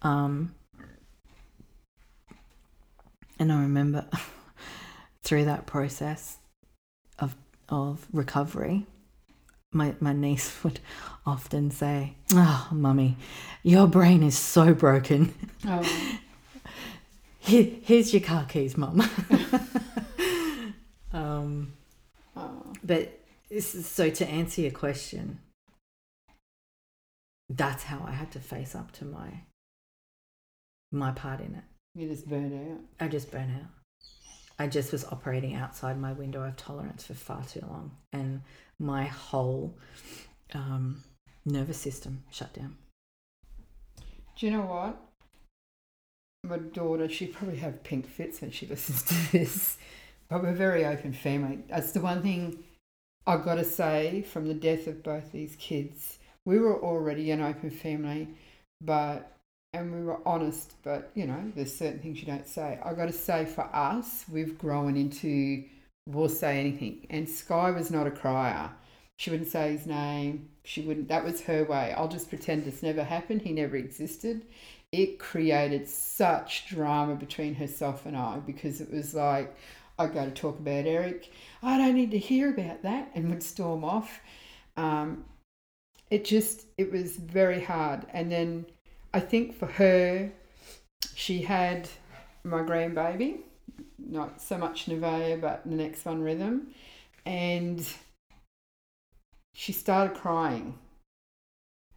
Um, 0.02 0.54
and 3.38 3.52
I 3.52 3.62
remember 3.62 4.06
through 5.22 5.46
that 5.46 5.66
process, 5.66 6.36
of 7.18 7.36
of 7.68 8.06
recovery, 8.12 8.86
my 9.72 9.94
my 10.00 10.12
niece 10.12 10.52
would 10.64 10.80
often 11.26 11.70
say, 11.70 12.14
"Oh, 12.32 12.68
mummy, 12.72 13.16
your 13.62 13.86
brain 13.86 14.22
is 14.22 14.36
so 14.36 14.74
broken. 14.74 15.34
Oh, 15.66 15.82
Here, 17.42 17.70
here's 17.82 18.12
your 18.12 18.22
car 18.22 18.44
keys, 18.44 18.76
mum." 18.76 19.02
um, 21.12 21.72
oh. 22.36 22.72
but 22.84 23.18
so 23.58 24.10
to 24.10 24.28
answer 24.28 24.60
your 24.60 24.70
question, 24.72 25.38
that's 27.50 27.82
how 27.82 28.04
I 28.06 28.12
had 28.12 28.30
to 28.32 28.40
face 28.40 28.74
up 28.74 28.92
to 28.92 29.04
my 29.04 29.42
my 30.92 31.10
part 31.12 31.40
in 31.40 31.54
it. 31.54 31.64
You 31.94 32.08
just 32.08 32.28
burn 32.28 32.52
out. 32.72 33.04
I 33.04 33.08
just 33.08 33.30
burnt 33.30 33.50
out. 33.50 33.70
I 34.58 34.66
just 34.66 34.92
was 34.92 35.04
operating 35.04 35.54
outside 35.54 35.98
my 35.98 36.12
window 36.12 36.42
of 36.42 36.56
tolerance 36.56 37.06
for 37.06 37.14
far 37.14 37.42
too 37.44 37.64
long, 37.68 37.92
and 38.12 38.42
my 38.78 39.04
whole 39.04 39.76
um, 40.54 41.02
nervous 41.44 41.78
system 41.78 42.24
shut 42.30 42.52
down. 42.54 42.76
Do 44.36 44.46
you 44.46 44.52
know 44.52 44.62
what? 44.62 44.96
My 46.44 46.58
daughter, 46.58 47.08
she 47.08 47.26
probably 47.26 47.58
have 47.58 47.82
pink 47.82 48.06
fits 48.06 48.40
when 48.40 48.50
she 48.50 48.66
listens 48.68 49.02
to 49.04 49.32
this, 49.32 49.78
but 50.28 50.42
we're 50.42 50.50
a 50.50 50.54
very 50.54 50.84
open 50.84 51.12
family. 51.12 51.60
That's 51.68 51.92
the 51.92 52.00
one 52.00 52.22
thing 52.22 52.62
I've 53.26 53.44
got 53.44 53.56
to 53.56 53.64
say 53.64 54.22
from 54.22 54.46
the 54.46 54.54
death 54.54 54.86
of 54.86 55.02
both 55.02 55.32
these 55.32 55.56
kids. 55.56 56.18
We 56.50 56.58
were 56.58 56.82
already 56.82 57.30
an 57.30 57.40
open 57.42 57.70
family, 57.70 58.26
but 58.80 59.36
and 59.72 59.94
we 59.94 60.02
were 60.02 60.18
honest. 60.26 60.74
But 60.82 61.12
you 61.14 61.24
know, 61.28 61.52
there's 61.54 61.72
certain 61.72 62.00
things 62.00 62.18
you 62.18 62.26
don't 62.26 62.48
say. 62.48 62.76
I 62.84 62.92
got 62.92 63.06
to 63.06 63.12
say, 63.12 63.44
for 63.44 63.72
us, 63.72 64.24
we've 64.28 64.58
grown 64.58 64.96
into 64.96 65.62
we'll 66.08 66.28
say 66.28 66.58
anything. 66.58 67.06
And 67.08 67.28
Sky 67.28 67.70
was 67.70 67.92
not 67.92 68.08
a 68.08 68.10
crier. 68.10 68.68
She 69.16 69.30
wouldn't 69.30 69.48
say 69.48 69.70
his 69.70 69.86
name. 69.86 70.48
She 70.64 70.80
wouldn't. 70.80 71.06
That 71.06 71.22
was 71.22 71.42
her 71.42 71.62
way. 71.62 71.94
I'll 71.96 72.08
just 72.08 72.28
pretend 72.28 72.64
this 72.64 72.82
never 72.82 73.04
happened. 73.04 73.42
He 73.42 73.52
never 73.52 73.76
existed. 73.76 74.42
It 74.90 75.20
created 75.20 75.86
such 75.88 76.66
drama 76.66 77.14
between 77.14 77.54
herself 77.54 78.06
and 78.06 78.16
I 78.16 78.38
because 78.38 78.80
it 78.80 78.92
was 78.92 79.14
like 79.14 79.54
I'd 80.00 80.12
go 80.14 80.24
to 80.24 80.32
talk 80.32 80.58
about 80.58 80.86
Eric. 80.86 81.30
I 81.62 81.78
don't 81.78 81.94
need 81.94 82.10
to 82.10 82.18
hear 82.18 82.50
about 82.50 82.82
that, 82.82 83.12
and 83.14 83.30
would 83.30 83.44
storm 83.44 83.84
off. 83.84 84.18
Um, 84.76 85.26
it 86.10 86.24
just 86.24 86.66
it 86.76 86.90
was 86.92 87.16
very 87.16 87.62
hard. 87.62 88.06
And 88.12 88.30
then 88.30 88.66
I 89.14 89.20
think 89.20 89.54
for 89.54 89.66
her, 89.66 90.30
she 91.14 91.42
had 91.42 91.88
my 92.44 92.62
grandbaby, 92.62 93.40
not 93.98 94.40
so 94.40 94.58
much 94.58 94.86
Nevaeh, 94.86 95.40
but 95.40 95.62
the 95.64 95.76
next 95.76 96.04
one, 96.04 96.22
Rhythm, 96.22 96.68
and 97.24 97.86
she 99.54 99.72
started 99.72 100.16
crying. 100.16 100.78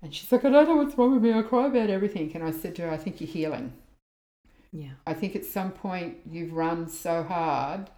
And 0.02 0.14
she's 0.14 0.32
like, 0.32 0.44
I 0.44 0.50
don't 0.50 0.68
know 0.68 0.76
what's 0.76 0.98
wrong 0.98 1.14
with 1.14 1.24
me. 1.24 1.32
I 1.32 1.42
cry 1.42 1.68
about 1.68 1.90
everything. 1.90 2.32
And 2.36 2.44
I 2.44 2.52
said 2.52 2.76
to 2.76 2.82
her, 2.84 2.92
I 2.92 2.98
think 2.98 3.22
you're 3.22 3.30
healing. 3.30 3.72
Yeah. 4.74 4.92
I 5.08 5.14
think 5.14 5.36
at 5.36 5.46
some 5.46 5.72
point 5.72 6.18
you've 6.30 6.52
run 6.52 6.90
so 6.90 7.24
hard 7.24 7.90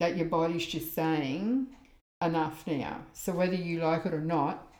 that 0.00 0.16
your 0.16 0.26
body's 0.26 0.64
just 0.64 0.94
saying 0.94 1.66
enough 2.22 2.66
now. 2.66 3.02
So 3.12 3.32
whether 3.32 3.54
you 3.54 3.80
like 3.80 4.06
it 4.06 4.14
or 4.14 4.22
not, 4.22 4.73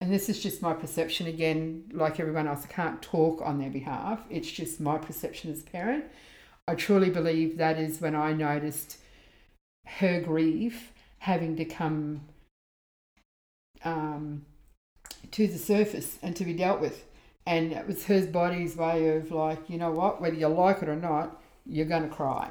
and 0.00 0.12
this 0.12 0.28
is 0.28 0.40
just 0.40 0.62
my 0.62 0.74
perception 0.74 1.26
again, 1.26 1.90
like 1.92 2.20
everyone 2.20 2.46
else, 2.46 2.64
I 2.64 2.68
can't 2.68 3.02
talk 3.02 3.42
on 3.42 3.58
their 3.58 3.70
behalf. 3.70 4.20
It's 4.30 4.50
just 4.50 4.80
my 4.80 4.96
perception 4.96 5.50
as 5.50 5.62
parent. 5.62 6.04
I 6.68 6.74
truly 6.76 7.10
believe 7.10 7.56
that 7.56 7.78
is 7.78 8.00
when 8.00 8.14
I 8.14 8.32
noticed 8.32 8.98
her 9.86 10.20
grief 10.20 10.92
having 11.18 11.56
to 11.56 11.64
come 11.64 12.20
um, 13.84 14.44
to 15.32 15.48
the 15.48 15.58
surface 15.58 16.18
and 16.22 16.36
to 16.36 16.44
be 16.44 16.52
dealt 16.52 16.80
with. 16.80 17.04
And 17.46 17.72
it 17.72 17.86
was 17.86 18.04
her 18.04 18.24
body's 18.26 18.76
way 18.76 19.16
of 19.16 19.32
like, 19.32 19.68
you 19.68 19.78
know 19.78 19.90
what, 19.90 20.20
whether 20.20 20.36
you 20.36 20.48
like 20.48 20.82
it 20.82 20.88
or 20.88 20.96
not, 20.96 21.42
you're 21.66 21.86
going 21.86 22.08
to 22.08 22.14
cry. 22.14 22.50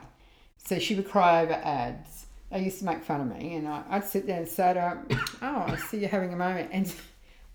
So 0.57 0.79
she 0.79 0.95
would 0.95 1.07
cry 1.07 1.43
over 1.43 1.53
ads. 1.53 2.25
They 2.51 2.63
used 2.63 2.79
to 2.79 2.85
make 2.85 3.03
fun 3.03 3.21
of 3.21 3.27
me, 3.27 3.55
and 3.55 3.67
I, 3.67 3.83
I'd 3.89 4.05
sit 4.05 4.25
there 4.25 4.37
and 4.39 4.47
say 4.47 4.73
to 4.73 4.79
her, 4.79 5.05
Oh, 5.41 5.65
I 5.67 5.75
see 5.75 5.99
you're 5.99 6.09
having 6.09 6.33
a 6.33 6.37
moment. 6.37 6.69
And 6.71 6.91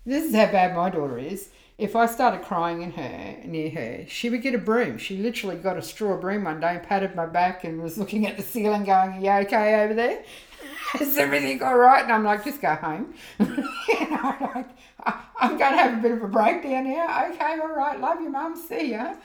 this 0.05 0.25
is 0.25 0.35
how 0.35 0.51
bad 0.51 0.75
my 0.75 0.89
daughter 0.89 1.17
is. 1.17 1.49
If 1.77 1.95
I 1.95 2.05
started 2.05 2.43
crying 2.43 2.81
in 2.81 2.91
her 2.91 3.37
near 3.45 3.69
her, 3.71 4.05
she 4.07 4.29
would 4.29 4.41
get 4.41 4.53
a 4.53 4.59
broom. 4.59 4.97
She 4.97 5.17
literally 5.17 5.55
got 5.55 5.77
a 5.77 5.81
straw 5.81 6.17
broom 6.17 6.43
one 6.43 6.59
day 6.59 6.75
and 6.75 6.83
patted 6.83 7.15
my 7.15 7.25
back 7.25 7.63
and 7.63 7.81
was 7.81 7.97
looking 7.97 8.27
at 8.27 8.37
the 8.37 8.43
ceiling, 8.43 8.83
going, 8.83 9.13
Are 9.13 9.19
you 9.19 9.45
okay 9.45 9.83
over 9.83 9.93
there? 9.93 10.23
Is 11.01 11.17
everything 11.17 11.63
all 11.63 11.77
right? 11.77 12.03
And 12.03 12.11
I'm 12.11 12.23
like, 12.23 12.45
Just 12.45 12.61
go 12.61 12.75
home. 12.75 13.15
you 13.39 14.09
know, 14.11 14.51
like, 14.55 14.69
I'm 15.05 15.57
going 15.57 15.71
to 15.73 15.77
have 15.77 15.97
a 15.97 16.01
bit 16.01 16.11
of 16.11 16.21
a 16.21 16.27
breakdown 16.27 16.85
here. 16.85 17.03
Okay, 17.31 17.59
all 17.59 17.75
right. 17.75 17.99
Love 17.99 18.21
you, 18.21 18.29
mum. 18.29 18.55
See 18.55 18.91
ya. 18.91 19.15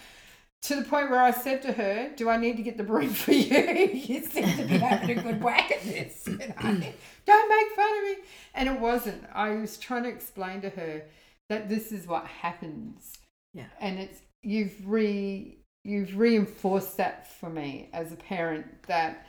To 0.62 0.76
the 0.76 0.82
point 0.82 1.10
where 1.10 1.22
I 1.22 1.30
said 1.30 1.62
to 1.62 1.72
her, 1.72 2.10
Do 2.16 2.28
I 2.28 2.36
need 2.36 2.56
to 2.56 2.62
get 2.62 2.76
the 2.76 2.84
broom 2.84 3.10
for 3.10 3.32
you? 3.32 3.58
you 3.94 4.24
seem 4.24 4.56
to 4.56 4.64
be 4.64 4.78
having 4.78 5.18
a 5.18 5.22
good 5.22 5.42
whack 5.42 5.70
at 5.70 5.82
this. 5.82 6.26
You 6.28 6.38
know? 6.38 6.92
Don't 7.26 7.48
make 7.48 7.76
fun 7.76 7.98
of 7.98 8.04
me. 8.04 8.24
And 8.54 8.68
it 8.68 8.80
wasn't. 8.80 9.24
I 9.32 9.50
was 9.50 9.76
trying 9.76 10.02
to 10.04 10.08
explain 10.08 10.60
to 10.62 10.70
her 10.70 11.02
that 11.48 11.68
this 11.68 11.92
is 11.92 12.06
what 12.06 12.26
happens. 12.26 13.14
Yeah. 13.54 13.66
And 13.80 13.98
it's 13.98 14.20
you've 14.42 14.86
re 14.86 15.56
you've 15.84 16.18
reinforced 16.18 16.96
that 16.96 17.30
for 17.38 17.48
me 17.48 17.88
as 17.92 18.12
a 18.12 18.16
parent 18.16 18.82
that 18.84 19.26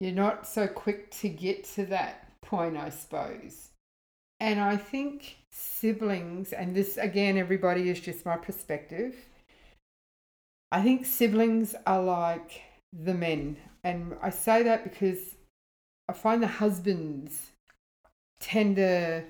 you're 0.00 0.12
not 0.12 0.46
so 0.46 0.66
quick 0.66 1.10
to 1.12 1.28
get 1.28 1.64
to 1.74 1.86
that 1.86 2.28
point, 2.42 2.76
I 2.76 2.90
suppose. 2.90 3.68
And 4.40 4.60
I 4.60 4.76
think 4.76 5.36
siblings, 5.52 6.52
and 6.52 6.74
this 6.74 6.96
again, 6.96 7.38
everybody 7.38 7.88
is 7.88 8.00
just 8.00 8.26
my 8.26 8.36
perspective. 8.36 9.14
I 10.72 10.82
think 10.82 11.04
siblings 11.04 11.74
are 11.86 12.02
like 12.02 12.62
the 12.94 13.12
men. 13.12 13.58
And 13.84 14.16
I 14.22 14.30
say 14.30 14.62
that 14.62 14.84
because 14.84 15.36
I 16.08 16.14
find 16.14 16.42
the 16.42 16.46
husbands 16.46 17.50
tend 18.40 18.76
to 18.76 19.24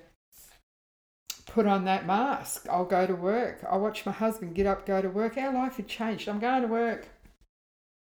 put 1.46 1.66
on 1.66 1.84
that 1.86 2.06
mask. 2.06 2.68
I'll 2.70 2.84
go 2.84 3.08
to 3.08 3.16
work. 3.16 3.64
I 3.68 3.76
watch 3.76 4.06
my 4.06 4.12
husband 4.12 4.54
get 4.54 4.66
up, 4.66 4.86
go 4.86 5.02
to 5.02 5.08
work. 5.08 5.36
Our 5.36 5.52
life 5.52 5.78
had 5.78 5.88
changed. 5.88 6.28
I'm 6.28 6.38
going 6.38 6.62
to 6.62 6.68
work. 6.68 7.08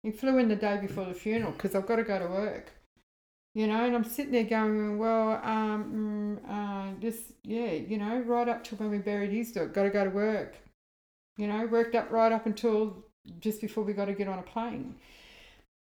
He 0.01 0.09
flew 0.09 0.39
in 0.39 0.47
the 0.47 0.55
day 0.55 0.79
before 0.81 1.05
the 1.05 1.13
funeral 1.13 1.51
because 1.51 1.75
I've 1.75 1.85
got 1.85 1.97
to 1.97 2.03
go 2.03 2.17
to 2.17 2.27
work. 2.27 2.71
You 3.53 3.67
know, 3.67 3.85
and 3.85 3.95
I'm 3.95 4.05
sitting 4.05 4.31
there 4.31 4.43
going, 4.43 4.97
well, 4.97 5.39
um, 5.43 6.39
mm, 6.41 6.51
uh, 6.51 6.99
just, 6.99 7.33
yeah, 7.43 7.73
you 7.73 7.97
know, 7.97 8.21
right 8.21 8.47
up 8.47 8.63
to 8.65 8.75
when 8.75 8.89
we 8.89 8.97
buried 8.97 9.31
his 9.31 9.51
dog, 9.51 9.73
got 9.73 9.83
to 9.83 9.89
go 9.91 10.03
to 10.03 10.09
work. 10.09 10.55
You 11.37 11.45
know, 11.47 11.67
worked 11.67 11.95
up 11.95 12.11
right 12.11 12.31
up 12.31 12.45
until 12.45 13.03
just 13.39 13.61
before 13.61 13.83
we 13.83 13.93
got 13.93 14.05
to 14.05 14.13
get 14.13 14.27
on 14.27 14.39
a 14.39 14.43
plane. 14.43 14.95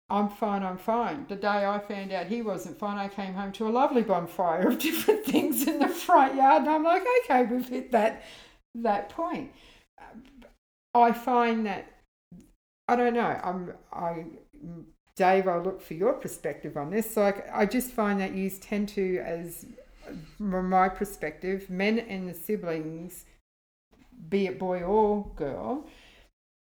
I'm 0.09 0.29
fine, 0.29 0.61
I'm 0.61 0.77
fine. 0.77 1.25
The 1.27 1.35
day 1.35 1.65
I 1.65 1.79
found 1.79 2.11
out 2.11 2.27
he 2.27 2.43
wasn't 2.43 2.77
fine, 2.77 2.97
I 2.97 3.07
came 3.07 3.33
home 3.33 3.51
to 3.53 3.67
a 3.67 3.71
lovely 3.71 4.03
bonfire 4.03 4.67
of 4.67 4.79
different 4.87 5.25
things 5.25 5.67
in 5.67 5.79
the 5.79 5.87
front 5.87 6.35
yard, 6.35 6.61
and 6.61 6.71
I'm 6.71 6.83
like, 6.83 7.03
okay, 7.23 7.43
we've 7.43 7.67
hit 7.67 7.91
that 7.91 8.23
that 8.75 9.09
point. 9.09 9.51
Uh, 9.99 10.47
I 10.93 11.11
find 11.11 11.65
that 11.65 11.91
I 12.87 12.95
don't 12.95 13.13
know. 13.13 13.39
I'm 13.43 13.73
I 13.91 14.25
Dave. 15.15 15.47
I'll 15.47 15.61
look 15.61 15.81
for 15.81 15.95
your 15.95 16.13
perspective 16.13 16.77
on 16.77 16.91
this. 16.91 17.17
Like 17.17 17.47
I 17.51 17.65
just 17.65 17.91
find 17.91 18.19
that 18.19 18.35
you 18.35 18.49
tend 18.49 18.89
to, 18.89 19.19
as 19.25 19.65
from 20.37 20.69
my 20.69 20.89
perspective, 20.89 21.69
men 21.69 21.97
and 21.99 22.29
the 22.29 22.33
siblings, 22.33 23.25
be 24.29 24.45
it 24.45 24.59
boy 24.59 24.83
or 24.83 25.25
girl, 25.35 25.87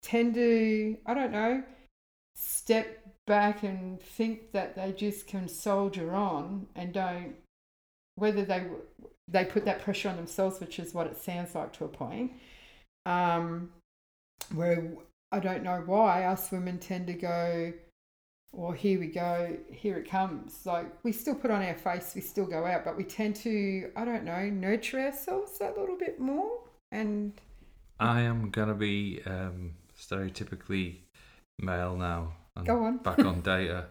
tend 0.03 0.35
to 0.35 0.97
I 1.07 1.15
don't 1.15 1.33
know 1.33 1.63
step 2.35 2.99
back 3.27 3.63
and 3.63 4.01
think 4.01 4.53
that 4.53 4.75
they 4.75 4.93
just 4.93 5.27
can 5.27 5.49
soldier 5.49 6.13
on 6.13 6.67
and 6.75 6.93
don't 6.93 7.35
whether 8.17 8.45
they 8.45 8.67
they 9.29 9.45
put 9.45 9.65
that 9.65 9.81
pressure 9.81 10.09
on 10.09 10.17
themselves 10.17 10.61
which 10.61 10.79
is 10.79 10.93
what 10.93 11.07
it 11.07 11.17
sounds 11.17 11.55
like 11.55 11.73
to 11.73 11.85
a 11.85 11.89
point 11.89 12.33
um 13.07 13.71
where 14.55 14.93
i 15.31 15.39
don't 15.39 15.63
know 15.63 15.83
why 15.87 16.25
us 16.25 16.51
women 16.51 16.79
tend 16.79 17.07
to 17.07 17.15
go 17.15 17.73
well 18.53 18.73
here 18.73 18.99
we 19.01 19.07
go 19.07 19.57
here 19.71 19.97
it 19.97 20.11
comes. 20.11 20.67
Like 20.67 20.93
we 21.05 21.13
still 21.13 21.35
put 21.35 21.51
on 21.51 21.63
our 21.63 21.75
face 21.75 22.13
we 22.15 22.21
still 22.21 22.45
go 22.45 22.67
out 22.67 22.85
but 22.85 22.97
we 22.97 23.05
tend 23.05 23.37
to 23.37 23.91
i 23.97 24.05
don't 24.05 24.25
know 24.25 24.49
nurture 24.51 25.01
ourselves 25.01 25.59
a 25.61 25.73
little 25.79 25.97
bit 25.97 26.21
more 26.21 26.59
and 26.91 27.33
I 27.99 28.23
am 28.23 28.51
gonna 28.51 28.75
be 28.75 29.23
um, 29.25 29.75
stereotypically 30.03 30.97
male 31.59 31.97
now. 31.97 32.35
And 32.57 32.67
Go 32.67 32.85
on. 32.85 32.99
Back 32.99 33.21
on 33.21 33.41
data. 33.43 33.87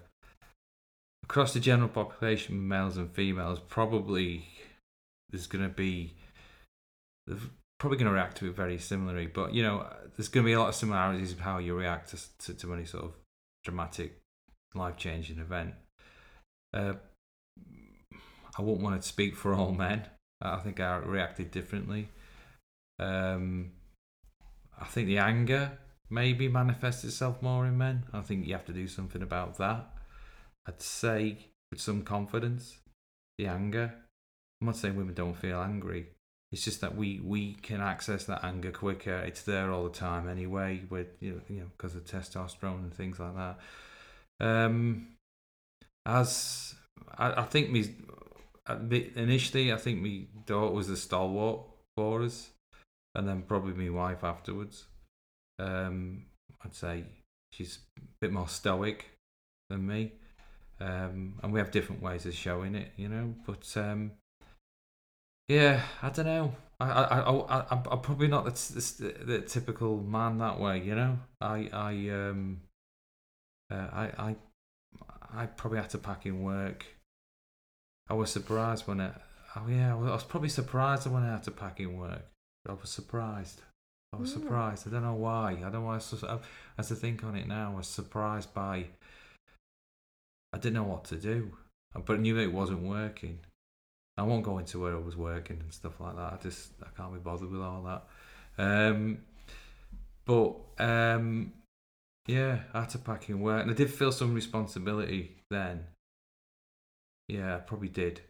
Across 1.23 1.53
the 1.53 1.59
general 1.59 1.89
population, 1.89 2.67
males 2.67 2.97
and 2.97 3.11
females, 3.11 3.59
probably 3.59 4.47
there's 5.29 5.47
gonna 5.47 5.69
be 5.69 6.13
they're 7.25 7.37
probably 7.79 7.97
gonna 7.97 8.11
react 8.11 8.37
to 8.37 8.47
it 8.47 8.55
very 8.55 8.77
similarly. 8.77 9.27
But 9.27 9.53
you 9.53 9.63
know, 9.63 9.87
there's 10.15 10.27
gonna 10.27 10.45
be 10.45 10.53
a 10.53 10.59
lot 10.59 10.69
of 10.69 10.75
similarities 10.75 11.31
of 11.31 11.39
how 11.39 11.57
you 11.59 11.73
react 11.75 12.09
to 12.09 12.45
to, 12.45 12.53
to 12.59 12.73
any 12.73 12.85
sort 12.85 13.05
of 13.05 13.13
dramatic, 13.63 14.19
life 14.73 14.97
changing 14.97 15.39
event. 15.39 15.73
Uh, 16.73 16.93
I 18.57 18.61
wouldn't 18.61 18.81
want 18.81 19.01
to 19.01 19.07
speak 19.07 19.35
for 19.35 19.53
all 19.53 19.71
men. 19.71 20.03
I 20.41 20.57
think 20.57 20.79
I 20.79 20.97
reacted 20.97 21.51
differently. 21.51 22.09
Um, 22.99 23.71
I 24.79 24.85
think 24.85 25.07
the 25.07 25.19
anger 25.19 25.71
maybe 26.11 26.47
manifests 26.47 27.03
itself 27.03 27.41
more 27.41 27.65
in 27.65 27.77
men. 27.77 28.03
I 28.13 28.21
think 28.21 28.45
you 28.45 28.53
have 28.53 28.65
to 28.65 28.73
do 28.73 28.87
something 28.87 29.21
about 29.21 29.57
that. 29.57 29.87
I'd 30.67 30.81
say 30.81 31.37
with 31.71 31.81
some 31.81 32.03
confidence, 32.03 32.77
the 33.37 33.47
anger. 33.47 33.93
I'm 34.59 34.67
not 34.67 34.75
saying 34.75 34.95
women 34.95 35.15
don't 35.15 35.37
feel 35.37 35.59
angry. 35.59 36.09
It's 36.51 36.65
just 36.65 36.81
that 36.81 36.95
we, 36.95 37.21
we 37.23 37.53
can 37.53 37.79
access 37.79 38.25
that 38.25 38.43
anger 38.43 38.71
quicker. 38.71 39.19
It's 39.19 39.43
there 39.43 39.71
all 39.71 39.85
the 39.85 39.89
time 39.89 40.27
anyway, 40.27 40.81
with 40.89 41.07
you 41.21 41.31
know, 41.31 41.41
you 41.47 41.59
know, 41.61 41.67
because 41.77 41.95
of 41.95 42.03
testosterone 42.03 42.83
and 42.83 42.93
things 42.93 43.19
like 43.19 43.35
that. 43.35 43.59
Um, 44.41 45.07
as 46.05 46.75
I, 47.17 47.41
I 47.41 47.43
think 47.43 47.71
me 47.71 47.85
initially, 49.15 49.71
I 49.71 49.77
think 49.77 50.01
my 50.01 50.23
daughter 50.45 50.73
was 50.73 50.89
a 50.89 50.97
stalwart 50.97 51.61
for 51.95 52.21
us, 52.21 52.49
and 53.15 53.27
then 53.27 53.43
probably 53.43 53.73
my 53.73 53.89
wife 53.89 54.23
afterwards. 54.23 54.85
Um, 55.59 56.25
I'd 56.63 56.75
say 56.75 57.03
she's 57.51 57.79
a 57.97 58.01
bit 58.19 58.31
more 58.31 58.47
stoic 58.47 59.05
than 59.69 59.85
me, 59.85 60.13
um, 60.79 61.39
and 61.43 61.51
we 61.53 61.59
have 61.59 61.71
different 61.71 62.01
ways 62.01 62.25
of 62.25 62.33
showing 62.33 62.75
it, 62.75 62.91
you 62.97 63.09
know. 63.09 63.33
But 63.45 63.71
um, 63.75 64.11
yeah, 65.47 65.81
I 66.01 66.09
don't 66.09 66.25
know. 66.25 66.55
I 66.79 66.89
I 66.89 67.19
I, 67.19 67.59
I 67.59 67.81
I'm 67.91 68.01
probably 68.01 68.27
not 68.27 68.45
the, 68.45 68.51
the, 68.99 69.25
the 69.25 69.41
typical 69.41 69.97
man 69.97 70.37
that 70.39 70.59
way, 70.59 70.81
you 70.81 70.95
know. 70.95 71.19
I 71.39 71.69
I 71.71 71.91
um 72.09 72.61
uh, 73.71 73.87
I 73.91 74.11
I 74.17 74.35
I 75.33 75.45
probably 75.45 75.79
had 75.79 75.89
to 75.91 75.97
pack 75.97 76.25
in 76.25 76.43
work. 76.43 76.85
I 78.09 78.13
was 78.13 78.31
surprised 78.31 78.87
when 78.87 78.99
it. 78.99 79.13
Oh 79.55 79.67
yeah, 79.67 79.91
I 79.91 79.95
was 79.95 80.23
probably 80.23 80.49
surprised 80.49 81.07
when 81.07 81.23
I 81.23 81.31
had 81.31 81.43
to 81.43 81.51
pack 81.51 81.79
in 81.79 81.97
work. 81.97 82.25
I 82.67 82.73
was 82.73 82.89
surprised. 82.89 83.61
I 84.13 84.17
was 84.17 84.31
mm. 84.31 84.41
surprised. 84.41 84.87
I 84.87 84.91
don't 84.91 85.03
know 85.03 85.13
why. 85.13 85.51
I 85.51 85.61
don't 85.61 85.73
know 85.73 85.81
why. 85.81 85.95
As 85.97 86.87
to 86.87 86.95
think 86.95 87.23
on 87.23 87.35
it 87.35 87.47
now, 87.47 87.71
I 87.73 87.77
was 87.77 87.87
surprised 87.87 88.53
by. 88.53 88.85
I 90.53 90.57
didn't 90.57 90.73
know 90.73 90.83
what 90.83 91.05
to 91.05 91.15
do, 91.15 91.51
but 91.93 92.17
I 92.17 92.17
knew 92.17 92.37
it 92.37 92.51
wasn't 92.51 92.81
working. 92.81 93.39
I 94.17 94.23
won't 94.23 94.43
go 94.43 94.57
into 94.57 94.79
where 94.79 94.93
I 94.93 94.99
was 94.99 95.15
working 95.15 95.57
and 95.61 95.73
stuff 95.73 95.99
like 95.99 96.15
that. 96.15 96.33
I 96.33 96.37
just 96.43 96.71
I 96.83 96.87
can't 96.95 97.13
be 97.13 97.19
bothered 97.19 97.49
with 97.49 97.61
all 97.61 97.83
that. 97.83 98.03
Um, 98.57 99.19
but 100.25 100.55
um, 100.77 101.53
yeah, 102.27 102.59
I 102.73 102.81
had 102.81 102.89
to 102.89 102.97
pack 102.97 103.29
in 103.29 103.39
work, 103.39 103.61
and 103.61 103.71
I 103.71 103.73
did 103.73 103.89
feel 103.89 104.11
some 104.11 104.33
responsibility 104.33 105.37
then. 105.49 105.85
Yeah, 107.29 107.55
I 107.55 107.59
probably 107.59 107.89
did. 107.89 108.21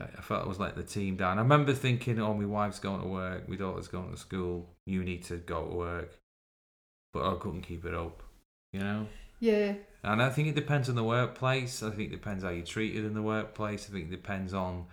I 0.00 0.20
felt 0.20 0.44
I 0.44 0.48
was 0.48 0.58
letting 0.58 0.76
the 0.76 0.86
team 0.86 1.16
down. 1.16 1.38
I 1.38 1.42
remember 1.42 1.72
thinking, 1.72 2.20
"Oh, 2.20 2.34
my 2.34 2.44
wife's 2.44 2.78
going 2.78 3.00
to 3.00 3.06
work, 3.06 3.48
my 3.48 3.56
daughter's 3.56 3.88
going 3.88 4.10
to 4.10 4.16
school. 4.16 4.68
You 4.86 5.02
need 5.02 5.24
to 5.24 5.36
go 5.36 5.68
to 5.68 5.74
work," 5.74 6.18
but 7.12 7.24
I 7.24 7.36
couldn't 7.36 7.62
keep 7.62 7.84
it 7.84 7.94
up. 7.94 8.22
You 8.72 8.80
know. 8.80 9.06
Yeah. 9.40 9.74
And 10.02 10.22
I 10.22 10.30
think 10.30 10.48
it 10.48 10.54
depends 10.54 10.88
on 10.88 10.94
the 10.94 11.04
workplace. 11.04 11.82
I 11.82 11.90
think 11.90 12.12
it 12.12 12.16
depends 12.16 12.44
how 12.44 12.50
you're 12.50 12.64
treated 12.64 13.04
in 13.04 13.14
the 13.14 13.22
workplace. 13.22 13.88
I 13.88 13.92
think 13.92 14.06
it 14.06 14.10
depends 14.10 14.52
on 14.52 14.86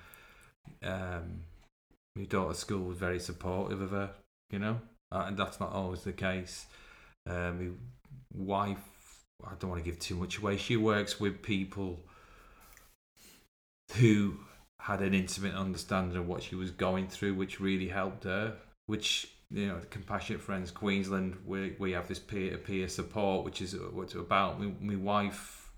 um, 0.83 1.41
my 2.15 2.23
daughter's 2.23 2.59
school 2.59 2.85
was 2.85 2.97
very 2.97 3.19
supportive 3.19 3.81
of 3.81 3.91
her. 3.91 4.11
You 4.51 4.59
know, 4.59 4.81
uh, 5.11 5.25
and 5.27 5.37
that's 5.37 5.59
not 5.59 5.71
always 5.71 6.03
the 6.03 6.13
case. 6.13 6.67
Um, 7.27 7.79
wife, 8.33 8.77
I 9.43 9.53
don't 9.59 9.71
want 9.71 9.83
to 9.83 9.89
give 9.89 9.99
too 9.99 10.15
much 10.15 10.37
away. 10.37 10.57
She 10.57 10.77
works 10.77 11.19
with 11.19 11.41
people 11.41 11.99
who 13.93 14.37
had 14.85 15.01
an 15.01 15.15
intimate 15.15 15.55
understanding 15.55 16.15
of 16.15 16.27
what 16.27 16.43
she 16.43 16.53
was 16.53 16.69
going 16.69 17.07
through, 17.07 17.33
which 17.33 17.59
really 17.59 17.87
helped 17.87 18.23
her. 18.23 18.55
Which 18.85 19.27
you 19.49 19.67
know, 19.67 19.81
Compassionate 19.89 20.41
Friends 20.41 20.69
Queensland, 20.69 21.37
we 21.43 21.75
we 21.79 21.91
have 21.93 22.07
this 22.07 22.19
peer 22.19 22.51
to 22.51 22.57
peer 22.57 22.87
support, 22.87 23.43
which 23.45 23.61
is 23.61 23.75
what's 23.93 24.13
about. 24.13 24.61
My, 24.61 24.71
my 24.79 24.95
wife 24.95 25.71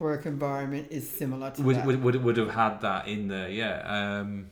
work 0.00 0.26
environment 0.26 0.88
is 0.90 1.08
similar 1.08 1.52
to 1.52 1.62
would, 1.62 1.76
that. 1.76 1.86
Would, 1.86 2.02
would 2.02 2.24
would 2.24 2.36
have 2.38 2.50
had 2.50 2.80
that 2.80 3.06
in 3.06 3.28
there, 3.28 3.48
yeah. 3.48 4.18
Um, 4.18 4.50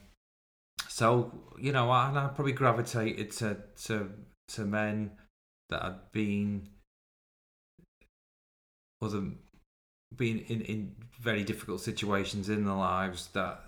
so 0.87 1.33
you 1.59 1.73
know, 1.73 1.89
I, 1.89 2.09
I 2.15 2.29
probably 2.33 2.53
gravitated 2.53 3.31
to 3.31 3.57
to 3.83 4.11
to 4.49 4.61
men 4.61 5.11
that 5.69 5.81
had 5.81 6.11
been 6.13 6.69
other 9.01 9.23
been 10.15 10.39
in, 10.47 10.61
in 10.61 10.95
very 11.19 11.43
difficult 11.43 11.81
situations 11.81 12.49
in 12.49 12.65
their 12.65 12.75
lives 12.75 13.29
that 13.33 13.63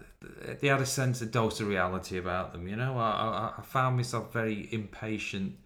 they 0.62 0.68
had 0.68 0.82
a 0.82 0.86
sense 0.86 1.22
of 1.22 1.32
dose 1.32 1.60
of 1.60 1.68
reality 1.68 2.18
about 2.18 2.54
them. 2.54 2.68
You 2.68 2.76
know, 2.76 2.98
I, 2.98 3.54
I, 3.58 3.62
found 3.62 3.98
myself 3.98 4.32
very 4.32 4.70
impatient 4.72 5.58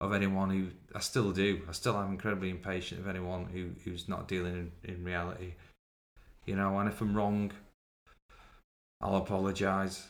of 0.00 0.12
anyone 0.12 0.50
who 0.50 0.68
I 0.94 1.00
still 1.00 1.32
do. 1.32 1.62
I 1.68 1.72
still 1.72 1.96
am 1.96 2.12
incredibly 2.12 2.50
impatient 2.50 3.00
of 3.00 3.08
anyone 3.08 3.46
who, 3.46 3.70
who's 3.84 4.08
not 4.08 4.28
dealing 4.28 4.72
in, 4.84 4.94
in 4.94 5.04
reality. 5.04 5.54
You 6.46 6.56
know, 6.56 6.78
and 6.78 6.88
if 6.88 7.00
I'm 7.00 7.14
wrong, 7.14 7.52
I'll 9.00 9.16
apologise 9.16 10.06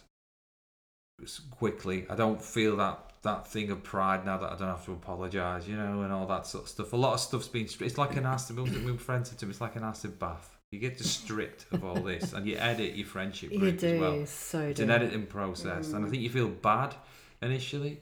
quickly. 1.50 2.06
I 2.08 2.16
don't 2.16 2.42
feel 2.42 2.76
that 2.76 3.03
that 3.24 3.48
thing 3.48 3.70
of 3.70 3.82
pride 3.82 4.24
now 4.24 4.38
that 4.38 4.52
I 4.52 4.56
don't 4.56 4.68
have 4.68 4.84
to 4.84 4.92
apologise, 4.92 5.66
you 5.66 5.76
know, 5.76 6.02
and 6.02 6.12
all 6.12 6.26
that 6.26 6.46
sort 6.46 6.64
of 6.64 6.70
stuff. 6.70 6.92
A 6.92 6.96
lot 6.96 7.14
of 7.14 7.20
stuff's 7.20 7.48
been. 7.48 7.68
It's 7.80 7.98
like 7.98 8.16
an 8.16 8.24
acid. 8.24 8.56
My 8.56 8.96
friend 8.96 9.26
said 9.26 9.38
to 9.38 9.46
me, 9.46 9.50
"It's 9.50 9.60
like 9.60 9.76
an 9.76 9.82
acid 9.82 10.18
bath. 10.18 10.56
You 10.70 10.78
get 10.78 10.98
stripped 11.00 11.66
of 11.72 11.84
all 11.84 12.00
this, 12.00 12.32
and 12.32 12.46
you 12.46 12.56
edit 12.56 12.94
your 12.94 13.06
friendship. 13.06 13.52
You 13.52 13.72
do 13.72 13.94
as 13.94 14.00
well. 14.00 14.26
so. 14.26 14.60
It's 14.60 14.78
do. 14.78 14.84
an 14.84 14.90
editing 14.90 15.26
process, 15.26 15.88
mm. 15.88 15.94
and 15.94 16.06
I 16.06 16.08
think 16.08 16.22
you 16.22 16.30
feel 16.30 16.48
bad 16.48 16.94
initially. 17.42 18.00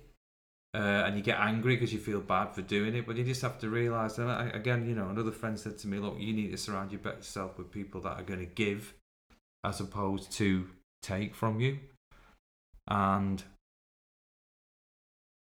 Uh, 0.75 1.05
and 1.05 1.19
you 1.19 1.23
get 1.23 1.39
angry 1.39 1.77
because 1.77 1.93
you 1.93 1.99
feel 1.99 2.23
bad 2.23 2.55
for 2.55 2.63
doing 2.63 2.95
it, 2.95 3.07
but 3.07 3.15
you 3.15 3.25
just 3.25 3.43
have 3.43 3.59
to 3.59 3.69
realise. 3.69 4.17
And 4.17 4.31
I, 4.31 4.47
again, 4.55 4.89
you 4.89 4.95
know, 4.95 5.11
another 5.11 5.31
friend 5.31 5.59
said 5.59 5.79
to 5.79 5.89
me, 5.89 5.99
"Look, 5.99 6.19
you 6.19 6.33
need 6.33 6.51
to 6.51 6.57
surround 6.57 6.93
yourself 6.93 7.59
with 7.59 7.71
people 7.71 8.01
that 8.03 8.19
are 8.19 8.23
going 8.23 8.41
to 8.41 8.47
give, 8.47 8.95
as 9.65 9.81
opposed 9.81 10.33
to 10.33 10.69
take 11.03 11.35
from 11.35 11.61
you." 11.61 11.79
And 12.89 13.43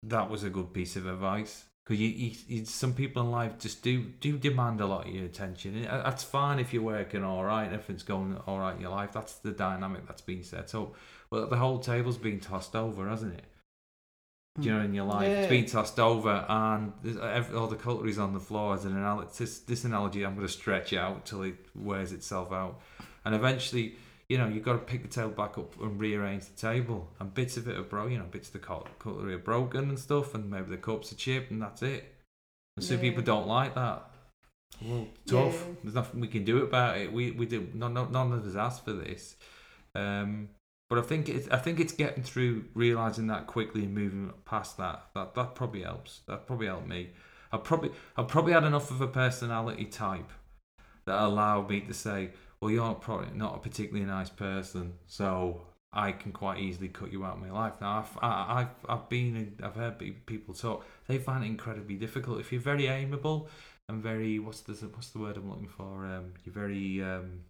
that 0.09 0.31
was 0.31 0.45
a 0.45 0.51
good 0.51 0.73
piece 0.73 0.97
of 0.97 1.07
advice 1.07 1.65
because 1.85 2.01
you, 2.01 2.09
you, 2.09 2.33
you, 2.49 2.65
some 2.65 2.95
people 2.95 3.23
in 3.23 3.31
life 3.31 3.59
just 3.59 3.83
do 3.83 4.05
do 4.21 4.39
demand 4.39 4.81
a 4.81 4.87
lot 4.87 5.07
of 5.07 5.15
your 5.15 5.27
attention. 5.27 5.87
Uh, 5.87 6.03
that's 6.03 6.25
fine 6.25 6.59
if 6.59 6.73
you're 6.73 6.83
working 6.83 7.23
all 7.23 7.45
right, 7.45 7.67
everything's 7.67 8.03
going 8.03 8.37
all 8.47 8.59
right 8.59 8.75
in 8.75 8.81
your 8.81 8.91
life. 8.91 9.13
That's 9.13 9.35
the 9.35 9.53
dynamic 9.53 10.07
that's 10.07 10.23
been 10.23 10.43
set 10.43 10.75
up. 10.75 10.95
But 11.31 11.51
the 11.51 11.57
whole 11.57 11.79
table's 11.79 12.17
been 12.17 12.41
tossed 12.41 12.75
over, 12.75 13.09
hasn't 13.09 13.35
it? 13.35 13.45
Do 14.61 14.69
you 14.69 14.75
know, 14.75 14.83
in 14.83 14.95
your 14.95 15.05
life, 15.05 15.29
yeah. 15.29 15.41
it's 15.41 15.51
been 15.51 15.67
tossed 15.67 15.99
over, 15.99 16.47
and 16.49 16.93
every, 17.21 17.57
all 17.57 17.67
the 17.67 17.75
cutlery's 17.75 18.21
on 18.21 18.33
the 18.33 18.41
floor. 18.41 18.75
As 18.75 18.85
an 18.85 18.97
analogy, 18.97 19.31
this, 19.37 19.59
this 19.59 19.83
analogy, 19.83 20.25
I'm 20.25 20.37
going 20.37 20.47
to 20.47 20.53
stretch 20.53 20.93
out 20.93 21.27
till 21.27 21.43
it 21.43 21.57
wears 21.75 22.13
itself 22.13 22.53
out, 22.53 22.81
and 23.25 23.35
eventually 23.35 23.97
you 24.29 24.39
know, 24.39 24.49
you've 24.49 24.65
got 24.65 24.73
to 24.73 24.79
pick 24.79 25.03
the 25.03 25.09
table 25.09 25.31
back 25.31 25.59
up 25.59 25.81
and 25.81 26.01
rearrange 26.01 26.47
the 26.47 26.57
table. 26.57 27.11
And 27.21 27.33
bits 27.35 27.57
of 27.57 27.69
it 27.69 27.77
are 27.77 27.83
broken, 27.83 28.13
you 28.13 28.19
know, 28.19 28.25
bits 28.25 28.49
of 28.49 28.55
the 28.55 28.59
cutlery 28.59 29.35
are 29.35 29.39
broken 29.39 29.91
and 29.91 29.99
stuff, 29.99 30.35
and 30.35 30.51
maybe 30.51 30.71
the 30.71 30.77
cups 30.77 31.13
are 31.13 31.17
chipped, 31.17 31.51
and 31.51 31.61
that's 31.61 31.83
it. 31.83 32.15
And 32.77 32.85
some 32.85 32.97
yeah. 32.97 33.03
people 33.03 33.23
don't 33.23 33.47
like 33.47 33.75
that. 33.75 34.11
Well, 34.83 35.07
tough. 35.27 35.55
Yeah. 35.55 35.75
There's 35.83 35.95
nothing 35.95 36.21
we 36.21 36.29
can 36.29 36.45
do 36.45 36.63
about 36.63 36.99
it. 36.99 37.13
We 37.13 37.31
we 37.31 37.47
do 37.47 37.69
none, 37.75 37.95
none 37.95 38.33
of 38.33 38.47
us 38.47 38.57
asked 38.57 38.85
for 38.85 38.93
this. 38.93 39.37
Um, 39.95 40.49
but 40.91 40.99
I 40.99 41.03
think 41.03 41.29
it's 41.29 41.49
I 41.49 41.59
think 41.59 41.81
it's 41.81 41.93
getting 41.93 42.23
through 42.23 42.65
realizing 42.75 43.29
that 43.29 43.47
quickly 43.47 43.85
and 43.85 43.95
moving 43.95 44.33
past 44.45 44.77
that. 44.79 45.07
That 45.15 45.35
that 45.35 45.55
probably 45.55 45.83
helps. 45.83 46.21
That 46.27 46.47
probably 46.47 46.67
helped 46.67 46.89
me. 46.89 47.11
I 47.53 47.59
probably 47.59 47.91
I 48.17 48.25
probably 48.25 48.53
had 48.53 48.65
enough 48.65 48.91
of 48.91 49.01
a 49.01 49.07
personality 49.07 49.85
type 49.85 50.31
that 51.07 51.23
allowed 51.23 51.69
me 51.69 51.81
to 51.81 51.95
say, 51.95 52.31
well, 52.65 52.73
you're 52.73 52.95
probably 52.95 53.29
not 53.35 53.57
a 53.57 53.59
particularly 53.59 54.07
nice 54.07 54.31
person, 54.31 54.95
so 55.07 55.61
I 55.93 56.13
can 56.13 56.33
quite 56.33 56.61
easily 56.61 56.89
cut 56.89 57.13
you 57.13 57.23
out 57.23 57.37
of 57.37 57.43
my 57.43 57.51
life. 57.51 57.75
Now, 57.79 57.99
I've, 57.99 58.19
I, 58.23 58.61
have 58.61 58.75
I've 58.89 59.09
been, 59.11 59.55
I've 59.63 59.75
heard 59.75 59.99
people 60.25 60.55
talk. 60.55 60.87
They 61.07 61.19
find 61.19 61.45
it 61.45 61.49
incredibly 61.49 61.97
difficult. 61.97 62.41
If 62.41 62.53
you're 62.53 62.63
very 62.63 62.87
amiable 62.87 63.51
and 63.91 64.03
very, 64.03 64.39
what's 64.39 64.63
the, 64.63 64.73
what's 64.95 65.11
the 65.11 65.19
word 65.19 65.37
I'm 65.37 65.51
looking 65.51 65.69
for? 65.69 66.07
Um, 66.07 66.33
you're 66.43 66.55
very, 66.55 67.03
um, 67.03 67.41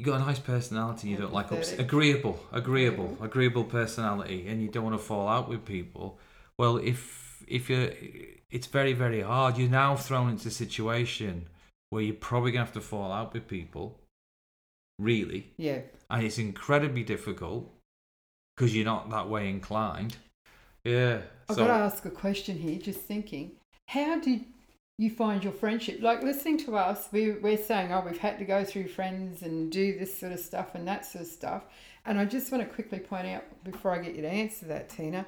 you 0.00 0.04
got 0.04 0.20
a 0.20 0.24
nice 0.24 0.40
personality. 0.40 1.10
You 1.10 1.16
don't 1.16 1.32
like 1.32 1.52
ups- 1.52 1.74
agreeable, 1.74 2.40
agreeable, 2.50 3.16
agreeable 3.22 3.62
personality, 3.62 4.48
and 4.48 4.60
you 4.60 4.66
don't 4.66 4.82
want 4.82 4.98
to 4.98 5.04
fall 5.04 5.28
out 5.28 5.48
with 5.48 5.64
people. 5.64 6.18
Well, 6.58 6.78
if 6.78 7.25
if 7.46 7.70
you're 7.70 7.90
it's 8.50 8.66
very, 8.66 8.92
very 8.92 9.22
hard. 9.22 9.58
You're 9.58 9.68
now 9.68 9.96
thrown 9.96 10.30
into 10.30 10.48
a 10.48 10.52
situation 10.52 11.46
where 11.90 12.02
you're 12.02 12.14
probably 12.14 12.52
going 12.52 12.64
to 12.64 12.66
have 12.66 12.74
to 12.74 12.80
fall 12.80 13.12
out 13.12 13.34
with 13.34 13.48
people, 13.48 13.98
really. 14.98 15.52
Yeah. 15.56 15.80
And 16.10 16.24
it's 16.24 16.38
incredibly 16.38 17.02
difficult 17.02 17.70
because 18.56 18.74
you're 18.74 18.84
not 18.84 19.10
that 19.10 19.28
way 19.28 19.48
inclined. 19.48 20.16
Yeah. 20.84 21.22
I've 21.48 21.56
so, 21.56 21.66
got 21.66 21.78
to 21.78 21.84
ask 21.84 22.04
a 22.04 22.10
question 22.10 22.58
here, 22.58 22.78
just 22.78 23.00
thinking. 23.00 23.52
How 23.88 24.18
did 24.18 24.44
you 24.98 25.10
find 25.10 25.44
your 25.44 25.52
friendship. 25.52 26.00
Like 26.00 26.22
listening 26.22 26.58
to 26.58 26.76
us, 26.76 27.08
we, 27.12 27.32
we're 27.32 27.58
saying, 27.58 27.92
oh, 27.92 28.02
we've 28.04 28.18
had 28.18 28.38
to 28.38 28.44
go 28.44 28.64
through 28.64 28.88
friends 28.88 29.42
and 29.42 29.70
do 29.70 29.98
this 29.98 30.18
sort 30.18 30.32
of 30.32 30.40
stuff 30.40 30.74
and 30.74 30.88
that 30.88 31.04
sort 31.04 31.24
of 31.24 31.30
stuff. 31.30 31.64
And 32.06 32.18
I 32.18 32.24
just 32.24 32.50
want 32.50 32.66
to 32.66 32.74
quickly 32.74 33.00
point 33.00 33.26
out 33.26 33.44
before 33.64 33.90
I 33.90 33.98
get 33.98 34.14
you 34.14 34.22
to 34.22 34.28
answer 34.28 34.66
that, 34.66 34.88
Tina, 34.88 35.26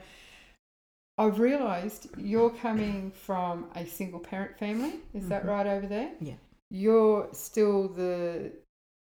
I've 1.19 1.41
realised 1.41 2.09
you're 2.17 2.51
coming 2.51 3.11
from 3.11 3.67
a 3.75 3.85
single 3.85 4.21
parent 4.21 4.57
family. 4.59 5.01
Is 5.13 5.29
that 5.29 5.43
Mhm. 5.43 5.49
right 5.49 5.67
over 5.67 5.87
there? 5.87 6.13
Yeah. 6.21 6.37
You're 6.71 7.29
still 7.33 7.89
the 7.89 8.53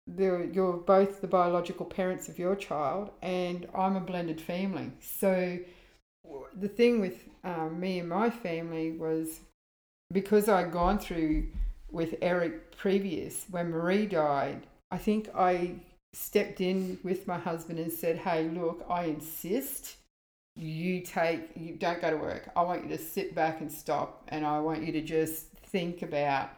the 0.08 0.48
you're 0.52 0.76
both 0.76 1.20
the 1.20 1.26
biological 1.26 1.84
parents 1.84 2.28
of 2.28 2.38
your 2.38 2.54
child, 2.54 3.10
and 3.22 3.66
I'm 3.74 3.96
a 3.96 4.00
blended 4.00 4.40
family. 4.40 4.92
So 5.00 5.58
the 6.54 6.68
thing 6.68 7.00
with 7.00 7.28
um, 7.44 7.78
me 7.80 8.00
and 8.00 8.08
my 8.08 8.30
family 8.30 8.92
was 8.92 9.40
because 10.12 10.48
I'd 10.48 10.72
gone 10.72 10.98
through 10.98 11.48
with 11.90 12.14
Eric 12.22 12.76
previous 12.76 13.46
when 13.50 13.70
Marie 13.70 14.06
died. 14.06 14.66
I 14.90 14.98
think 14.98 15.28
I 15.34 15.80
stepped 16.12 16.60
in 16.60 16.98
with 17.02 17.26
my 17.26 17.38
husband 17.38 17.78
and 17.78 17.92
said, 17.92 18.18
"Hey, 18.18 18.48
look, 18.48 18.84
I 18.88 19.04
insist." 19.04 19.96
You 20.56 21.02
take 21.02 21.50
you 21.54 21.74
don't 21.74 22.00
go 22.00 22.10
to 22.10 22.16
work. 22.16 22.50
I 22.56 22.62
want 22.62 22.84
you 22.84 22.88
to 22.96 22.98
sit 22.98 23.34
back 23.34 23.60
and 23.60 23.70
stop 23.70 24.24
and 24.28 24.44
i 24.46 24.58
want 24.58 24.82
you 24.82 24.92
to 24.92 25.02
just 25.02 25.48
think 25.66 26.02
about 26.02 26.50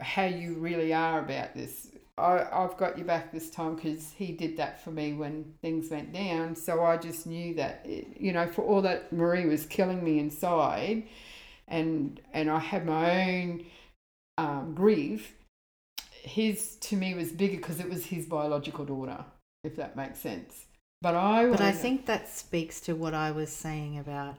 how 0.00 0.24
you 0.24 0.54
really 0.54 0.92
are 0.92 1.20
about 1.20 1.54
this. 1.54 1.88
I, 2.18 2.46
i've 2.52 2.76
got 2.76 2.98
you 2.98 3.04
back 3.04 3.32
this 3.32 3.50
time 3.50 3.76
because 3.76 4.10
he 4.10 4.32
did 4.32 4.56
that 4.56 4.82
for 4.82 4.90
me 4.90 5.12
when 5.14 5.54
things 5.62 5.90
went 5.90 6.12
down. 6.12 6.56
So 6.56 6.84
i 6.84 6.96
just 6.96 7.26
knew 7.26 7.54
that 7.54 7.82
it, 7.84 8.20
you 8.20 8.32
know 8.32 8.46
for 8.48 8.62
all 8.62 8.82
that 8.82 9.12
marie 9.12 9.46
was 9.46 9.64
killing 9.66 10.02
me 10.02 10.18
inside 10.18 11.04
and 11.68 12.20
and 12.32 12.50
i 12.50 12.58
had 12.58 12.84
my 12.84 13.30
own 13.30 13.64
um, 14.38 14.74
grief 14.74 15.34
his 16.22 16.76
to 16.76 16.96
me 16.96 17.14
was 17.14 17.30
bigger 17.30 17.56
because 17.56 17.80
it 17.80 17.88
was 17.88 18.06
his 18.06 18.26
biological 18.26 18.84
daughter 18.84 19.24
if 19.64 19.76
that 19.76 19.96
makes 19.96 20.18
sense 20.18 20.66
but 21.02 21.14
i 21.14 21.46
But 21.46 21.60
I 21.60 21.72
think 21.72 22.06
that 22.06 22.28
speaks 22.28 22.80
to 22.82 22.94
what 22.94 23.14
I 23.14 23.30
was 23.30 23.50
saying 23.50 23.98
about 23.98 24.36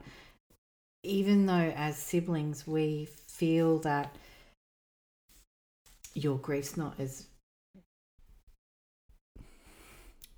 even 1.03 1.45
though 1.47 1.73
as 1.75 1.97
siblings 1.97 2.67
we 2.67 3.07
feel 3.27 3.79
that 3.79 4.15
your 6.13 6.37
grief's 6.37 6.77
not 6.77 6.99
as 6.99 7.25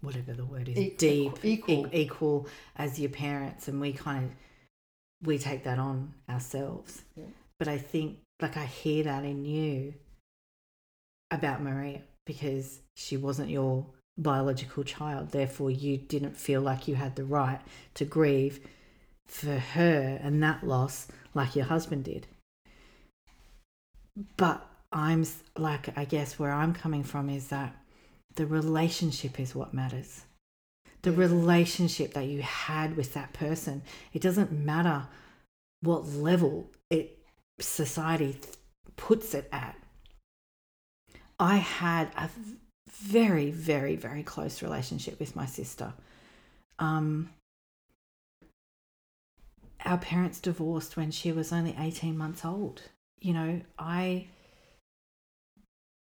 whatever 0.01 0.33
the 0.33 0.45
word 0.45 0.67
is 0.69 0.77
Equal- 0.77 0.97
deep 0.97 1.45
equal. 1.45 1.87
e- 1.87 2.01
equal 2.03 2.47
as 2.75 2.99
your 2.99 3.09
parents 3.09 3.67
and 3.67 3.79
we 3.81 3.93
kind 3.93 4.25
of 4.25 5.27
we 5.27 5.37
take 5.37 5.63
that 5.63 5.79
on 5.79 6.13
ourselves 6.29 7.03
Yeah. 7.15 7.25
but 7.59 7.67
i 7.69 7.77
think 7.77 8.19
like 8.41 8.57
i 8.57 8.65
hear 8.65 9.05
that 9.05 9.23
in 9.23 9.45
you 9.45 9.93
about 11.31 11.61
marie 11.61 12.01
because 12.25 12.79
she 12.95 13.15
wasn't 13.15 13.49
your 13.49 13.85
biological 14.17 14.83
child 14.83 15.31
therefore 15.31 15.71
you 15.71 15.97
didn't 15.97 16.37
feel 16.37 16.61
like 16.61 16.87
you 16.87 16.95
had 16.95 17.15
the 17.15 17.23
right 17.23 17.59
to 17.95 18.05
grieve 18.05 18.59
for 19.25 19.57
her 19.57 20.19
and 20.21 20.43
that 20.43 20.63
loss 20.63 21.07
like 21.33 21.55
your 21.55 21.65
husband 21.65 22.03
did. 22.03 22.27
But 24.37 24.65
i'm 24.91 25.25
like 25.57 25.97
i 25.97 26.05
guess 26.05 26.37
where 26.37 26.51
i'm 26.51 26.71
coming 26.71 27.01
from 27.01 27.27
is 27.27 27.47
that 27.47 27.75
the 28.35 28.45
relationship 28.45 29.39
is 29.39 29.55
what 29.55 29.73
matters. 29.73 30.23
The 31.01 31.11
mm. 31.11 31.17
relationship 31.17 32.13
that 32.13 32.25
you 32.25 32.41
had 32.41 32.95
with 32.95 33.13
that 33.13 33.33
person 33.33 33.81
it 34.13 34.21
doesn't 34.21 34.51
matter 34.51 35.07
what 35.81 36.07
level 36.07 36.69
it 36.89 37.19
society 37.59 38.37
puts 38.95 39.33
it 39.33 39.49
at. 39.51 39.75
I 41.39 41.57
had 41.57 42.09
a 42.15 42.29
very 42.93 43.51
very 43.51 43.95
very 43.95 44.23
close 44.23 44.61
relationship 44.61 45.19
with 45.19 45.35
my 45.35 45.45
sister. 45.45 45.93
Um 46.79 47.29
our 49.85 49.97
parents 49.97 50.39
divorced 50.39 50.95
when 50.95 51.11
she 51.11 51.31
was 51.31 51.51
only 51.51 51.75
18 51.77 52.17
months 52.17 52.45
old. 52.45 52.83
You 53.19 53.33
know 53.33 53.61
i 53.77 54.27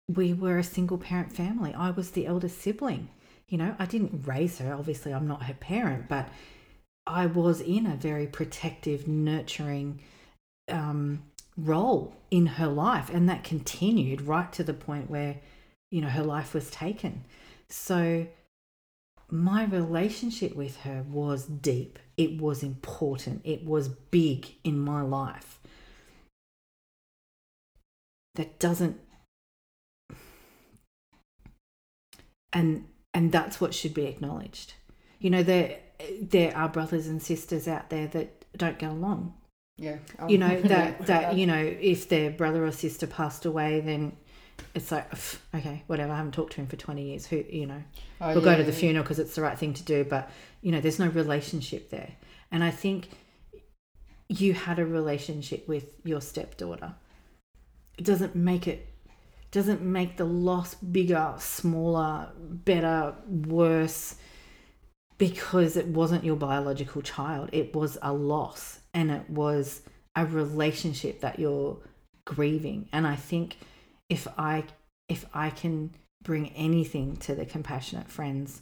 we 0.09 0.33
were 0.33 0.57
a 0.57 0.63
single 0.63 0.97
parent 0.97 1.33
family. 1.33 1.73
I 1.73 1.91
was 1.91 2.11
the 2.11 2.25
eldest 2.25 2.59
sibling. 2.61 3.09
You 3.49 3.57
know 3.57 3.75
i 3.79 3.85
didn't 3.85 4.27
raise 4.27 4.57
her 4.59 4.73
obviously 4.73 5.13
i'm 5.13 5.27
not 5.27 5.43
her 5.43 5.53
parent 5.53 6.09
but 6.09 6.27
i 7.05 7.25
was 7.25 7.61
in 7.61 7.85
a 7.85 7.95
very 7.95 8.27
protective 8.27 9.07
nurturing 9.07 10.01
um, 10.69 11.23
role 11.55 12.13
in 12.29 12.45
her 12.45 12.67
life 12.67 13.09
and 13.09 13.29
that 13.29 13.43
continued 13.43 14.21
right 14.21 14.51
to 14.53 14.63
the 14.63 14.73
point 14.73 15.09
where 15.09 15.37
you 15.91 16.01
know 16.01 16.09
her 16.09 16.23
life 16.23 16.53
was 16.53 16.69
taken. 16.69 17.25
So 17.69 18.27
my 19.29 19.65
relationship 19.65 20.55
with 20.55 20.77
her 20.81 21.03
was 21.09 21.45
deep. 21.45 21.99
It 22.15 22.41
was 22.41 22.63
important. 22.63 23.41
It 23.43 23.65
was 23.65 23.89
big 23.89 24.55
in 24.63 24.79
my 24.79 25.01
life. 25.01 25.59
That 28.35 28.59
doesn't 28.59 28.99
and 32.53 32.87
and 33.13 33.31
that's 33.31 33.59
what 33.59 33.73
should 33.73 33.93
be 33.93 34.05
acknowledged. 34.05 34.73
You 35.19 35.29
know 35.29 35.43
there 35.43 35.79
there 36.21 36.55
are 36.55 36.69
brothers 36.69 37.07
and 37.07 37.21
sisters 37.21 37.67
out 37.67 37.89
there 37.89 38.07
that 38.07 38.45
don't 38.57 38.79
get 38.79 38.91
along. 38.91 39.33
Yeah 39.77 39.97
you 40.27 40.37
know 40.37 40.47
yeah, 40.47 40.57
oh. 40.57 40.61
that 40.67 41.05
that 41.07 41.35
you 41.37 41.45
know 41.45 41.63
if 41.79 42.09
their 42.09 42.31
brother 42.31 42.65
or 42.65 42.71
sister 42.71 43.05
passed 43.05 43.45
away 43.45 43.79
then 43.79 44.15
it's 44.75 44.91
like 44.91 45.09
"Pff, 45.11 45.37
okay 45.55 45.83
whatever 45.87 46.13
i 46.13 46.17
haven't 46.17 46.33
talked 46.33 46.53
to 46.53 46.61
him 46.61 46.67
for 46.67 46.75
20 46.75 47.01
years 47.03 47.25
who 47.25 47.43
you 47.49 47.65
know 47.65 47.83
Oh, 48.19 48.33
we'll 48.33 48.43
go 48.43 48.53
to 48.53 48.59
yeah. 48.59 48.65
the 48.65 48.73
funeral 48.73 49.03
because 49.03 49.19
it's 49.19 49.35
the 49.35 49.41
right 49.41 49.57
thing 49.57 49.73
to 49.75 49.83
do 49.83 50.03
but 50.03 50.29
you 50.61 50.71
know 50.71 50.81
there's 50.81 50.99
no 50.99 51.07
relationship 51.07 51.89
there. 51.91 52.13
And 52.51 52.63
i 52.63 52.71
think 52.71 53.09
you 54.29 54.53
had 54.53 54.79
a 54.79 54.85
relationship 54.85 55.67
with 55.67 55.85
your 56.03 56.19
stepdaughter. 56.21 56.93
It 57.97 58.03
doesn't 58.05 58.35
make 58.35 58.67
it 58.67 58.87
doesn't 59.51 59.81
make 59.81 60.17
the 60.17 60.25
loss 60.25 60.75
bigger 60.75 61.33
smaller 61.39 62.29
better 62.37 63.15
worse 63.27 64.15
because 65.17 65.77
it 65.77 65.87
wasn't 65.87 66.23
your 66.23 66.35
biological 66.35 67.01
child. 67.01 67.49
It 67.53 67.73
was 67.75 67.97
a 68.01 68.13
loss 68.13 68.79
and 68.93 69.09
it 69.09 69.29
was 69.29 69.81
a 70.15 70.25
relationship 70.25 71.21
that 71.21 71.39
you're 71.39 71.77
grieving. 72.25 72.89
And 72.91 73.07
i 73.07 73.15
think 73.15 73.57
if 74.09 74.27
i 74.37 74.63
if 75.09 75.25
i 75.33 75.49
can 75.49 75.91
bring 76.23 76.49
anything 76.49 77.15
to 77.17 77.35
the 77.35 77.45
compassionate 77.45 78.09
friends 78.09 78.61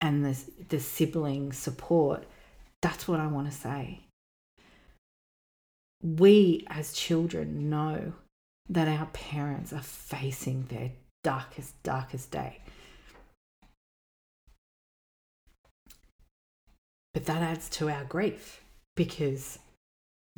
and 0.00 0.24
the 0.24 0.38
the 0.68 0.80
sibling 0.80 1.52
support 1.52 2.24
that's 2.82 3.08
what 3.08 3.20
i 3.20 3.26
want 3.26 3.50
to 3.50 3.56
say. 3.56 4.00
We 6.02 6.64
as 6.68 6.92
children 6.92 7.70
know 7.70 8.12
that 8.68 8.86
our 8.86 9.06
parents 9.06 9.72
are 9.72 9.82
facing 9.82 10.64
their 10.64 10.92
darkest 11.24 11.82
darkest 11.82 12.30
day. 12.30 12.60
But 17.14 17.24
that 17.24 17.42
adds 17.42 17.68
to 17.70 17.88
our 17.88 18.04
grief 18.04 18.62
because 18.94 19.58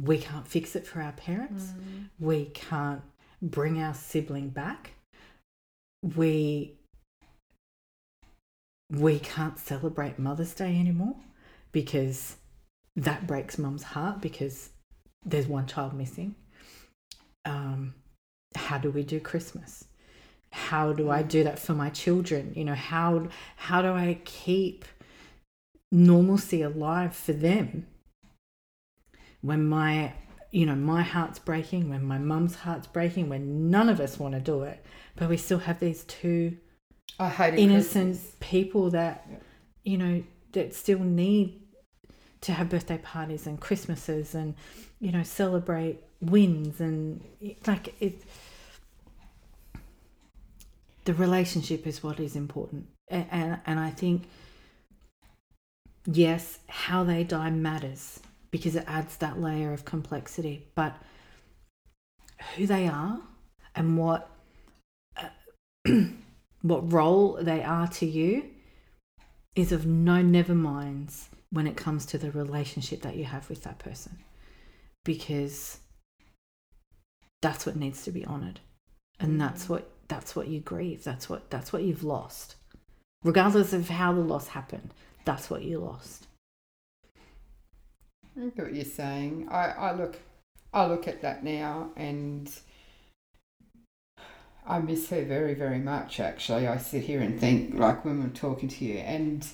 we 0.01 0.19
can't 0.19 0.47
fix 0.47 0.77
it 0.77 0.87
for 0.87 1.03
our 1.03 1.13
parents. 1.13 1.65
Mm. 1.65 2.09
we 2.21 2.47
can't 2.47 3.03
bring 3.41 3.81
our 3.81 3.95
sibling 3.95 4.49
back 4.49 4.93
we 6.03 6.75
we 8.91 9.19
can't 9.19 9.59
celebrate 9.59 10.19
mother's 10.19 10.55
day 10.55 10.79
anymore 10.79 11.17
because 11.73 12.37
that 12.97 13.27
breaks 13.27 13.59
mum's 13.59 13.83
heart 13.83 14.21
because 14.21 14.71
there's 15.25 15.47
one 15.47 15.67
child 15.67 15.93
missing. 15.95 16.35
Um 17.45 17.95
how 18.55 18.79
do 18.79 18.91
we 18.91 19.03
do 19.03 19.21
christmas? 19.21 19.85
How 20.53 20.93
do 20.93 21.11
i 21.11 21.23
do 21.23 21.45
that 21.45 21.59
for 21.59 21.75
my 21.75 21.91
children? 21.91 22.53
You 22.57 22.65
know 22.65 22.75
how 22.75 23.29
how 23.57 23.83
do 23.83 23.93
i 23.93 24.19
keep 24.25 24.85
normalcy 25.91 26.63
alive 26.63 27.15
for 27.15 27.33
them 27.33 27.87
when 29.41 29.67
my 29.67 30.13
you 30.51 30.65
know 30.67 30.75
my 30.75 31.03
heart's 31.03 31.39
breaking 31.39 31.89
when 31.91 32.03
my 32.05 32.19
mum's 32.19 32.55
heart's 32.57 32.87
breaking 32.87 33.29
when 33.29 33.71
none 33.71 33.89
of 33.89 34.01
us 34.01 34.19
want 34.19 34.35
to 34.35 34.41
do 34.41 34.63
it 34.63 34.85
but 35.17 35.29
we 35.29 35.37
still 35.37 35.59
have 35.59 35.79
these 35.81 36.05
two 36.05 36.57
innocent 37.59 38.13
Christmas. 38.15 38.37
people 38.41 38.91
that 38.91 39.27
Yeah. 39.31 39.37
you 39.85 39.99
know 39.99 40.23
that 40.53 40.75
still 40.75 41.01
need 41.01 41.61
to 42.41 42.53
have 42.53 42.69
birthday 42.71 42.99
parties 42.99 43.47
and 43.47 43.61
christmases 43.61 44.35
and 44.35 44.55
you 45.01 45.13
know 45.13 45.23
celebrate 45.23 45.99
wins 46.21 46.81
and 46.81 47.21
like 47.67 47.95
it 48.01 48.23
the 51.05 51.15
relationship 51.15 51.87
is 51.87 52.03
what 52.03 52.21
is 52.21 52.37
important 52.37 52.87
and 53.09 53.27
and, 53.31 53.61
and 53.67 53.81
i 53.81 53.91
think 53.91 54.23
yes 56.07 56.59
how 56.69 57.05
they 57.05 57.25
die 57.25 57.51
matters 57.51 58.21
because 58.51 58.77
it 58.77 58.85
adds 58.87 59.17
that 59.17 59.41
layer 59.41 59.73
of 59.73 59.85
complexity. 59.85 60.67
But 60.75 60.97
who 62.57 62.67
they 62.67 62.87
are 62.87 63.21
and 63.75 63.99
what 63.99 64.31
uh, 65.17 65.29
what 66.63 66.93
role 66.93 67.39
they 67.41 67.63
are 67.63 67.89
to 67.89 68.07
you 68.07 68.45
is 69.55 69.73
of 69.73 69.87
no 69.87 70.23
never 70.23 70.55
minds 70.55 71.29
when 71.51 71.67
it 71.67 71.77
comes 71.77 72.07
to 72.07 72.19
the 72.19 72.31
relationship 72.31 73.03
that 73.03 73.17
you 73.17 73.25
have 73.25 73.49
with 73.49 73.65
that 73.65 73.79
person 73.79 74.19
because 75.05 75.79
that's 77.43 77.67
what 77.67 77.77
needs 77.77 78.05
to 78.05 78.13
be 78.13 78.25
honored. 78.25 78.61
And 79.21 79.41
that's 79.41 79.69
what 79.69 79.91
that's 80.07 80.37
what 80.37 80.49
you 80.49 80.61
grieve. 80.61 81.05
That's 81.05 81.29
what 81.29 81.51
that's 81.51 81.73
what 81.73 81.83
you've 81.83 82.05
lost. 82.05 82.55
Regardless 83.25 83.73
of 83.73 83.89
how 83.89 84.13
the 84.13 84.21
loss 84.21 84.49
happened 84.49 84.93
that's 85.29 85.51
what 85.51 85.63
you 85.63 85.79
lost 85.79 86.27
I 88.41 88.51
get 88.51 88.65
what 88.67 88.75
you're 88.75 88.85
saying. 88.85 89.49
I, 89.51 89.71
I 89.71 89.93
look 89.93 90.17
I 90.73 90.87
look 90.87 91.09
at 91.09 91.23
that 91.23 91.43
now 91.43 91.91
and 91.97 92.49
I 94.67 94.79
miss 94.81 95.09
her 95.09 95.25
very, 95.25 95.55
very 95.55 95.79
much 95.79 96.21
actually. 96.21 96.69
I 96.69 96.77
sit 96.77 97.05
here 97.05 97.21
and 97.21 97.41
think 97.41 97.75
like 97.75 98.05
when 98.05 98.23
we're 98.23 98.29
talking 98.29 98.69
to 98.69 98.85
you 98.85 98.99
and 98.99 99.47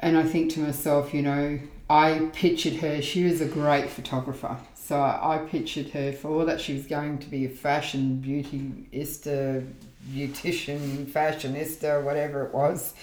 and 0.00 0.16
I 0.16 0.22
think 0.22 0.52
to 0.52 0.60
myself, 0.60 1.12
you 1.12 1.22
know, 1.22 1.58
I 1.88 2.30
pictured 2.32 2.74
her, 2.76 3.00
she 3.02 3.24
was 3.24 3.40
a 3.40 3.46
great 3.46 3.90
photographer. 3.90 4.56
So 4.74 5.00
I, 5.00 5.36
I 5.36 5.38
pictured 5.38 5.88
her 5.90 6.12
for 6.12 6.28
all 6.30 6.46
that 6.46 6.60
she 6.60 6.74
was 6.74 6.86
going 6.86 7.18
to 7.18 7.26
be 7.28 7.46
a 7.46 7.48
fashion 7.48 8.22
beautyista, 8.24 9.66
beautician, 10.10 11.06
fashionista, 11.06 12.02
whatever 12.02 12.44
it 12.46 12.54
was. 12.54 12.94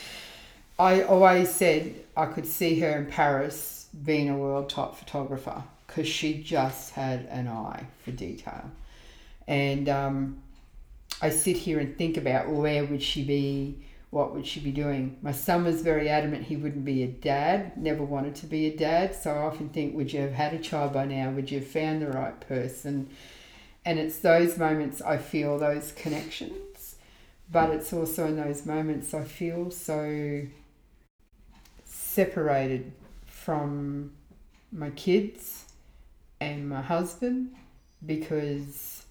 I 0.80 1.04
always 1.04 1.52
said 1.52 1.96
I 2.16 2.28
could 2.28 2.48
see 2.48 2.80
her 2.80 2.98
in 2.98 3.08
Paris 3.08 3.83
being 4.02 4.30
a 4.30 4.38
world 4.38 4.70
top 4.70 4.98
photographer 4.98 5.64
because 5.86 6.08
she 6.08 6.42
just 6.42 6.92
had 6.92 7.28
an 7.30 7.48
eye 7.48 7.86
for 8.04 8.12
detail. 8.12 8.72
And 9.48 9.90
um, 9.90 10.42
I 11.22 11.30
sit 11.30 11.58
here 11.58 11.80
and 11.80 11.98
think 11.98 12.18
about 12.18 12.50
where 12.50 12.86
would 12.86 13.04
she 13.04 13.24
be, 13.24 13.78
what 14.10 14.34
would 14.34 14.48
she 14.48 14.60
be 14.60 14.72
doing. 14.72 15.18
My 15.22 15.32
son 15.32 15.66
was 15.66 15.82
very 15.82 16.10
adamant 16.10 16.44
he 16.44 16.56
wouldn't 16.56 16.86
be 16.86 17.04
a 17.04 17.08
dad, 17.08 17.78
never 17.78 18.04
wanted 18.04 18.36
to 18.36 18.46
be 18.48 18.68
a 18.68 18.76
dad. 18.76 19.16
So 19.16 19.32
I 19.32 19.38
often 19.40 19.70
think, 19.70 19.96
would 19.96 20.12
you 20.12 20.22
have 20.22 20.34
had 20.34 20.54
a 20.54 20.60
child 20.60 20.94
by 20.94 21.06
now? 21.06 21.30
Would 21.32 21.52
you 21.52 21.60
have 21.60 21.68
found 21.68 22.02
the 22.02 22.08
right 22.08 22.40
person? 22.42 23.10
And 23.86 24.00
it's 24.00 24.18
those 24.20 24.58
moments 24.58 25.02
I 25.02 25.18
feel 25.18 25.60
those 25.60 25.92
connections, 25.92 26.96
but 27.52 27.70
it's 27.70 27.92
also 27.92 28.26
in 28.28 28.38
those 28.38 28.66
moments 28.66 29.14
I 29.14 29.26
feel 29.26 29.72
so 29.72 30.44
separated 31.84 32.94
from 33.44 34.14
my 34.72 34.90
kids 34.92 35.66
and 36.40 36.70
my 36.70 36.82
husband 36.82 37.54
because 38.06 39.06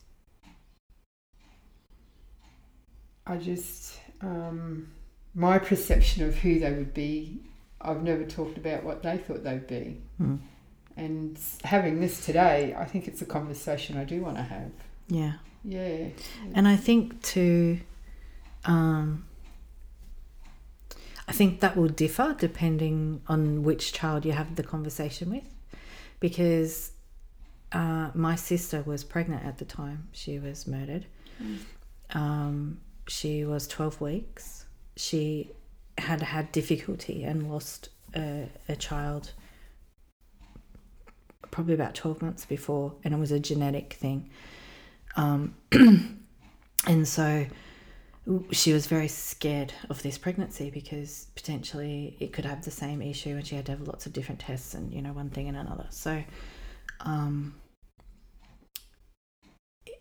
I 3.26 3.36
just, 3.36 3.98
um, 4.22 4.88
my 5.34 5.58
perception 5.58 6.24
of 6.24 6.36
who 6.36 6.58
they 6.58 6.72
would 6.72 6.94
be, 6.94 7.40
I've 7.80 8.02
never 8.02 8.24
talked 8.24 8.56
about 8.56 8.84
what 8.84 9.02
they 9.02 9.18
thought 9.18 9.44
they'd 9.44 9.66
be. 9.66 10.00
Hmm. 10.16 10.36
And 10.96 11.38
having 11.64 12.00
this 12.00 12.24
today, 12.24 12.74
I 12.78 12.84
think 12.86 13.08
it's 13.08 13.22
a 13.22 13.26
conversation 13.26 13.96
I 13.98 14.04
do 14.04 14.22
want 14.22 14.36
to 14.36 14.42
have. 14.42 14.72
yeah 15.08 15.34
Yeah. 15.64 16.08
And 16.54 16.66
I 16.66 16.76
think 16.76 17.22
too, 17.22 17.80
um, 18.64 19.24
I 21.32 21.34
think 21.34 21.60
that 21.60 21.78
will 21.78 21.88
differ 21.88 22.36
depending 22.38 23.22
on 23.26 23.62
which 23.62 23.94
child 23.94 24.26
you 24.26 24.32
have 24.32 24.54
the 24.56 24.62
conversation 24.62 25.30
with, 25.30 25.48
because 26.20 26.92
uh, 27.72 28.10
my 28.12 28.36
sister 28.36 28.82
was 28.82 29.02
pregnant 29.02 29.42
at 29.42 29.56
the 29.56 29.64
time 29.64 30.08
she 30.12 30.38
was 30.38 30.66
murdered. 30.66 31.06
Um, 32.10 32.82
she 33.08 33.46
was 33.46 33.66
twelve 33.66 33.98
weeks. 33.98 34.66
She 34.96 35.52
had 35.96 36.20
had 36.20 36.52
difficulty 36.52 37.24
and 37.24 37.50
lost 37.50 37.88
a, 38.14 38.50
a 38.68 38.76
child 38.76 39.32
probably 41.50 41.72
about 41.72 41.94
12 41.94 42.20
months 42.20 42.44
before 42.44 42.94
and 43.04 43.12
it 43.12 43.16
was 43.18 43.30
a 43.30 43.38
genetic 43.38 43.92
thing 43.92 44.30
um, 45.16 45.54
and 46.86 47.06
so 47.06 47.46
she 48.50 48.72
was 48.72 48.86
very 48.86 49.08
scared 49.08 49.72
of 49.90 50.02
this 50.02 50.16
pregnancy 50.16 50.70
because 50.70 51.26
potentially 51.34 52.16
it 52.20 52.32
could 52.32 52.44
have 52.44 52.64
the 52.64 52.70
same 52.70 53.02
issue 53.02 53.30
and 53.30 53.46
she 53.46 53.56
had 53.56 53.66
to 53.66 53.72
have 53.72 53.80
lots 53.80 54.06
of 54.06 54.12
different 54.12 54.40
tests 54.40 54.74
and 54.74 54.92
you 54.92 55.02
know 55.02 55.12
one 55.12 55.30
thing 55.30 55.48
and 55.48 55.56
another. 55.56 55.86
So 55.90 56.22
um, 57.00 57.54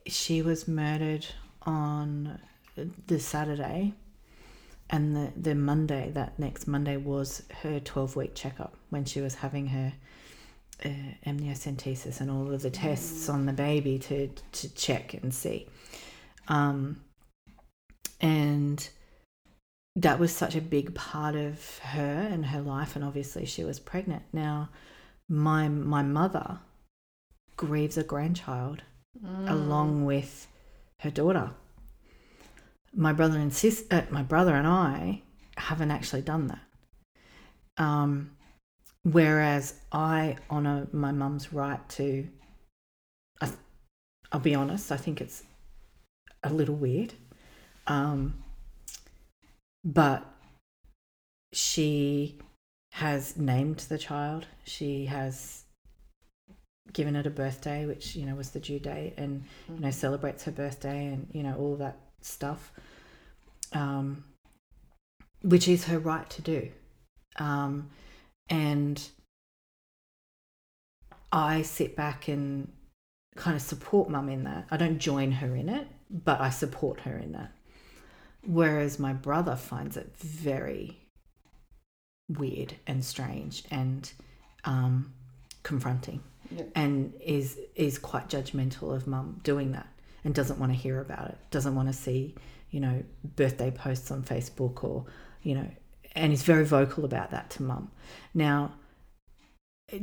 she 0.06 0.42
was 0.42 0.68
murdered 0.68 1.26
on 1.64 2.40
the 3.08 3.20
saturday 3.20 3.94
and 4.90 5.16
the, 5.16 5.32
the 5.36 5.54
monday 5.54 6.10
that 6.14 6.40
next 6.40 6.68
monday 6.68 6.98
was 6.98 7.44
her 7.62 7.80
12 7.80 8.16
week 8.16 8.34
checkup 8.34 8.74
when 8.90 9.06
she 9.06 9.22
was 9.22 9.36
having 9.36 9.68
her 9.68 9.94
uh, 10.84 10.90
amniocentesis 11.26 12.22
and 12.22 12.32
all 12.32 12.52
of 12.52 12.62
the 12.62 12.70
tests 12.70 13.30
on 13.30 13.46
the 13.46 13.54
baby 13.54 14.00
to 14.00 14.28
to 14.52 14.74
check 14.74 15.14
and 15.14 15.34
see. 15.34 15.68
Um, 16.48 17.02
and 18.22 18.90
that 19.96 20.20
was 20.20 20.34
such 20.34 20.56
a 20.56 20.62
big 20.62 20.96
part 20.96 21.36
of 21.36 21.80
her 21.80 22.28
and 22.32 22.46
her 22.46 22.62
life 22.62 22.96
and 22.96 23.04
obviously 23.04 23.46
she 23.46 23.64
was 23.64 23.80
pregnant. 23.80 24.24
Now 24.32 24.70
my 25.28 25.68
my 25.68 26.04
mother 26.04 26.60
grieves 27.58 27.98
a 27.98 28.04
grandchild 28.04 28.84
along 29.48 30.06
with 30.06 30.48
her 31.00 31.12
daughter. 31.12 31.52
My 32.94 33.12
brother 33.12 33.40
and 33.40 33.54
sis 33.54 33.86
uh, 33.92 34.04
my 34.10 34.24
brother 34.24 34.56
and 34.56 34.68
I 34.68 35.24
haven't 35.58 35.92
actually 35.92 36.22
done 36.22 36.48
that. 36.48 37.84
Um 37.84 38.32
whereas 39.04 39.74
I 39.92 40.38
honor 40.50 40.88
my 40.94 41.12
mum's 41.12 41.52
right 41.52 41.88
to 41.90 42.28
I, 43.42 43.50
I'll 44.32 44.40
be 44.40 44.56
honest 44.56 44.92
I 44.92 44.98
think 44.98 45.20
it's 45.20 45.44
a 46.44 46.54
little 46.54 46.76
weird 46.76 47.14
um, 47.92 48.34
but 49.84 50.26
she 51.52 52.38
has 52.94 53.36
named 53.36 53.80
the 53.90 53.98
child. 53.98 54.46
She 54.64 55.08
has 55.08 55.64
given 56.94 57.18
it 57.18 57.28
a 57.28 57.30
birthday, 57.30 57.86
which 57.86 58.16
you 58.16 58.26
know 58.26 58.36
was 58.36 58.52
the 58.52 58.62
due 58.62 58.80
date, 58.80 59.16
and 59.18 59.44
you 59.68 59.82
know 59.82 59.92
celebrates 59.92 60.46
her 60.46 60.52
birthday, 60.52 61.08
and 61.08 61.28
you 61.34 61.44
know 61.44 61.56
all 61.58 61.76
that 61.78 61.98
stuff, 62.22 62.72
um, 63.74 64.24
which 65.42 65.68
is 65.68 65.86
her 65.86 66.00
right 66.00 66.30
to 66.30 66.42
do. 66.42 66.70
Um, 67.40 67.90
and 68.50 69.06
I 71.32 71.62
sit 71.64 71.98
back 71.98 72.30
and 72.30 72.72
kind 73.36 73.56
of 73.58 73.62
support 73.62 74.10
mum 74.10 74.30
in 74.30 74.46
that. 74.46 74.68
I 74.72 74.78
don't 74.78 75.00
join 75.00 75.32
her 75.34 75.56
in 75.58 75.68
it, 75.68 75.88
but 76.10 76.40
I 76.40 76.50
support 76.52 77.02
her 77.02 77.18
in 77.18 77.34
that. 77.34 77.52
Whereas 78.46 78.98
my 79.00 79.14
brother 79.14 79.56
finds 79.56 79.98
it 79.98 80.16
very 80.18 80.98
weird 82.30 82.76
and 82.88 83.04
strange 83.04 83.64
and 83.70 84.12
um, 84.66 85.14
confronting, 85.64 86.22
Yeah. 86.50 86.64
and 86.76 87.14
is 87.24 87.60
is 87.76 87.98
quite 88.00 88.30
judgmental 88.30 88.96
of 88.96 89.06
mum 89.08 89.40
doing 89.44 89.72
that 89.74 89.88
and 90.24 90.34
doesn't 90.34 90.60
want 90.60 90.72
to 90.72 90.78
hear 90.78 91.00
about 91.02 91.30
it. 91.30 91.38
Doesn't 91.52 91.76
want 91.76 91.88
to 91.90 91.94
see 91.94 92.36
you 92.72 92.80
know 92.80 93.04
birthday 93.36 93.70
posts 93.72 94.12
on 94.12 94.24
Facebook 94.24 94.84
or 94.84 95.06
you 95.44 95.56
know, 95.56 95.68
and 96.16 96.32
he's 96.32 96.44
very 96.44 96.66
vocal 96.66 97.06
about 97.06 97.32
that 97.32 97.50
to 97.52 97.64
mum. 97.64 97.92
Now. 98.34 98.74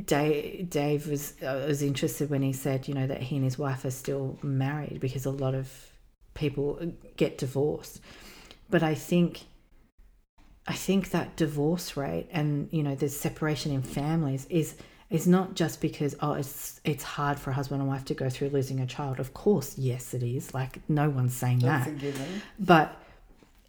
Dave, 0.05 0.68
Dave 0.68 1.09
was 1.09 1.32
uh, 1.43 1.64
was 1.66 1.80
interested 1.82 2.28
when 2.28 2.43
he 2.43 2.53
said, 2.53 2.89
you 2.89 2.93
know, 2.93 3.07
that 3.07 3.22
he 3.22 3.36
and 3.36 3.45
his 3.45 3.59
wife 3.59 3.86
are 3.86 3.91
still 3.91 4.39
married 4.43 5.01
because 5.01 5.24
a 5.24 5.30
lot 5.30 5.55
of 5.55 5.72
people 6.34 6.78
get 7.16 7.39
divorced. 7.39 8.01
But 8.70 8.82
I 8.82 8.94
think 8.94 9.44
I 10.66 10.74
think 10.74 11.10
that 11.10 11.36
divorce 11.36 11.96
rate 11.96 12.28
and 12.30 12.68
you 12.70 12.82
know 12.82 12.94
the 12.94 13.08
separation 13.08 13.72
in 13.72 13.82
families 13.82 14.46
is 14.50 14.76
is 15.10 15.26
not 15.26 15.54
just 15.54 15.80
because 15.80 16.14
oh 16.20 16.34
it's 16.34 16.80
it's 16.84 17.02
hard 17.02 17.38
for 17.38 17.50
a 17.50 17.54
husband 17.54 17.80
and 17.80 17.88
wife 17.88 18.04
to 18.06 18.14
go 18.14 18.28
through 18.28 18.50
losing 18.50 18.80
a 18.80 18.86
child. 18.86 19.18
Of 19.20 19.32
course, 19.32 19.78
yes 19.78 20.12
it 20.14 20.22
is. 20.22 20.52
Like 20.52 20.80
no 20.88 21.08
one's 21.08 21.34
saying 21.34 21.60
That's 21.60 21.86
that. 21.86 21.98
But 22.58 23.00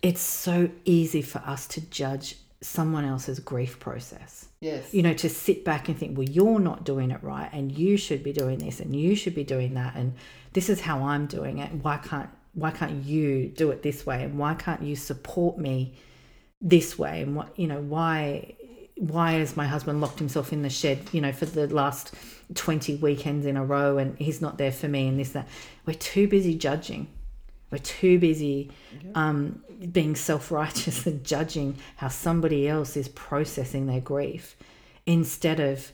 it's 0.02 0.22
so 0.22 0.70
easy 0.86 1.22
for 1.22 1.40
us 1.40 1.68
to 1.68 1.82
judge 1.82 2.36
someone 2.62 3.06
else's 3.06 3.40
grief 3.40 3.80
process 3.80 4.48
Yes. 4.60 4.94
you 4.94 5.02
know 5.02 5.14
to 5.14 5.30
sit 5.30 5.64
back 5.64 5.88
and 5.88 5.98
think 5.98 6.18
well 6.18 6.28
you're 6.28 6.60
not 6.60 6.84
doing 6.84 7.12
it 7.12 7.24
right 7.24 7.50
and 7.54 7.72
you 7.72 7.96
should 7.96 8.22
be 8.22 8.34
doing 8.34 8.58
this 8.58 8.82
and 8.82 8.94
you 8.94 9.16
should 9.16 9.34
be 9.34 9.46
doing 9.46 9.76
that 9.76 9.96
and 9.96 10.14
this 10.52 10.70
is 10.70 10.82
how 10.82 11.04
i'm 11.04 11.26
doing 11.26 11.60
it 11.60 11.72
why 11.82 11.96
can't 11.96 12.30
why 12.54 12.72
can't 12.72 13.04
you 13.06 13.48
do 13.50 13.72
it 13.72 13.84
this 13.84 14.06
way 14.06 14.24
and 14.24 14.38
why 14.38 14.54
can't 14.54 14.82
you 14.82 14.96
support 14.96 15.58
me 15.58 15.96
this 16.62 16.98
way 16.98 17.22
and 17.22 17.36
what 17.36 17.58
you 17.58 17.68
know 17.68 17.80
why 17.80 18.56
why 19.00 19.32
has 19.34 19.56
my 19.56 19.66
husband 19.66 20.02
locked 20.02 20.20
himself 20.20 20.52
in 20.52 20.62
the 20.62 20.70
shed, 20.70 21.00
you 21.14 21.22
know, 21.22 21.32
for 21.32 21.46
the 21.46 21.74
last 21.74 22.14
20 22.54 22.96
weekends 22.96 23.46
in 23.46 23.56
a 23.56 23.64
row 23.64 23.98
and 23.98 24.18
he's 24.20 24.42
not 24.42 24.58
there 24.58 24.74
for 24.74 24.90
me 24.90 25.08
and 25.08 25.18
this, 25.18 25.32
that. 25.32 25.48
We're 25.86 25.94
too 25.94 26.28
busy 26.28 26.56
judging. 26.56 27.08
We're 27.72 27.78
too 27.78 28.20
busy 28.20 28.72
um, 29.16 29.64
being 29.92 30.16
self 30.16 30.52
righteous 30.52 31.06
and 31.08 31.24
judging 31.24 31.78
how 31.96 32.10
somebody 32.10 32.68
else 32.68 32.98
is 32.98 33.08
processing 33.08 33.88
their 33.88 34.02
grief 34.02 34.58
instead 35.06 35.62
of 35.62 35.92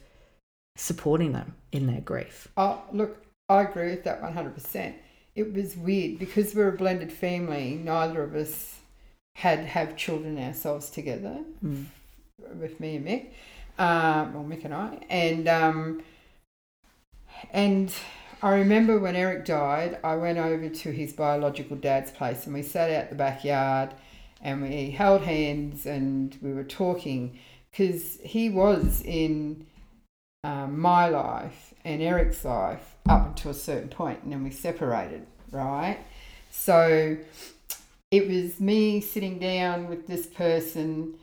supporting 0.75 1.31
them 1.31 1.55
in 1.71 1.85
their 1.85 2.01
grief. 2.01 2.47
Oh, 2.57 2.81
look, 2.91 3.23
I 3.49 3.61
agree 3.61 3.91
with 3.91 4.03
that 4.05 4.21
100%. 4.21 4.93
It 5.35 5.53
was 5.53 5.75
weird 5.75 6.17
because 6.17 6.55
we're 6.55 6.69
a 6.69 6.77
blended 6.77 7.11
family, 7.11 7.79
neither 7.83 8.23
of 8.23 8.35
us 8.35 8.79
had 9.35 9.59
have 9.65 9.97
children 9.97 10.37
ourselves 10.37 10.89
together 10.89 11.39
Mm. 11.63 11.85
with 12.59 12.79
me 12.79 12.95
and 12.95 13.05
Mick, 13.05 13.25
um, 13.77 14.33
well, 14.33 14.43
Mick 14.45 14.63
and 14.63 14.73
I. 14.73 14.99
And, 15.09 15.47
um, 15.49 16.03
and 17.51 17.93
I 18.41 18.55
remember 18.55 18.99
when 18.99 19.15
Eric 19.15 19.45
died, 19.45 19.99
I 20.03 20.15
went 20.15 20.37
over 20.37 20.69
to 20.69 20.91
his 20.91 21.11
biological 21.13 21.75
dad's 21.75 22.11
place 22.11 22.45
and 22.45 22.53
we 22.53 22.61
sat 22.61 22.89
out 22.91 23.09
the 23.09 23.15
backyard 23.15 23.93
and 24.41 24.61
we 24.61 24.91
held 24.91 25.23
hands 25.23 25.85
and 25.85 26.37
we 26.41 26.53
were 26.53 26.63
talking 26.63 27.37
because 27.71 28.19
he 28.21 28.49
was 28.49 29.01
in 29.03 29.65
um, 30.45 30.79
my 30.79 31.09
life 31.09 31.73
and 31.85 32.01
Eric's 32.01 32.43
life 32.43 32.95
up 33.07 33.27
until 33.27 33.51
a 33.51 33.53
certain 33.53 33.87
point 33.87 34.23
and 34.23 34.33
then 34.33 34.43
we 34.43 34.49
separated, 34.49 35.25
right? 35.51 35.99
So 36.51 37.15
it 38.11 38.27
was 38.27 38.59
me 38.59 38.99
sitting 38.99 39.39
down 39.39 39.87
with 39.87 40.07
this 40.07 40.25
person 40.25 41.15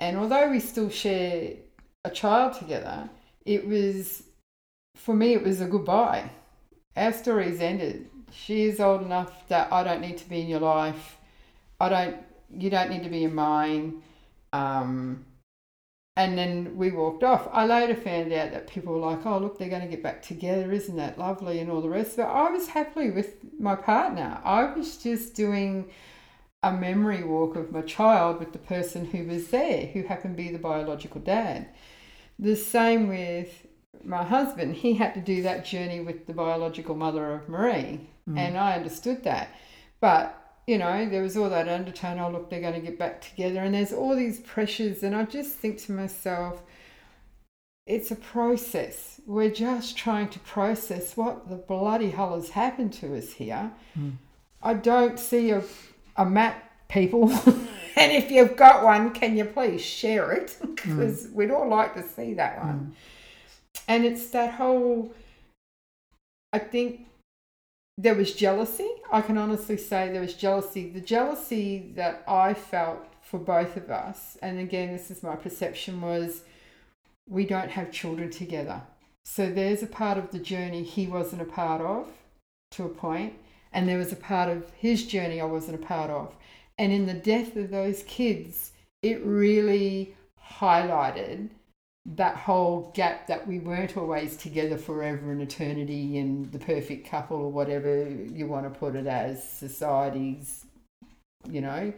and 0.00 0.16
although 0.16 0.50
we 0.50 0.60
still 0.60 0.88
share 0.88 1.54
a 2.04 2.10
child 2.10 2.54
together, 2.54 3.10
it 3.44 3.66
was 3.66 4.22
for 4.96 5.14
me 5.14 5.34
it 5.34 5.42
was 5.42 5.60
a 5.60 5.66
goodbye. 5.66 6.30
Our 6.96 7.12
story's 7.12 7.60
ended. 7.60 8.08
She 8.32 8.64
is 8.64 8.80
old 8.80 9.02
enough 9.02 9.48
that 9.48 9.72
I 9.72 9.82
don't 9.82 10.00
need 10.00 10.18
to 10.18 10.28
be 10.28 10.40
in 10.40 10.48
your 10.48 10.60
life. 10.60 11.18
I 11.80 11.88
don't 11.88 12.16
you 12.56 12.70
don't 12.70 12.90
need 12.90 13.02
to 13.02 13.10
be 13.10 13.24
in 13.24 13.34
mine. 13.34 14.02
Um, 14.52 15.24
and 16.16 16.38
then 16.38 16.76
we 16.76 16.92
walked 16.92 17.24
off. 17.24 17.48
I 17.52 17.66
later 17.66 17.96
found 17.96 18.32
out 18.32 18.52
that 18.52 18.68
people 18.68 18.92
were 18.94 19.00
like, 19.00 19.26
oh, 19.26 19.38
look, 19.38 19.58
they're 19.58 19.68
going 19.68 19.82
to 19.82 19.88
get 19.88 20.02
back 20.02 20.22
together. 20.22 20.70
Isn't 20.70 20.96
that 20.96 21.18
lovely? 21.18 21.58
And 21.58 21.70
all 21.70 21.82
the 21.82 21.88
rest. 21.88 22.16
But 22.16 22.28
I 22.28 22.50
was 22.50 22.68
happily 22.68 23.10
with 23.10 23.36
my 23.58 23.74
partner. 23.74 24.40
I 24.44 24.72
was 24.72 24.96
just 24.96 25.34
doing 25.34 25.90
a 26.62 26.72
memory 26.72 27.24
walk 27.24 27.56
of 27.56 27.72
my 27.72 27.82
child 27.82 28.38
with 28.38 28.52
the 28.52 28.58
person 28.58 29.06
who 29.06 29.24
was 29.26 29.48
there, 29.48 29.86
who 29.86 30.02
happened 30.02 30.36
to 30.36 30.42
be 30.42 30.50
the 30.50 30.58
biological 30.58 31.20
dad. 31.20 31.68
The 32.38 32.54
same 32.54 33.08
with 33.08 33.66
my 34.04 34.22
husband. 34.22 34.76
He 34.76 34.94
had 34.94 35.14
to 35.14 35.20
do 35.20 35.42
that 35.42 35.64
journey 35.64 36.00
with 36.00 36.26
the 36.26 36.32
biological 36.32 36.94
mother 36.94 37.32
of 37.32 37.48
Marie. 37.48 38.08
Mm. 38.28 38.38
And 38.38 38.56
I 38.56 38.74
understood 38.74 39.24
that. 39.24 39.48
But 40.00 40.43
you 40.66 40.78
know, 40.78 41.08
there 41.08 41.22
was 41.22 41.36
all 41.36 41.50
that 41.50 41.68
undertone, 41.68 42.18
oh, 42.18 42.30
look, 42.30 42.48
they're 42.48 42.60
going 42.60 42.74
to 42.74 42.80
get 42.80 42.98
back 42.98 43.20
together. 43.20 43.60
And 43.60 43.74
there's 43.74 43.92
all 43.92 44.16
these 44.16 44.40
pressures. 44.40 45.02
And 45.02 45.14
I 45.14 45.24
just 45.24 45.56
think 45.56 45.78
to 45.84 45.92
myself, 45.92 46.62
it's 47.86 48.10
a 48.10 48.16
process. 48.16 49.20
We're 49.26 49.50
just 49.50 49.96
trying 49.96 50.28
to 50.30 50.38
process 50.40 51.16
what 51.16 51.48
the 51.48 51.56
bloody 51.56 52.10
hell 52.10 52.34
has 52.34 52.50
happened 52.50 52.94
to 52.94 53.16
us 53.16 53.32
here. 53.32 53.72
Mm. 53.98 54.14
I 54.62 54.74
don't 54.74 55.18
see 55.20 55.50
a, 55.50 55.62
a 56.16 56.24
map, 56.24 56.70
people. 56.88 57.30
and 57.96 58.12
if 58.12 58.30
you've 58.30 58.56
got 58.56 58.82
one, 58.82 59.12
can 59.12 59.36
you 59.36 59.44
please 59.44 59.82
share 59.82 60.32
it? 60.32 60.56
Because 60.84 61.28
we'd 61.32 61.50
all 61.50 61.68
like 61.68 61.94
to 61.94 62.02
see 62.02 62.34
that 62.34 62.62
one. 62.62 62.94
And 63.88 64.04
it's 64.04 64.28
that 64.30 64.52
whole, 64.52 65.14
I 66.52 66.58
think 66.58 67.06
there 67.96 68.14
was 68.14 68.34
jealousy. 68.34 68.90
I 69.12 69.20
can 69.20 69.38
honestly 69.38 69.76
say 69.76 70.10
there 70.10 70.20
was 70.20 70.34
jealousy. 70.34 70.90
The 70.90 71.00
jealousy 71.00 71.92
that 71.94 72.24
I 72.26 72.54
felt 72.54 73.06
for 73.22 73.38
both 73.38 73.76
of 73.76 73.90
us, 73.90 74.36
and 74.42 74.58
again, 74.58 74.92
this 74.92 75.10
is 75.10 75.22
my 75.22 75.36
perception, 75.36 76.00
was 76.00 76.42
we 77.28 77.46
don't 77.46 77.70
have 77.70 77.90
children 77.90 78.30
together. 78.30 78.82
So 79.24 79.50
there's 79.50 79.82
a 79.82 79.86
part 79.86 80.18
of 80.18 80.30
the 80.30 80.38
journey 80.38 80.82
he 80.82 81.06
wasn't 81.06 81.42
a 81.42 81.46
part 81.46 81.80
of 81.80 82.08
to 82.72 82.84
a 82.84 82.88
point, 82.88 83.34
and 83.72 83.88
there 83.88 83.98
was 83.98 84.12
a 84.12 84.16
part 84.16 84.50
of 84.50 84.70
his 84.72 85.06
journey 85.06 85.40
I 85.40 85.46
wasn't 85.46 85.82
a 85.82 85.86
part 85.86 86.10
of. 86.10 86.34
And 86.76 86.92
in 86.92 87.06
the 87.06 87.14
death 87.14 87.56
of 87.56 87.70
those 87.70 88.02
kids, 88.02 88.72
it 89.02 89.24
really 89.24 90.16
highlighted 90.58 91.50
that 92.06 92.36
whole 92.36 92.92
gap 92.94 93.26
that 93.28 93.46
we 93.46 93.58
weren't 93.58 93.96
always 93.96 94.36
together 94.36 94.76
forever 94.76 95.32
and 95.32 95.40
eternity 95.40 96.18
and 96.18 96.52
the 96.52 96.58
perfect 96.58 97.08
couple 97.08 97.38
or 97.38 97.50
whatever 97.50 98.08
you 98.08 98.46
want 98.46 98.64
to 98.64 98.78
put 98.78 98.94
it 98.94 99.06
as 99.06 99.46
society's 99.48 100.66
you 101.48 101.62
know 101.62 101.92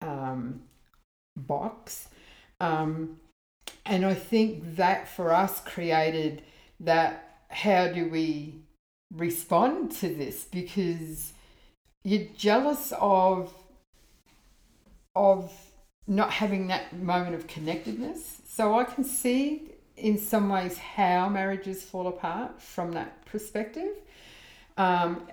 um, 0.00 0.62
box 1.36 2.08
um, 2.60 3.18
and 3.84 4.06
i 4.06 4.14
think 4.14 4.76
that 4.76 5.06
for 5.06 5.32
us 5.32 5.60
created 5.60 6.42
that 6.80 7.40
how 7.50 7.86
do 7.88 8.08
we 8.08 8.54
respond 9.14 9.90
to 9.90 10.08
this 10.08 10.44
because 10.44 11.32
you're 12.02 12.28
jealous 12.36 12.92
of 12.98 13.52
of 15.14 15.52
not 16.06 16.30
having 16.30 16.68
that 16.68 16.96
moment 16.96 17.34
of 17.34 17.46
connectedness. 17.46 18.37
So 18.58 18.76
I 18.76 18.82
can 18.82 19.04
see 19.04 19.70
in 19.96 20.18
some 20.18 20.48
ways 20.48 20.78
how 20.78 21.28
marriages 21.28 21.84
fall 21.84 22.08
apart 22.08 22.60
from 22.60 22.90
that 22.90 23.24
perspective. 23.24 23.92
Um, 24.76 25.28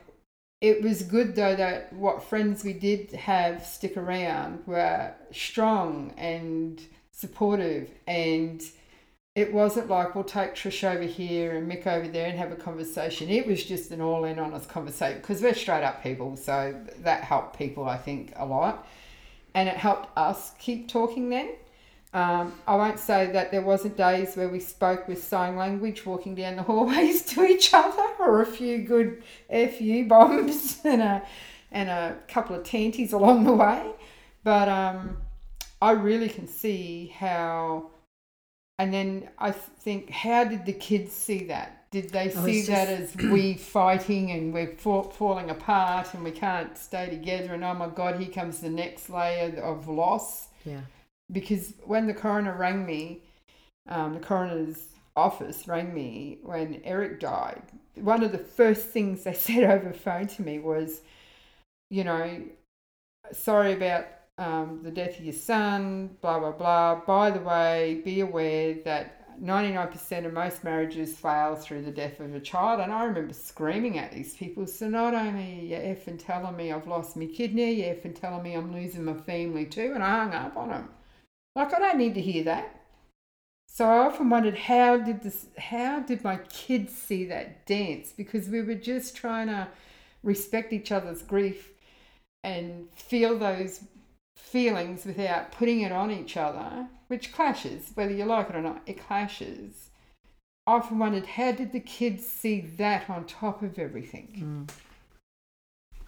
it 0.61 0.84
was 0.84 1.01
good 1.01 1.36
though 1.36 1.55
that 1.55 1.91
what 1.93 2.21
friends 2.21 2.63
we 2.63 2.73
did 2.73 3.13
have 3.13 3.65
stick 3.65 3.97
around 3.97 4.67
were 4.67 5.11
strong 5.32 6.13
and 6.17 6.80
supportive 7.09 7.89
and 8.05 8.61
it 9.34 9.51
wasn't 9.51 9.89
like 9.89 10.13
we'll 10.13 10.23
take 10.23 10.53
Trish 10.53 10.84
over 10.84 11.01
here 11.01 11.55
and 11.55 11.67
Mick 11.67 11.88
over 11.88 12.07
there 12.07 12.28
and 12.28 12.38
have 12.38 12.51
a 12.51 12.55
conversation. 12.55 13.30
It 13.30 13.47
was 13.47 13.63
just 13.63 13.89
an 13.89 14.01
all 14.01 14.26
in 14.26 14.38
honest 14.38 14.69
conversation 14.69 15.17
because 15.17 15.41
we're 15.41 15.55
straight 15.55 15.84
up 15.84 16.03
people, 16.03 16.38
so 16.38 16.80
that 16.99 17.23
helped 17.23 17.57
people 17.57 17.89
I 17.89 17.97
think 17.97 18.34
a 18.36 18.45
lot 18.45 18.88
and 19.55 19.67
it 19.67 19.78
helped 19.78 20.15
us 20.15 20.51
keep 20.59 20.88
talking 20.88 21.30
then. 21.30 21.55
Um, 22.16 22.53
I 22.66 22.78
won't 22.78 22.97
say 22.97 23.30
that 23.34 23.51
there 23.51 23.61
wasn't 23.61 23.97
days 23.97 24.38
where 24.38 24.47
we 24.47 24.61
spoke 24.61 25.05
with 25.05 25.22
sign 25.22 25.57
language 25.57 26.05
walking 26.05 26.34
down 26.34 26.55
the 26.55 26.63
hallways 26.70 27.26
to 27.26 27.43
each 27.43 27.74
other 27.74 28.08
or 28.20 28.42
a 28.42 28.46
few 28.46 28.83
good 28.83 29.21
FU 29.50 30.08
bombs 30.08 30.79
and 30.86 31.01
a, 31.01 31.21
and 31.74 31.89
a 31.89 32.16
couple 32.29 32.55
of 32.55 32.63
tanties 32.63 33.12
along 33.12 33.43
the 33.43 33.51
way. 33.51 33.92
But 34.46 34.70
um, 34.70 35.17
I 35.82 35.92
really 35.92 36.29
can 36.29 36.47
see 36.47 37.13
how, 37.17 37.92
and 38.79 38.93
then 38.93 39.28
I 39.37 39.51
think, 39.51 40.09
how 40.09 40.46
did 40.46 40.66
the 40.66 40.71
kids 40.71 41.12
see 41.12 41.43
that? 41.47 41.92
Did 41.92 42.12
they 42.12 42.29
see 42.29 42.59
it's 42.59 42.67
that 42.70 42.87
as 42.87 43.13
we 43.17 43.55
fighting 43.55 44.32
and 44.32 44.54
we're 44.54 44.74
fa- 44.78 45.04
falling 45.04 45.50
apart 45.50 46.13
and 46.13 46.24
we 46.24 46.32
can't 46.32 46.78
stay 46.78 47.09
together? 47.09 47.54
And 47.54 47.63
oh 47.66 47.74
my 47.74 47.89
God, 47.89 48.21
here 48.21 48.32
comes 48.32 48.62
the 48.62 48.70
next 48.70 49.09
layer 49.09 49.59
of 49.59 49.89
loss. 49.89 50.47
Yeah. 50.63 50.79
Because 51.32 51.74
when 51.84 52.08
the 52.08 52.14
coroner 52.14 52.56
rang 52.56 52.86
me, 52.86 53.24
um, 53.88 54.14
the 54.14 54.20
coroner's 54.20 54.89
office 55.16 55.68
rang 55.68 55.93
me 55.93 56.39
when 56.43 56.82
Eric 56.84 57.20
died. 57.20 57.64
One 57.96 58.24
of 58.24 58.32
the 58.32 58.38
first 58.38 58.88
things 58.88 59.24
they 59.24 59.34
said 59.46 59.64
over 59.64 59.93
phone 59.93 60.28
to 60.28 60.42
me 60.42 60.60
was, 60.60 61.02
you 61.89 62.04
know, 62.04 62.42
sorry 63.32 63.74
about 63.74 64.06
um, 64.38 64.82
the 64.84 64.92
death 64.92 65.18
of 65.18 65.24
your 65.24 65.34
son, 65.34 66.18
blah, 66.22 66.39
blah, 66.39 66.52
blah. 66.52 67.02
By 67.06 67.32
the 67.32 67.39
way, 67.39 68.02
be 68.04 68.20
aware 68.20 68.76
that 68.86 69.26
99% 69.42 70.26
of 70.26 70.34
most 70.34 70.64
marriages 70.64 71.16
fail 71.16 71.56
through 71.56 71.84
the 71.84 71.92
death 71.92 72.20
of 72.20 72.34
a 72.34 72.39
child. 72.39 72.80
And 72.82 72.92
I 72.92 73.04
remember 73.06 73.34
screaming 73.34 73.97
at 73.97 74.12
these 74.12 74.36
people. 74.36 74.68
So 74.68 74.89
not 74.89 75.14
only 75.14 75.66
you 75.66 75.76
effing 75.76 76.24
telling 76.24 76.56
me 76.56 76.72
I've 76.72 76.88
lost 76.88 77.16
my 77.16 77.26
kidney, 77.26 77.74
you 77.74 77.84
effing 77.84 78.20
telling 78.20 78.43
me 78.43 78.54
I'm 78.54 78.74
losing 78.74 79.06
my 79.06 79.14
family 79.14 79.66
too. 79.66 79.92
And 79.93 80.04
I 80.04 80.20
hung 80.20 80.34
up 80.34 80.58
on 80.58 80.70
them. 80.70 80.89
Like, 81.55 81.73
I 81.73 81.79
don't 81.79 81.97
need 81.97 82.15
to 82.15 82.21
hear 82.21 82.43
that. 82.43 82.82
So 83.75 83.86
I 83.86 84.05
often 84.05 84.29
wondered 84.29 84.57
how 84.57 84.97
did 84.97 85.21
this 85.21 85.47
how 85.57 85.99
did 85.99 86.23
my 86.23 86.37
kids 86.49 86.93
see 86.93 87.25
that 87.25 87.65
dance? 87.65 88.13
Because 88.15 88.47
we 88.47 88.61
were 88.61 88.75
just 88.75 89.17
trying 89.17 89.47
to 89.47 89.67
respect 90.23 90.71
each 90.71 90.93
other's 90.93 91.21
grief 91.21 91.71
and 92.41 92.87
feel 92.95 93.37
those 93.37 93.83
feelings 94.37 95.05
without 95.05 95.51
putting 95.51 95.82
it 95.82 95.91
on 95.91 96.09
each 96.09 96.37
other, 96.37 96.87
which 97.07 97.33
clashes, 97.33 97.91
whether 97.95 98.13
you 98.13 98.23
like 98.23 98.49
it 98.49 98.55
or 98.55 98.61
not, 98.61 98.82
it 98.86 99.05
clashes. 99.05 99.89
I 100.65 100.73
often 100.73 100.97
wondered 100.97 101.25
how 101.25 101.51
did 101.51 101.73
the 101.73 101.79
kids 101.82 102.25
see 102.25 102.61
that 102.77 103.09
on 103.09 103.25
top 103.25 103.61
of 103.61 103.77
everything? 103.77 104.67
Mm. 104.69 104.73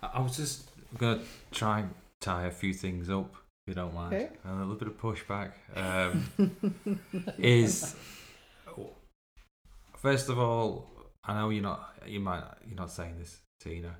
I 0.01 0.19
I 0.19 0.21
was 0.21 0.37
just 0.37 0.69
going 0.97 1.19
to 1.19 1.25
try 1.51 1.79
and 1.79 1.89
tie 2.21 2.45
a 2.45 2.51
few 2.51 2.73
things 2.73 3.09
up 3.09 3.35
you 3.67 3.73
don't 3.73 3.93
mind, 3.93 4.13
Okay. 4.13 4.29
and 4.43 4.53
a 4.53 4.65
little 4.65 4.75
bit 4.75 4.87
of 4.87 4.97
pushback 4.99 5.51
um, 5.75 6.29
is 7.37 7.95
first 9.97 10.29
of 10.29 10.39
all, 10.39 10.87
I 11.23 11.33
know 11.33 11.49
you're 11.49 11.63
not, 11.63 11.93
you 12.05 12.19
might, 12.19 12.43
you're 12.65 12.77
not 12.77 12.91
saying 12.91 13.15
this, 13.19 13.39
Tina. 13.59 13.97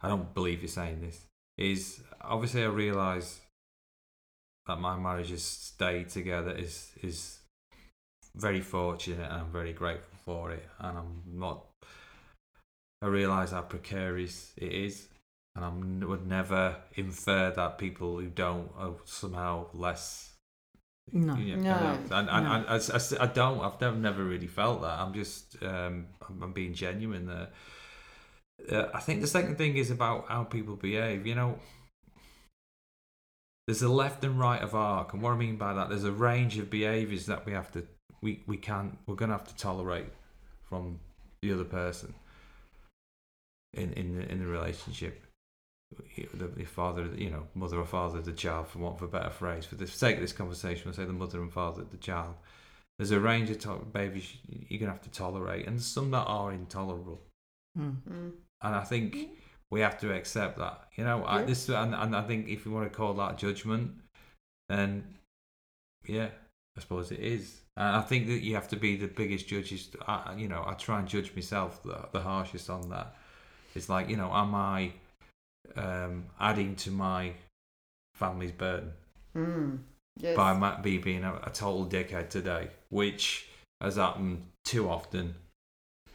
I 0.00 0.08
don't 0.08 0.32
believe 0.34 0.60
you're 0.62 0.68
saying 0.68 1.00
this. 1.00 1.26
Is 1.58 2.02
obviously 2.20 2.62
I 2.64 2.66
realise 2.66 3.40
that 4.66 4.78
my 4.78 4.96
marriage 4.96 5.30
has 5.30 5.42
stayed 5.42 6.10
together 6.10 6.50
is 6.52 6.90
is 7.02 7.38
very 8.34 8.60
fortunate 8.60 9.24
and 9.30 9.40
I'm 9.40 9.52
very 9.52 9.72
grateful 9.72 10.18
for 10.24 10.52
it, 10.52 10.66
and 10.78 10.98
I'm 10.98 11.22
not. 11.26 11.64
I 13.02 13.06
realise 13.06 13.50
how 13.50 13.62
precarious 13.62 14.52
it 14.56 14.72
is, 14.72 15.08
and 15.56 15.64
I 15.64 16.06
would 16.06 16.26
never 16.26 16.76
infer 16.94 17.50
that 17.50 17.78
people 17.78 18.18
who 18.20 18.26
don't 18.26 18.70
are 18.76 18.94
somehow 19.06 19.66
less. 19.72 20.34
No. 21.12 21.34
you 21.36 21.56
No, 21.56 21.72
I 21.74 21.78
don't- 21.80 22.12
and, 22.12 22.28
and, 22.30 22.44
no. 22.44 22.52
and 22.52 22.66
I, 22.68 22.74
I, 22.76 23.24
I 23.24 23.26
don't. 23.26 23.60
I've 23.60 23.80
never, 23.80 23.96
never 23.96 24.24
really 24.24 24.46
felt 24.48 24.82
that. 24.82 24.98
I'm 25.00 25.14
just. 25.14 25.56
Um, 25.62 26.08
I'm, 26.28 26.42
I'm 26.42 26.52
being 26.52 26.74
genuine 26.74 27.26
there. 27.26 27.48
Uh, 28.70 28.88
I 28.94 29.00
think 29.00 29.20
the 29.20 29.26
second 29.26 29.56
thing 29.56 29.76
is 29.76 29.90
about 29.90 30.26
how 30.28 30.44
people 30.44 30.76
behave. 30.76 31.26
You 31.26 31.34
know, 31.36 31.58
there's 33.66 33.82
a 33.82 33.88
left 33.88 34.24
and 34.24 34.38
right 34.38 34.60
of 34.62 34.74
arc, 34.74 35.12
and 35.12 35.22
what 35.22 35.32
I 35.32 35.36
mean 35.36 35.56
by 35.56 35.74
that, 35.74 35.88
there's 35.88 36.04
a 36.04 36.12
range 36.12 36.58
of 36.58 36.70
behaviours 36.70 37.26
that 37.26 37.46
we 37.46 37.52
have 37.52 37.70
to, 37.72 37.86
we 38.20 38.42
we 38.46 38.56
can, 38.56 38.98
we're 39.06 39.14
going 39.16 39.30
to 39.30 39.36
have 39.36 39.46
to 39.48 39.56
tolerate 39.56 40.12
from 40.68 41.00
the 41.42 41.52
other 41.52 41.64
person 41.64 42.14
in 43.74 43.92
in 43.94 44.16
the, 44.16 44.30
in 44.30 44.38
the 44.40 44.46
relationship. 44.46 45.22
The, 46.16 46.48
the 46.48 46.64
father, 46.64 47.08
you 47.16 47.30
know, 47.30 47.46
mother 47.54 47.78
or 47.78 47.84
father 47.86 48.18
of 48.18 48.24
the 48.24 48.32
child, 48.32 48.68
for 48.68 48.80
want 48.80 48.96
of 48.96 49.02
a 49.02 49.08
better 49.08 49.30
phrase. 49.30 49.64
For 49.66 49.76
the 49.76 49.86
sake 49.86 50.16
of 50.16 50.22
this 50.22 50.32
conversation, 50.32 50.82
we'll 50.86 50.94
say 50.94 51.04
the 51.04 51.12
mother 51.12 51.40
and 51.40 51.52
father 51.52 51.82
of 51.82 51.90
the 51.90 51.96
child. 51.96 52.34
There's 52.98 53.10
a 53.12 53.20
range 53.20 53.50
of 53.50 53.58
to- 53.60 53.86
behaviours 53.92 54.32
you're 54.48 54.80
going 54.80 54.90
to 54.90 54.96
have 54.96 55.02
to 55.02 55.10
tolerate, 55.10 55.66
and 55.66 55.80
some 55.80 56.10
that 56.12 56.24
are 56.24 56.52
intolerable 56.52 57.20
Mm. 57.78 57.96
Mm. 58.10 58.32
and 58.62 58.74
I 58.74 58.80
think 58.84 59.14
we 59.70 59.80
have 59.80 59.98
to 60.00 60.10
accept 60.14 60.56
that. 60.58 60.88
You 60.96 61.04
know, 61.04 61.22
I, 61.26 61.42
this 61.44 61.68
and, 61.68 61.94
and 61.94 62.16
I 62.16 62.22
think 62.22 62.48
if 62.48 62.64
you 62.64 62.72
want 62.72 62.90
to 62.90 62.96
call 62.96 63.12
that 63.14 63.36
judgment, 63.36 63.92
then 64.70 65.04
yeah, 66.06 66.28
I 66.76 66.80
suppose 66.80 67.10
it 67.12 67.20
is. 67.20 67.60
And 67.76 67.96
I 67.96 68.00
think 68.00 68.28
that 68.28 68.42
you 68.42 68.54
have 68.54 68.68
to 68.68 68.76
be 68.76 68.96
the 68.96 69.08
biggest 69.08 69.46
judges. 69.46 69.90
I, 70.08 70.34
you 70.38 70.48
know, 70.48 70.64
I 70.66 70.72
try 70.72 70.98
and 71.00 71.06
judge 71.06 71.34
myself 71.34 71.82
the, 71.82 72.08
the 72.12 72.20
harshest 72.20 72.70
on 72.70 72.88
that. 72.88 73.14
It's 73.74 73.90
like 73.90 74.08
you 74.08 74.16
know, 74.16 74.32
am 74.32 74.54
I 74.54 74.92
um, 75.76 76.26
adding 76.40 76.76
to 76.76 76.90
my 76.90 77.32
family's 78.14 78.52
burden? 78.52 78.92
Mm. 79.34 79.78
Yes. 80.18 80.34
by 80.34 80.56
Matt 80.56 80.82
B 80.82 80.98
being 80.98 81.24
a, 81.24 81.34
a 81.44 81.50
total 81.50 81.86
dickhead 81.86 82.30
today, 82.30 82.68
which 82.88 83.48
has 83.80 83.96
happened 83.96 84.46
too 84.64 84.88
often. 84.88 85.34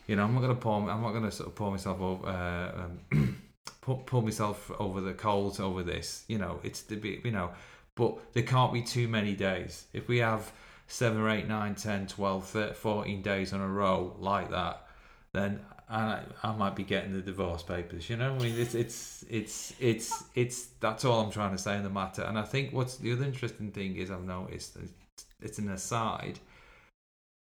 You 0.07 0.15
know, 0.15 0.23
I'm 0.23 0.34
not 0.34 0.41
gonna 0.41 0.56
pour. 0.56 0.90
I'm 0.90 1.02
not 1.02 1.14
gonna 1.14 1.32
sort 1.32 1.49
of 1.49 1.56
pour 1.56 1.72
myself 1.72 2.02
over, 2.02 2.28
uh, 2.28 2.86
um, 3.11 3.41
pull, 3.82 4.22
myself 4.22 4.72
over 4.80 5.02
the 5.02 5.14
coals 5.14 5.60
over 5.60 5.84
this. 5.84 6.26
You 6.28 6.40
know, 6.40 6.60
it's 6.64 6.82
the 6.82 6.95
bit. 6.95 7.23
You 7.23 7.32
know, 7.32 7.52
but 7.95 8.34
there 8.34 8.44
can't 8.44 8.73
be 8.73 8.82
too 8.82 9.07
many 9.07 9.36
days. 9.36 9.86
If 9.94 10.07
we 10.07 10.18
have 10.18 10.52
seven 10.88 11.22
or 11.22 11.30
eight, 11.30 11.48
nine, 11.48 11.76
10, 11.76 12.07
12, 12.07 12.48
13, 12.48 12.73
14 12.73 13.22
days 13.22 13.53
in 13.53 13.61
a 13.61 13.68
row 13.68 14.15
like 14.19 14.49
that, 14.49 14.88
then 15.34 15.61
I, 15.91 16.22
I 16.41 16.55
might 16.55 16.76
be 16.76 16.84
getting 16.84 17.11
the 17.11 17.22
divorce 17.22 17.63
papers. 17.63 18.09
You 18.09 18.15
know, 18.15 18.34
I 18.34 18.38
mean, 18.39 18.55
it's 18.57 18.73
it's 18.73 19.26
it's 19.30 19.73
it's 19.80 20.23
it's 20.35 20.65
that's 20.80 21.03
all 21.03 21.19
I'm 21.22 21.31
trying 21.31 21.51
to 21.51 21.57
say 21.57 21.76
in 21.76 21.84
the 21.84 21.89
matter. 21.89 22.22
And 22.23 22.39
I 22.39 22.43
think 22.43 22.73
what's 22.73 22.95
the 22.97 23.11
other 23.11 23.26
interesting 23.26 23.72
thing 23.72 23.97
is 23.97 24.09
I've 24.09 24.23
noticed 24.23 24.77
it's, 24.77 25.26
it's 25.41 25.59
an 25.59 25.69
aside. 25.69 26.39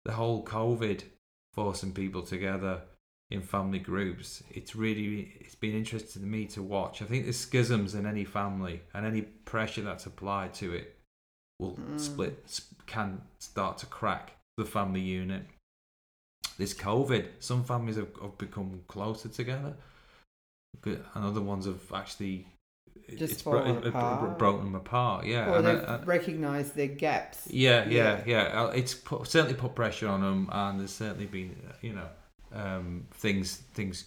The 0.06 0.14
whole 0.14 0.44
COVID 0.46 1.02
forcing 1.54 1.92
people 1.94 2.22
together 2.22 2.82
in 3.32 3.42
family 3.42 3.80
groups. 3.80 4.44
It's 4.52 4.76
really 4.76 5.34
it's 5.40 5.56
been 5.56 5.76
interesting 5.76 6.22
to 6.22 6.28
me 6.28 6.46
to 6.46 6.62
watch. 6.62 7.02
I 7.02 7.06
think 7.06 7.26
the 7.26 7.34
schisms 7.34 7.96
in 7.96 8.06
any 8.06 8.24
family 8.24 8.82
and 8.94 9.06
any 9.06 9.22
pressure 9.24 9.82
that's 9.82 10.06
applied 10.06 10.54
to 10.56 10.74
it 10.74 10.96
will 11.60 11.76
Mm. 11.76 12.00
split 12.00 12.62
can 12.86 13.22
start 13.40 13.80
to 13.80 13.88
crack 13.88 14.34
the 14.58 14.66
family 14.66 15.02
unit. 15.02 15.46
This 16.58 16.74
COVID, 16.74 17.26
some 17.40 17.64
families 17.64 17.96
have, 17.98 18.10
have 18.22 18.38
become 18.38 18.82
closer 18.88 19.30
together, 19.30 19.76
and 20.86 21.04
other 21.16 21.42
ones 21.42 21.66
have 21.66 21.82
actually 21.94 22.48
Just 23.18 23.34
it's 23.34 23.42
bro- 23.44 23.64
it- 23.66 23.78
it- 23.86 23.88
apart. 23.88 24.38
broken 24.40 24.66
them 24.66 24.76
apart. 24.76 25.26
Yeah, 25.26 25.52
or 25.54 25.62
they've 25.62 26.08
recognised 26.08 26.76
their 26.76 26.88
gaps. 26.88 27.48
yeah, 27.50 27.88
yeah, 27.88 28.22
yeah. 28.26 28.44
Uh, 28.64 28.68
It's 28.70 28.94
put, 28.94 29.28
certainly 29.28 29.56
put 29.56 29.76
pressure 29.76 30.08
on 30.08 30.22
them, 30.22 30.50
and 30.52 30.80
there's 30.80 30.94
certainly 30.94 31.26
been, 31.28 31.56
uh, 31.70 31.74
you 31.82 31.94
know, 31.94 32.10
um, 32.54 33.08
things 33.14 33.58
things 33.74 34.06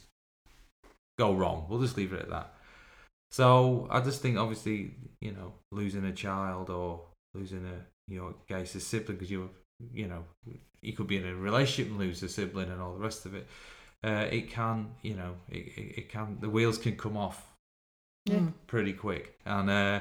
go 1.19 1.35
wrong. 1.35 1.67
We'll 1.69 1.81
just 1.81 1.97
leave 1.97 2.13
it 2.13 2.21
at 2.23 2.31
that. 2.31 2.55
So 3.31 3.87
I 3.91 4.01
just 4.01 4.23
think, 4.23 4.39
obviously, 4.39 4.95
you 5.21 5.33
know, 5.33 5.55
losing 5.71 6.05
a 6.05 6.13
child 6.13 6.69
or 6.71 7.03
losing 7.35 7.65
a, 7.65 7.87
you 8.13 8.19
know, 8.19 8.35
case 8.49 8.75
a 8.75 8.81
sibling 8.81 9.19
because 9.19 9.31
you, 9.31 9.51
you 9.95 10.09
know, 10.09 10.25
you 10.83 10.93
could 10.93 11.07
be 11.07 11.17
in 11.17 11.27
a 11.27 11.35
relationship 11.35 11.91
and 11.91 11.99
lose 11.99 12.23
a 12.23 12.29
sibling 12.29 12.71
and 12.71 12.81
all 12.81 12.95
the 12.95 13.01
rest 13.01 13.27
of 13.27 13.35
it. 13.35 13.47
Uh, 14.03 14.27
it 14.31 14.51
can, 14.51 14.89
you 15.03 15.15
know, 15.15 15.35
it, 15.51 15.67
it, 15.77 15.99
it 15.99 16.09
can. 16.09 16.39
The 16.41 16.49
wheels 16.49 16.79
can 16.79 16.97
come 16.97 17.17
off 17.17 17.53
Yeah. 18.27 18.37
Mm. 18.39 18.53
pretty 18.67 18.93
quick, 18.95 19.39
and 19.45 19.69
uh, 19.69 20.01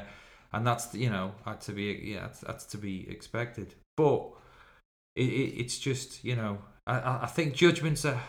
and 0.53 0.65
that's 0.65 0.93
you 0.95 1.09
know 1.09 1.33
had 1.45 1.61
to 1.61 1.73
be 1.73 1.99
yeah 2.13 2.21
that's, 2.21 2.39
that's 2.41 2.65
to 2.67 2.77
be 2.77 3.09
expected. 3.09 3.75
But 3.97 4.29
it, 5.15 5.23
it 5.29 5.53
it's 5.61 5.79
just 5.79 6.23
you 6.23 6.35
know 6.35 6.59
I 6.87 6.99
I 6.99 7.23
I 7.23 7.25
think 7.27 7.55
judgments 7.55 8.05
are 8.05 8.21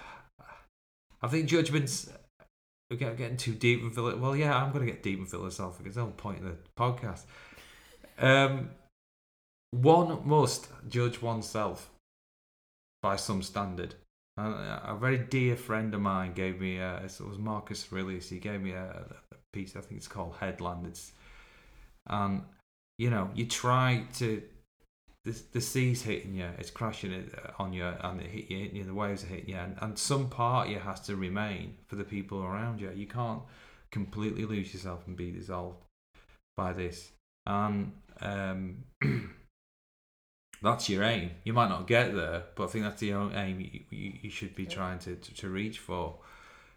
I 1.22 1.28
think 1.28 1.48
judgments 1.48 2.10
we're 2.90 2.96
get- 2.96 3.16
getting 3.16 3.36
too 3.36 3.54
deep 3.54 3.82
and 3.82 3.94
philo- 3.94 4.16
well 4.16 4.34
yeah 4.34 4.56
I'm 4.56 4.72
going 4.72 4.84
to 4.86 4.90
get 4.92 5.02
deep 5.04 5.18
and 5.18 5.28
philosophical. 5.30 5.86
It's 5.86 5.94
the 5.96 6.02
whole 6.02 6.10
point 6.12 6.38
of 6.38 6.44
the 6.46 6.56
podcast. 6.76 7.24
Um, 8.18 8.70
one 9.70 10.26
must 10.26 10.68
judge 10.88 11.22
oneself 11.22 11.89
by 13.02 13.16
some 13.16 13.42
standard. 13.42 13.94
And 14.36 14.54
a 14.54 14.96
very 14.98 15.18
dear 15.18 15.56
friend 15.56 15.94
of 15.94 16.00
mine 16.00 16.32
gave 16.32 16.60
me 16.60 16.78
a, 16.78 16.96
it 16.98 17.20
was 17.20 17.38
Marcus 17.38 17.86
Aurelius. 17.92 18.28
He 18.28 18.38
gave 18.38 18.62
me 18.62 18.72
a, 18.72 19.04
a 19.32 19.36
piece. 19.52 19.76
I 19.76 19.80
think 19.80 19.98
it's 19.98 20.08
called 20.08 20.36
Headland. 20.40 20.86
It's 20.86 21.12
and 22.06 22.42
you 22.98 23.10
know 23.10 23.30
you 23.34 23.46
try 23.46 24.04
to 24.14 24.42
the, 25.24 25.38
the 25.52 25.60
sea's 25.60 26.02
hitting 26.02 26.34
you, 26.34 26.48
it's 26.58 26.70
crashing 26.70 27.12
it 27.12 27.34
uh, 27.36 27.62
on 27.62 27.72
you, 27.72 27.84
and 27.84 28.20
it 28.20 28.26
hit 28.28 28.50
you, 28.50 28.58
hitting 28.58 28.76
you, 28.76 28.84
the 28.84 28.94
waves 28.94 29.22
are 29.22 29.28
hitting 29.28 29.50
you, 29.50 29.56
and, 29.56 29.76
and 29.80 29.98
some 29.98 30.28
part 30.30 30.66
of 30.66 30.72
you 30.72 30.78
has 30.78 31.00
to 31.00 31.16
remain 31.16 31.74
for 31.88 31.96
the 31.96 32.04
people 32.04 32.42
around 32.42 32.80
you. 32.80 32.90
You 32.94 33.06
can't 33.06 33.42
completely 33.90 34.46
lose 34.46 34.72
yourself 34.72 35.06
and 35.06 35.16
be 35.16 35.30
dissolved 35.30 35.84
by 36.56 36.72
this. 36.72 37.10
And 37.46 37.92
um, 38.22 38.84
that's 40.62 40.88
your 40.88 41.02
aim. 41.04 41.30
You 41.44 41.52
might 41.52 41.68
not 41.68 41.86
get 41.86 42.14
there, 42.14 42.44
but 42.54 42.64
I 42.64 42.66
think 42.66 42.84
that's 42.84 43.00
the 43.00 43.14
own 43.14 43.34
aim 43.34 43.60
you, 43.60 43.80
you, 43.90 44.12
you 44.22 44.30
should 44.30 44.54
be 44.54 44.66
trying 44.66 44.98
to, 45.00 45.16
to, 45.16 45.34
to 45.34 45.48
reach 45.48 45.78
for. 45.78 46.16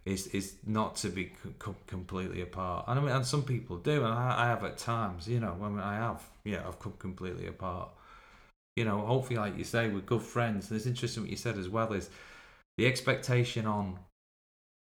Is 0.05 0.27
is 0.27 0.55
not 0.65 0.97
to 0.97 1.09
be 1.09 1.31
co- 1.41 1.53
co- 1.59 1.75
completely 1.87 2.41
apart, 2.41 2.85
and 2.89 2.99
I 2.99 3.01
mean, 3.01 3.15
and 3.15 3.25
some 3.25 3.43
people 3.43 3.77
do, 3.77 4.03
and 4.03 4.13
I, 4.13 4.43
I 4.43 4.45
have 4.47 4.61
at 4.65 4.77
times, 4.77 5.29
you 5.29 5.39
know, 5.39 5.57
I 5.61 5.69
mean, 5.69 5.79
I 5.79 5.95
have, 5.95 6.21
yeah, 6.43 6.61
I've 6.67 6.77
come 6.77 6.91
completely 6.99 7.47
apart. 7.47 7.87
You 8.75 8.83
know, 8.83 8.99
hopefully, 8.99 9.39
like 9.39 9.57
you 9.57 9.63
say, 9.63 9.87
we're 9.87 10.01
good 10.01 10.21
friends. 10.21 10.69
And 10.69 10.75
it's 10.75 10.87
interesting 10.87 11.23
what 11.23 11.29
you 11.29 11.37
said 11.37 11.57
as 11.57 11.69
well 11.69 11.93
is 11.93 12.09
the 12.77 12.85
expectation 12.85 13.65
on 13.65 13.97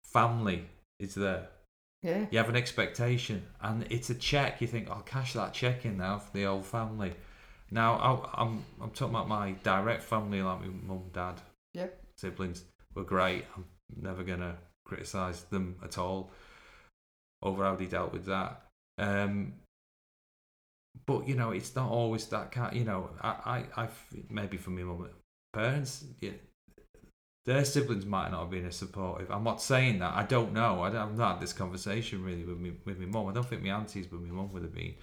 family 0.06 0.68
is 1.02 1.16
there. 1.16 1.50
Yeah. 2.02 2.26
You 2.32 2.38
have 2.38 2.48
an 2.48 2.56
expectation, 2.56 3.44
and 3.62 3.86
it's 3.90 4.10
a 4.10 4.16
check. 4.16 4.62
You 4.62 4.68
think, 4.68 4.90
I'll 4.90 5.02
cash 5.02 5.34
that 5.34 5.54
check 5.54 5.84
in 5.84 5.98
now 5.98 6.20
for 6.20 6.32
the 6.32 6.46
old 6.46 6.66
family. 6.66 7.14
Now, 7.74 7.96
I, 7.96 8.42
I'm 8.44 8.64
I'm 8.80 8.92
talking 8.92 9.16
about 9.16 9.28
my 9.28 9.54
direct 9.64 10.04
family, 10.04 10.44
like 10.44 10.62
my 10.62 10.68
mum, 10.68 11.10
dad, 11.12 11.42
Yep. 11.74 12.04
siblings. 12.18 12.64
Were 12.94 13.04
great. 13.04 13.46
I'm 13.56 13.66
never 14.00 14.24
gonna 14.24 14.56
criticize 14.86 15.44
them 15.46 15.78
at 15.84 15.98
all 15.98 16.30
over 17.42 17.64
how 17.64 17.76
they 17.76 17.88
dealt 17.88 18.14
with 18.14 18.26
that. 18.28 18.62
Um, 19.00 19.54
but 21.08 21.28
you 21.28 21.34
know, 21.34 21.50
it's 21.50 21.76
not 21.76 21.90
always 21.90 22.28
that 22.28 22.52
kind. 22.52 22.76
You 22.78 22.84
know, 22.86 23.10
I, 23.20 23.30
I, 23.76 23.84
I've 23.84 24.06
maybe 24.30 24.58
for 24.58 24.70
my 24.70 24.84
mum, 24.84 25.10
parents, 25.54 26.06
yeah, 26.22 26.34
their 27.46 27.66
siblings 27.66 28.06
might 28.06 28.30
not 28.30 28.42
have 28.42 28.52
been 28.52 28.68
as 28.68 28.76
supportive. 28.76 29.32
I'm 29.32 29.44
not 29.44 29.64
saying 29.64 29.98
that. 30.00 30.14
I 30.14 30.24
don't 30.24 30.54
know. 30.54 30.84
I 30.84 30.92
don't, 30.92 31.02
I've 31.02 31.18
not 31.18 31.34
had 31.34 31.42
this 31.42 31.54
conversation 31.54 32.24
really 32.24 32.44
with 32.44 32.60
me 32.60 32.74
with 32.86 33.00
my 33.00 33.08
mum. 33.08 33.30
I 33.30 33.34
don't 33.34 33.48
think 33.50 33.64
my 33.64 33.70
aunties 33.70 34.12
with 34.12 34.22
my 34.22 34.32
mum 34.32 34.54
would 34.54 34.62
have 34.62 34.76
been. 34.76 34.94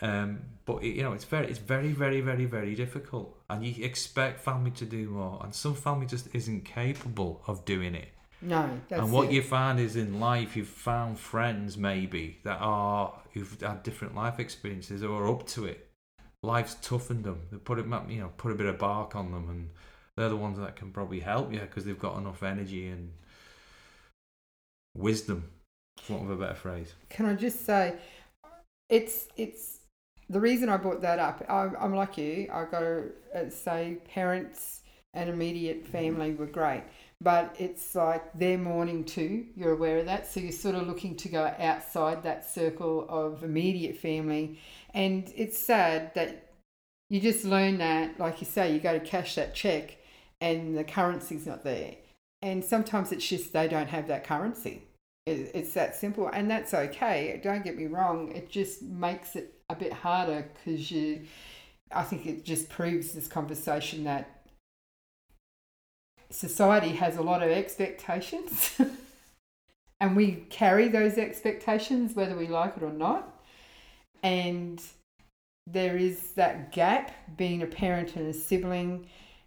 Um, 0.00 0.40
but 0.64 0.82
it, 0.82 0.96
you 0.96 1.02
know, 1.02 1.12
it's 1.12 1.24
very, 1.24 1.46
it's 1.48 1.58
very, 1.58 1.92
very, 1.92 2.20
very, 2.20 2.44
very 2.44 2.74
difficult, 2.74 3.36
and 3.48 3.64
you 3.64 3.84
expect 3.84 4.40
family 4.40 4.70
to 4.72 4.84
do 4.84 5.08
more, 5.08 5.40
and 5.42 5.54
some 5.54 5.74
family 5.74 6.06
just 6.06 6.28
isn't 6.32 6.64
capable 6.64 7.42
of 7.46 7.64
doing 7.64 7.94
it. 7.94 8.08
No, 8.42 8.70
that's 8.88 9.02
and 9.02 9.12
what 9.12 9.26
it. 9.28 9.32
you 9.32 9.42
find 9.42 9.78
is 9.78 9.96
in 9.96 10.18
life, 10.18 10.56
you've 10.56 10.68
found 10.68 11.18
friends 11.18 11.76
maybe 11.76 12.38
that 12.44 12.58
are 12.60 13.12
who've 13.32 13.60
had 13.60 13.82
different 13.82 14.14
life 14.14 14.38
experiences 14.40 15.02
or 15.02 15.24
are 15.24 15.30
up 15.30 15.46
to 15.48 15.66
it. 15.66 15.88
Life's 16.42 16.76
toughened 16.80 17.24
them. 17.24 17.42
They 17.52 17.58
put 17.58 17.78
it, 17.78 17.86
you 18.08 18.20
know, 18.20 18.32
put 18.38 18.50
a 18.52 18.54
bit 18.54 18.66
of 18.66 18.78
bark 18.78 19.14
on 19.14 19.30
them, 19.32 19.50
and 19.50 19.70
they're 20.16 20.30
the 20.30 20.36
ones 20.36 20.58
that 20.58 20.76
can 20.76 20.90
probably 20.90 21.20
help 21.20 21.52
you 21.52 21.60
because 21.60 21.84
they've 21.84 21.98
got 21.98 22.16
enough 22.16 22.42
energy 22.42 22.88
and 22.88 23.12
wisdom, 24.96 25.50
for 25.98 26.14
want 26.14 26.30
of 26.30 26.40
a 26.40 26.42
better 26.42 26.54
phrase. 26.54 26.94
Can 27.10 27.26
I 27.26 27.34
just 27.34 27.66
say, 27.66 27.94
it's 28.90 29.28
it's 29.36 29.78
the 30.28 30.40
reason 30.40 30.68
I 30.68 30.76
brought 30.76 31.02
that 31.02 31.18
up. 31.18 31.44
I'm, 31.48 31.76
I'm 31.80 31.94
like 31.94 32.18
you. 32.18 32.48
I 32.52 32.64
got 32.64 32.80
to 32.80 33.10
uh, 33.34 33.50
say, 33.50 33.98
parents 34.12 34.82
and 35.12 35.28
immediate 35.28 35.84
family 35.84 36.34
were 36.34 36.46
great, 36.46 36.84
but 37.20 37.56
it's 37.58 37.96
like 37.96 38.32
they're 38.34 38.58
mourning 38.58 39.04
too. 39.04 39.46
You're 39.56 39.72
aware 39.72 39.98
of 39.98 40.06
that, 40.06 40.26
so 40.26 40.38
you're 40.38 40.52
sort 40.52 40.76
of 40.76 40.86
looking 40.86 41.16
to 41.16 41.28
go 41.28 41.52
outside 41.58 42.22
that 42.22 42.48
circle 42.48 43.06
of 43.08 43.42
immediate 43.42 43.96
family, 43.96 44.60
and 44.94 45.32
it's 45.36 45.58
sad 45.58 46.14
that 46.14 46.52
you 47.08 47.20
just 47.20 47.44
learn 47.44 47.78
that, 47.78 48.20
like 48.20 48.40
you 48.40 48.46
say, 48.46 48.72
you 48.72 48.78
go 48.78 48.96
to 48.96 49.04
cash 49.04 49.34
that 49.34 49.52
check, 49.52 49.96
and 50.40 50.78
the 50.78 50.84
currency's 50.84 51.46
not 51.46 51.64
there, 51.64 51.96
and 52.40 52.64
sometimes 52.64 53.10
it's 53.10 53.26
just 53.26 53.52
they 53.52 53.66
don't 53.66 53.88
have 53.88 54.06
that 54.06 54.22
currency. 54.22 54.82
It, 55.26 55.50
it's 55.54 55.74
that 55.74 55.94
simple, 55.96 56.28
and 56.28 56.50
that's 56.50 56.72
okay. 56.72 57.40
Don't 57.42 57.62
get 57.62 57.76
me 57.76 57.86
wrong. 57.86 58.32
It 58.32 58.50
just 58.50 58.82
makes 58.82 59.36
it 59.36 59.54
a 59.68 59.74
bit 59.74 59.92
harder 59.92 60.48
because 60.54 60.90
you. 60.90 61.22
I 61.92 62.04
think 62.04 62.24
it 62.26 62.44
just 62.44 62.68
proves 62.68 63.12
this 63.12 63.26
conversation 63.26 64.04
that 64.04 64.44
society 66.30 66.90
has 66.90 67.16
a 67.16 67.22
lot 67.22 67.42
of 67.42 67.50
expectations, 67.50 68.80
and 70.00 70.16
we 70.16 70.46
carry 70.50 70.88
those 70.88 71.18
expectations 71.18 72.14
whether 72.14 72.36
we 72.36 72.46
like 72.46 72.76
it 72.76 72.82
or 72.82 72.92
not, 72.92 73.42
and 74.22 74.80
there 75.66 75.96
is 75.96 76.32
that 76.32 76.72
gap 76.72 77.12
being 77.36 77.62
a 77.62 77.66
parent 77.66 78.16
and 78.16 78.28
a 78.28 78.32
sibling, 78.32 79.06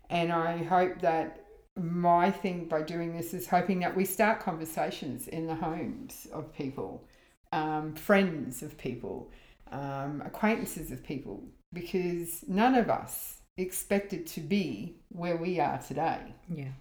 and 0.10 0.32
I 0.32 0.58
hope 0.64 1.02
that 1.02 1.43
my 1.76 2.30
thing 2.30 2.66
by 2.66 2.82
doing 2.82 3.16
this 3.16 3.34
is 3.34 3.48
hoping 3.48 3.80
that 3.80 3.96
we 3.96 4.06
start 4.06 4.40
conversations 4.40 5.28
in 5.28 5.48
the 5.48 5.56
homes 5.56 6.28
of 6.32 6.54
people, 6.54 7.08
um, 7.52 7.96
friends 7.96 8.62
of 8.62 8.78
people, 8.78 9.32
um, 9.72 10.22
acquaintances 10.26 10.92
of 10.92 11.04
people, 11.04 11.44
because 11.74 12.46
none 12.48 12.76
of 12.76 12.90
us 12.90 13.38
expected 13.58 14.28
to 14.28 14.42
be 14.42 14.96
where 15.10 15.38
we 15.38 15.60
are 15.60 15.80
today. 15.80 16.34
Yeah. 16.54 16.74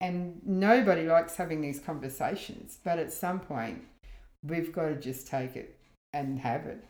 And 0.00 0.40
nobody 0.44 1.06
likes 1.06 1.36
having 1.36 1.60
these 1.60 1.80
conversations, 1.80 2.78
but 2.84 2.98
at 2.98 3.12
some 3.12 3.40
point, 3.40 3.82
we've 4.42 4.72
got 4.72 4.88
to 4.88 4.96
just 4.96 5.26
take 5.26 5.56
it 5.56 5.78
and 6.12 6.38
have 6.38 6.66
it. 6.66 6.84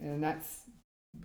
And 0.00 0.22
that's 0.22 0.62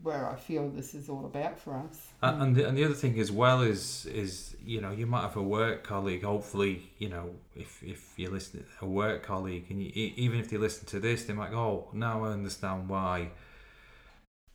where 0.01 0.29
I 0.29 0.35
feel 0.35 0.69
this 0.69 0.93
is 0.93 1.09
all 1.09 1.25
about 1.25 1.59
for 1.59 1.75
us. 1.75 2.07
And 2.21 2.41
and 2.41 2.55
the, 2.55 2.67
and 2.67 2.77
the 2.77 2.83
other 2.85 2.93
thing 2.93 3.19
as 3.19 3.31
well 3.31 3.61
is 3.61 4.05
is 4.07 4.55
you 4.63 4.81
know 4.81 4.91
you 4.91 5.05
might 5.05 5.21
have 5.21 5.35
a 5.37 5.41
work 5.41 5.83
colleague. 5.83 6.23
Hopefully, 6.23 6.91
you 6.97 7.09
know 7.09 7.31
if 7.55 7.81
if 7.83 8.13
you 8.17 8.29
listen 8.29 8.65
a 8.81 8.85
work 8.85 9.23
colleague, 9.23 9.65
and 9.69 9.81
you, 9.81 9.91
even 9.93 10.39
if 10.39 10.49
they 10.49 10.57
listen 10.57 10.85
to 10.87 10.99
this, 10.99 11.25
they 11.25 11.33
might 11.33 11.51
go, 11.51 11.59
"Oh, 11.59 11.89
now 11.93 12.23
I 12.25 12.29
understand 12.29 12.89
why." 12.89 13.29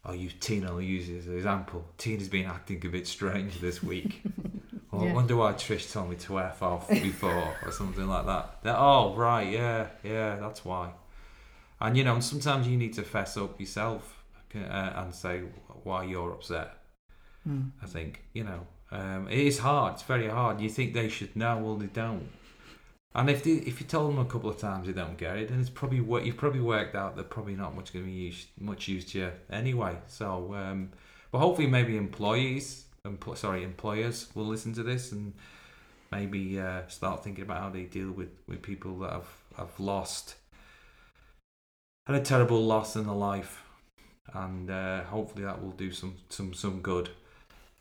Oh, 0.05 0.11
I'll 0.11 0.15
use 0.15 0.35
Tina. 0.41 0.69
I'll 0.69 0.81
use 0.81 1.09
as 1.11 1.27
an 1.27 1.37
example. 1.37 1.85
Tina's 1.99 2.29
been 2.29 2.47
acting 2.47 2.85
a 2.87 2.89
bit 2.89 3.07
strange 3.07 3.61
this 3.61 3.83
week. 3.83 4.23
Oh, 4.91 4.97
well, 4.97 5.07
Yeah. 5.07 5.13
I 5.13 5.15
wonder 5.17 5.37
why 5.37 5.53
Trish 5.53 5.93
told 5.93 6.09
me 6.09 6.17
to 6.17 6.41
f 6.41 6.63
off 6.63 6.89
before 6.89 7.55
or 7.65 7.71
something 7.71 8.09
like 8.09 8.25
that. 8.25 8.63
They're, 8.63 8.75
oh 8.75 9.15
right, 9.15 9.47
yeah, 9.47 9.89
yeah, 10.03 10.37
that's 10.37 10.65
why. 10.65 10.93
And 11.79 11.95
you 11.95 12.05
know, 12.05 12.19
sometimes 12.21 12.67
you 12.67 12.79
need 12.79 12.95
to 12.95 13.03
fess 13.03 13.37
up 13.37 13.61
yourself 13.61 14.18
uh, 14.55 14.93
and 14.97 15.15
say 15.15 15.43
why 15.85 16.05
you're 16.05 16.33
upset. 16.33 16.79
Mm. 17.49 17.71
I 17.83 17.87
think 17.87 18.25
you 18.33 18.45
know 18.45 18.67
um, 18.91 19.29
it 19.29 19.39
is 19.39 19.59
hard. 19.59 19.95
It's 19.95 20.03
very 20.03 20.29
hard. 20.29 20.61
You 20.61 20.69
think 20.69 20.95
they 20.95 21.09
should 21.09 21.35
know, 21.37 21.59
well 21.59 21.77
they 21.77 21.87
don't. 21.87 22.29
And 23.15 23.31
if 23.31 23.43
they, 23.43 23.53
if 23.53 23.81
you 23.81 23.87
tell 23.87 24.07
them 24.07 24.19
a 24.19 24.25
couple 24.25 24.51
of 24.51 24.59
times 24.59 24.87
they 24.87 24.93
don't 24.93 25.17
get 25.17 25.37
it, 25.39 25.49
then 25.49 25.61
it's 25.61 25.71
probably 25.71 26.01
what 26.01 26.25
you've 26.25 26.37
probably 26.37 26.61
worked 26.61 26.95
out 26.95 27.17
they're 27.17 27.25
probably 27.25 27.57
not 27.57 27.75
much 27.75 27.93
going 27.93 28.05
to 28.05 28.11
be 28.11 28.17
used, 28.17 28.49
much 28.61 28.87
used 28.87 29.09
to 29.11 29.19
you 29.19 29.33
anyway. 29.51 29.97
So, 30.07 30.55
um, 30.55 30.91
but 31.33 31.39
hopefully 31.39 31.67
maybe 31.67 31.97
employees, 31.97 32.85
empl- 33.07 33.37
sorry, 33.37 33.65
employers 33.65 34.29
will 34.35 34.45
listen 34.47 34.73
to 34.75 34.83
this 34.83 35.11
and 35.13 35.33
maybe 36.13 36.61
uh, 36.61 36.87
start 36.89 37.25
thinking 37.25 37.45
about 37.45 37.63
how 37.63 37.71
they 37.71 37.85
deal 37.85 38.11
with, 38.11 38.31
with 38.47 38.63
people 38.63 38.99
that 39.01 39.13
have, 39.13 39.29
have 39.57 39.81
lost 39.81 40.37
had 42.09 42.17
a 42.17 42.21
terrible 42.21 42.65
loss 42.65 42.97
in 42.97 43.05
their 43.05 43.15
life, 43.15 43.63
and 44.35 44.71
uh, 44.71 45.03
hopefully 45.05 45.45
that 45.45 45.63
will 45.63 45.73
do 45.73 45.91
some 45.93 46.17
some 46.29 46.55
some 46.55 46.81
good. 46.81 47.11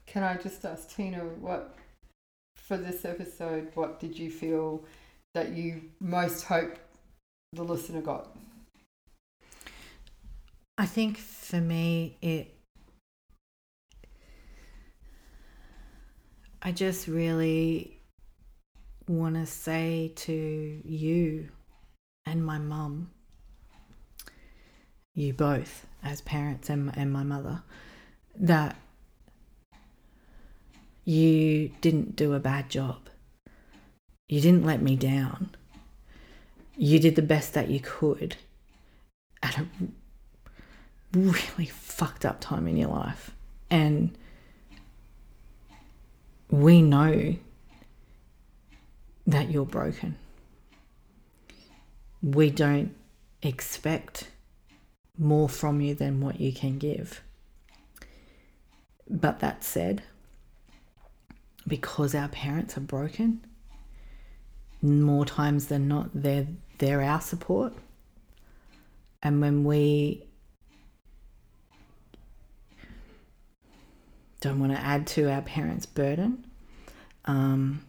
Can 0.06 0.24
I 0.24 0.38
just 0.38 0.64
ask 0.64 0.96
Tina 0.96 1.20
what, 1.20 1.76
for 2.56 2.78
this 2.78 3.04
episode, 3.04 3.72
what 3.74 4.00
did 4.00 4.18
you 4.18 4.32
feel 4.32 4.86
that 5.34 5.50
you 5.50 5.82
most 6.00 6.44
hope 6.44 6.78
the 7.52 7.64
listener 7.64 8.02
got? 8.02 8.36
I 10.78 10.86
think 10.86 11.18
for 11.18 11.60
me, 11.60 12.18
it. 12.22 12.54
I 16.62 16.72
just 16.72 17.08
really 17.08 18.00
want 19.08 19.36
to 19.36 19.46
say 19.46 20.12
to 20.16 20.82
you 20.84 21.50
and 22.26 22.46
my 22.46 22.60
mum, 22.60 23.10
you 25.16 25.34
both 25.34 25.87
as 26.04 26.22
parents 26.22 26.70
and, 26.70 26.96
and 26.98 27.12
my 27.12 27.24
mother, 27.24 27.64
that 28.36 28.76
you 31.06 31.72
didn't 31.82 32.16
do 32.16 32.34
a 32.34 32.40
bad 32.40 32.70
job. 32.70 33.10
You 34.28 34.42
didn't 34.42 34.66
let 34.66 34.82
me 34.82 34.96
down. 34.96 35.56
You 36.76 37.00
did 37.00 37.16
the 37.16 37.22
best 37.22 37.54
that 37.54 37.70
you 37.70 37.80
could 37.80 38.36
at 39.42 39.58
a 39.58 39.66
really 41.14 41.66
fucked 41.66 42.26
up 42.26 42.42
time 42.42 42.68
in 42.68 42.78
your 42.78 42.90
life. 42.90 43.32
And 43.70 44.18
we 46.50 46.82
know 46.82 47.36
that 49.26 49.50
you're 49.50 49.66
broken. 49.66 50.18
We 52.22 52.50
don't 52.50 52.94
expect 53.42 54.30
more 55.18 55.50
from 55.50 55.82
you 55.82 55.96
than 55.96 56.22
what 56.22 56.40
you 56.40 56.52
can 56.54 56.78
give. 56.78 57.22
But 59.10 59.40
that 59.40 59.64
said, 59.64 60.04
because 61.68 62.14
our 62.14 62.28
parents 62.28 62.78
are 62.78 62.82
broken, 62.82 63.46
more 64.82 65.26
times 65.26 65.68
than 65.68 65.88
not, 65.88 66.10
they're, 66.14 66.48
they're 66.78 67.02
our 67.02 67.22
support. 67.22 67.74
And 69.24 69.42
when 69.42 69.64
we 69.64 70.28
don't 74.40 74.60
want 74.60 74.72
to 74.72 74.80
add 74.80 75.08
to 75.08 75.32
our 75.32 75.42
parents' 75.42 75.86
burden. 75.86 76.46
Um, 77.26 77.82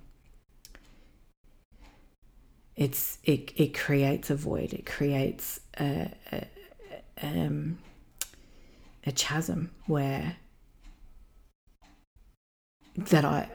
it's 2.76 3.18
it, 3.24 3.52
it 3.56 3.76
creates 3.76 4.30
a 4.30 4.36
void. 4.36 4.72
It 4.72 4.86
creates 4.86 5.60
a, 5.78 6.10
a, 6.32 6.46
um, 7.23 7.78
a 9.07 9.12
chasm 9.12 9.70
where 9.86 10.36
that 12.97 13.24
I 13.24 13.49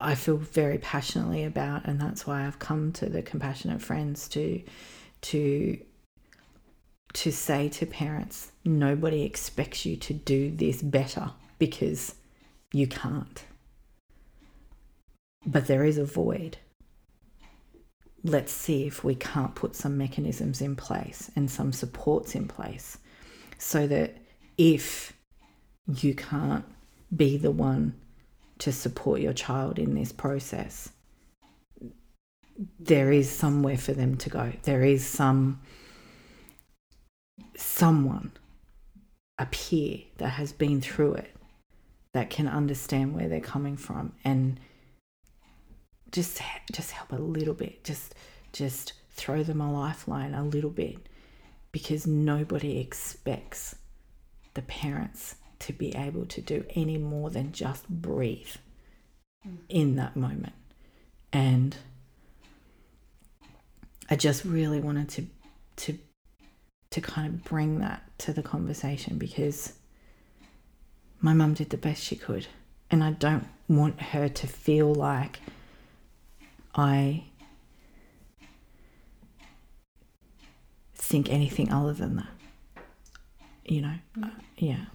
I 0.00 0.14
feel 0.14 0.36
very 0.36 0.78
passionately 0.78 1.44
about, 1.44 1.86
and 1.86 2.00
that's 2.00 2.26
why 2.26 2.46
I've 2.46 2.58
come 2.58 2.92
to 2.92 3.06
the 3.06 3.22
compassionate 3.22 3.82
friends 3.82 4.28
to 4.30 4.62
to 5.22 5.78
to 7.14 7.32
say 7.32 7.68
to 7.70 7.86
parents, 7.86 8.52
nobody 8.64 9.22
expects 9.22 9.86
you 9.86 9.96
to 9.96 10.14
do 10.14 10.50
this 10.50 10.82
better 10.82 11.32
because 11.58 12.14
you 12.72 12.86
can't. 12.86 13.44
But 15.46 15.66
there 15.66 15.84
is 15.84 15.98
a 15.98 16.04
void. 16.04 16.58
Let's 18.28 18.52
see 18.52 18.86
if 18.86 19.02
we 19.02 19.14
can't 19.14 19.54
put 19.54 19.74
some 19.74 19.96
mechanisms 19.96 20.60
in 20.60 20.76
place 20.76 21.30
and 21.34 21.50
some 21.50 21.72
supports 21.72 22.34
in 22.34 22.46
place 22.46 22.98
so 23.56 23.86
that 23.86 24.18
if 24.58 25.14
you 25.86 26.14
can't 26.14 26.66
be 27.16 27.38
the 27.38 27.50
one 27.50 27.94
to 28.58 28.70
support 28.70 29.22
your 29.22 29.32
child 29.32 29.78
in 29.78 29.94
this 29.94 30.12
process, 30.12 30.90
there 32.78 33.10
is 33.10 33.30
somewhere 33.30 33.78
for 33.78 33.94
them 33.94 34.18
to 34.18 34.28
go. 34.28 34.52
There 34.64 34.84
is 34.84 35.06
some 35.06 35.60
someone, 37.56 38.32
a 39.38 39.46
peer 39.46 40.00
that 40.18 40.30
has 40.30 40.52
been 40.52 40.82
through 40.82 41.14
it 41.14 41.34
that 42.12 42.28
can 42.28 42.46
understand 42.46 43.14
where 43.14 43.28
they're 43.28 43.40
coming 43.40 43.78
from 43.78 44.12
and 44.22 44.60
just 46.12 46.40
just 46.72 46.90
help 46.92 47.12
a 47.12 47.16
little 47.16 47.54
bit. 47.54 47.84
Just 47.84 48.14
just 48.52 48.94
throw 49.10 49.42
them 49.42 49.60
a 49.60 49.72
lifeline 49.72 50.34
a 50.34 50.44
little 50.44 50.70
bit 50.70 50.96
because 51.72 52.06
nobody 52.06 52.78
expects 52.78 53.76
the 54.54 54.62
parents 54.62 55.36
to 55.58 55.72
be 55.72 55.94
able 55.94 56.24
to 56.26 56.40
do 56.40 56.64
any 56.74 56.96
more 56.96 57.30
than 57.30 57.52
just 57.52 57.88
breathe 57.88 58.56
mm. 59.46 59.56
in 59.68 59.96
that 59.96 60.16
moment. 60.16 60.54
And 61.32 61.76
I 64.08 64.16
just 64.16 64.44
really 64.44 64.80
wanted 64.80 65.08
to 65.10 65.26
to 65.76 65.98
to 66.90 67.00
kind 67.00 67.34
of 67.34 67.44
bring 67.44 67.80
that 67.80 68.02
to 68.18 68.32
the 68.32 68.42
conversation 68.42 69.18
because 69.18 69.74
my 71.20 71.34
mum 71.34 71.54
did 71.54 71.70
the 71.70 71.76
best 71.76 72.02
she 72.02 72.16
could 72.16 72.46
and 72.90 73.04
I 73.04 73.10
don't 73.10 73.46
want 73.68 74.00
her 74.00 74.28
to 74.28 74.46
feel 74.46 74.94
like 74.94 75.40
I 76.74 77.24
think 80.94 81.30
anything 81.30 81.72
other 81.72 81.92
than 81.92 82.16
that. 82.16 82.28
You 83.64 83.82
know, 83.82 83.94
uh, 84.22 84.30
yeah. 84.56 84.86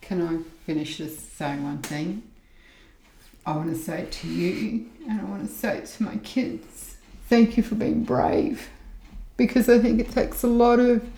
Can 0.00 0.22
I 0.22 0.38
finish 0.64 0.98
just 0.98 1.36
saying 1.36 1.62
one 1.62 1.78
thing? 1.78 2.22
I 3.46 3.56
want 3.56 3.74
to 3.74 3.80
say 3.80 4.02
it 4.02 4.12
to 4.12 4.28
you 4.28 4.86
and 5.08 5.20
I 5.20 5.24
want 5.24 5.48
to 5.48 5.52
say 5.52 5.78
it 5.78 5.86
to 5.86 6.02
my 6.02 6.16
kids. 6.18 6.96
Thank 7.28 7.56
you 7.56 7.62
for 7.62 7.74
being 7.74 8.04
brave 8.04 8.68
because 9.36 9.68
I 9.68 9.78
think 9.78 10.00
it 10.00 10.10
takes 10.10 10.42
a 10.42 10.48
lot 10.48 10.78
of 10.78 11.08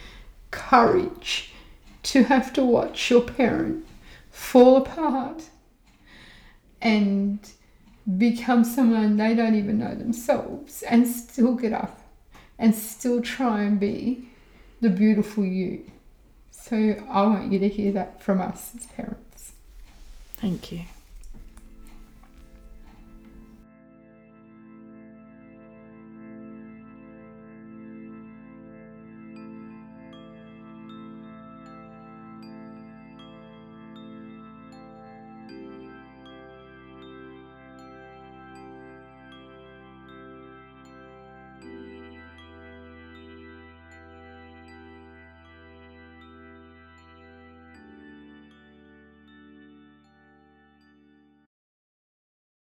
courage 0.51 1.53
to 2.05 2.25
have 2.25 2.53
to 2.53 2.65
watch 2.65 3.11
your 3.11 3.23
parent 3.23 3.87
fall 4.31 4.77
apart 4.77 5.43
and 6.81 7.39
become 8.19 8.65
someone 8.65 9.17
they 9.17 9.35
don't 9.35 9.55
even 9.55 9.79
know 9.79 9.95
themselves 9.95 10.83
and 10.83 11.07
still 11.07 11.55
get 11.55 11.73
up 11.73 12.01
and 12.59 12.75
still 12.75 13.23
try 13.23 13.63
and 13.63 13.79
be 13.79 14.29
the 14.81 14.91
beautiful 14.91 15.45
you. 15.45 15.85
So 16.51 16.77
I 17.09 17.23
want 17.23 17.53
you 17.53 17.59
to 17.61 17.69
hear 17.69 17.93
that 17.93 18.23
from 18.23 18.41
us 18.41 18.73
as 18.77 18.87
parents. 18.87 19.53
Thank 20.35 20.73
you. 20.73 20.83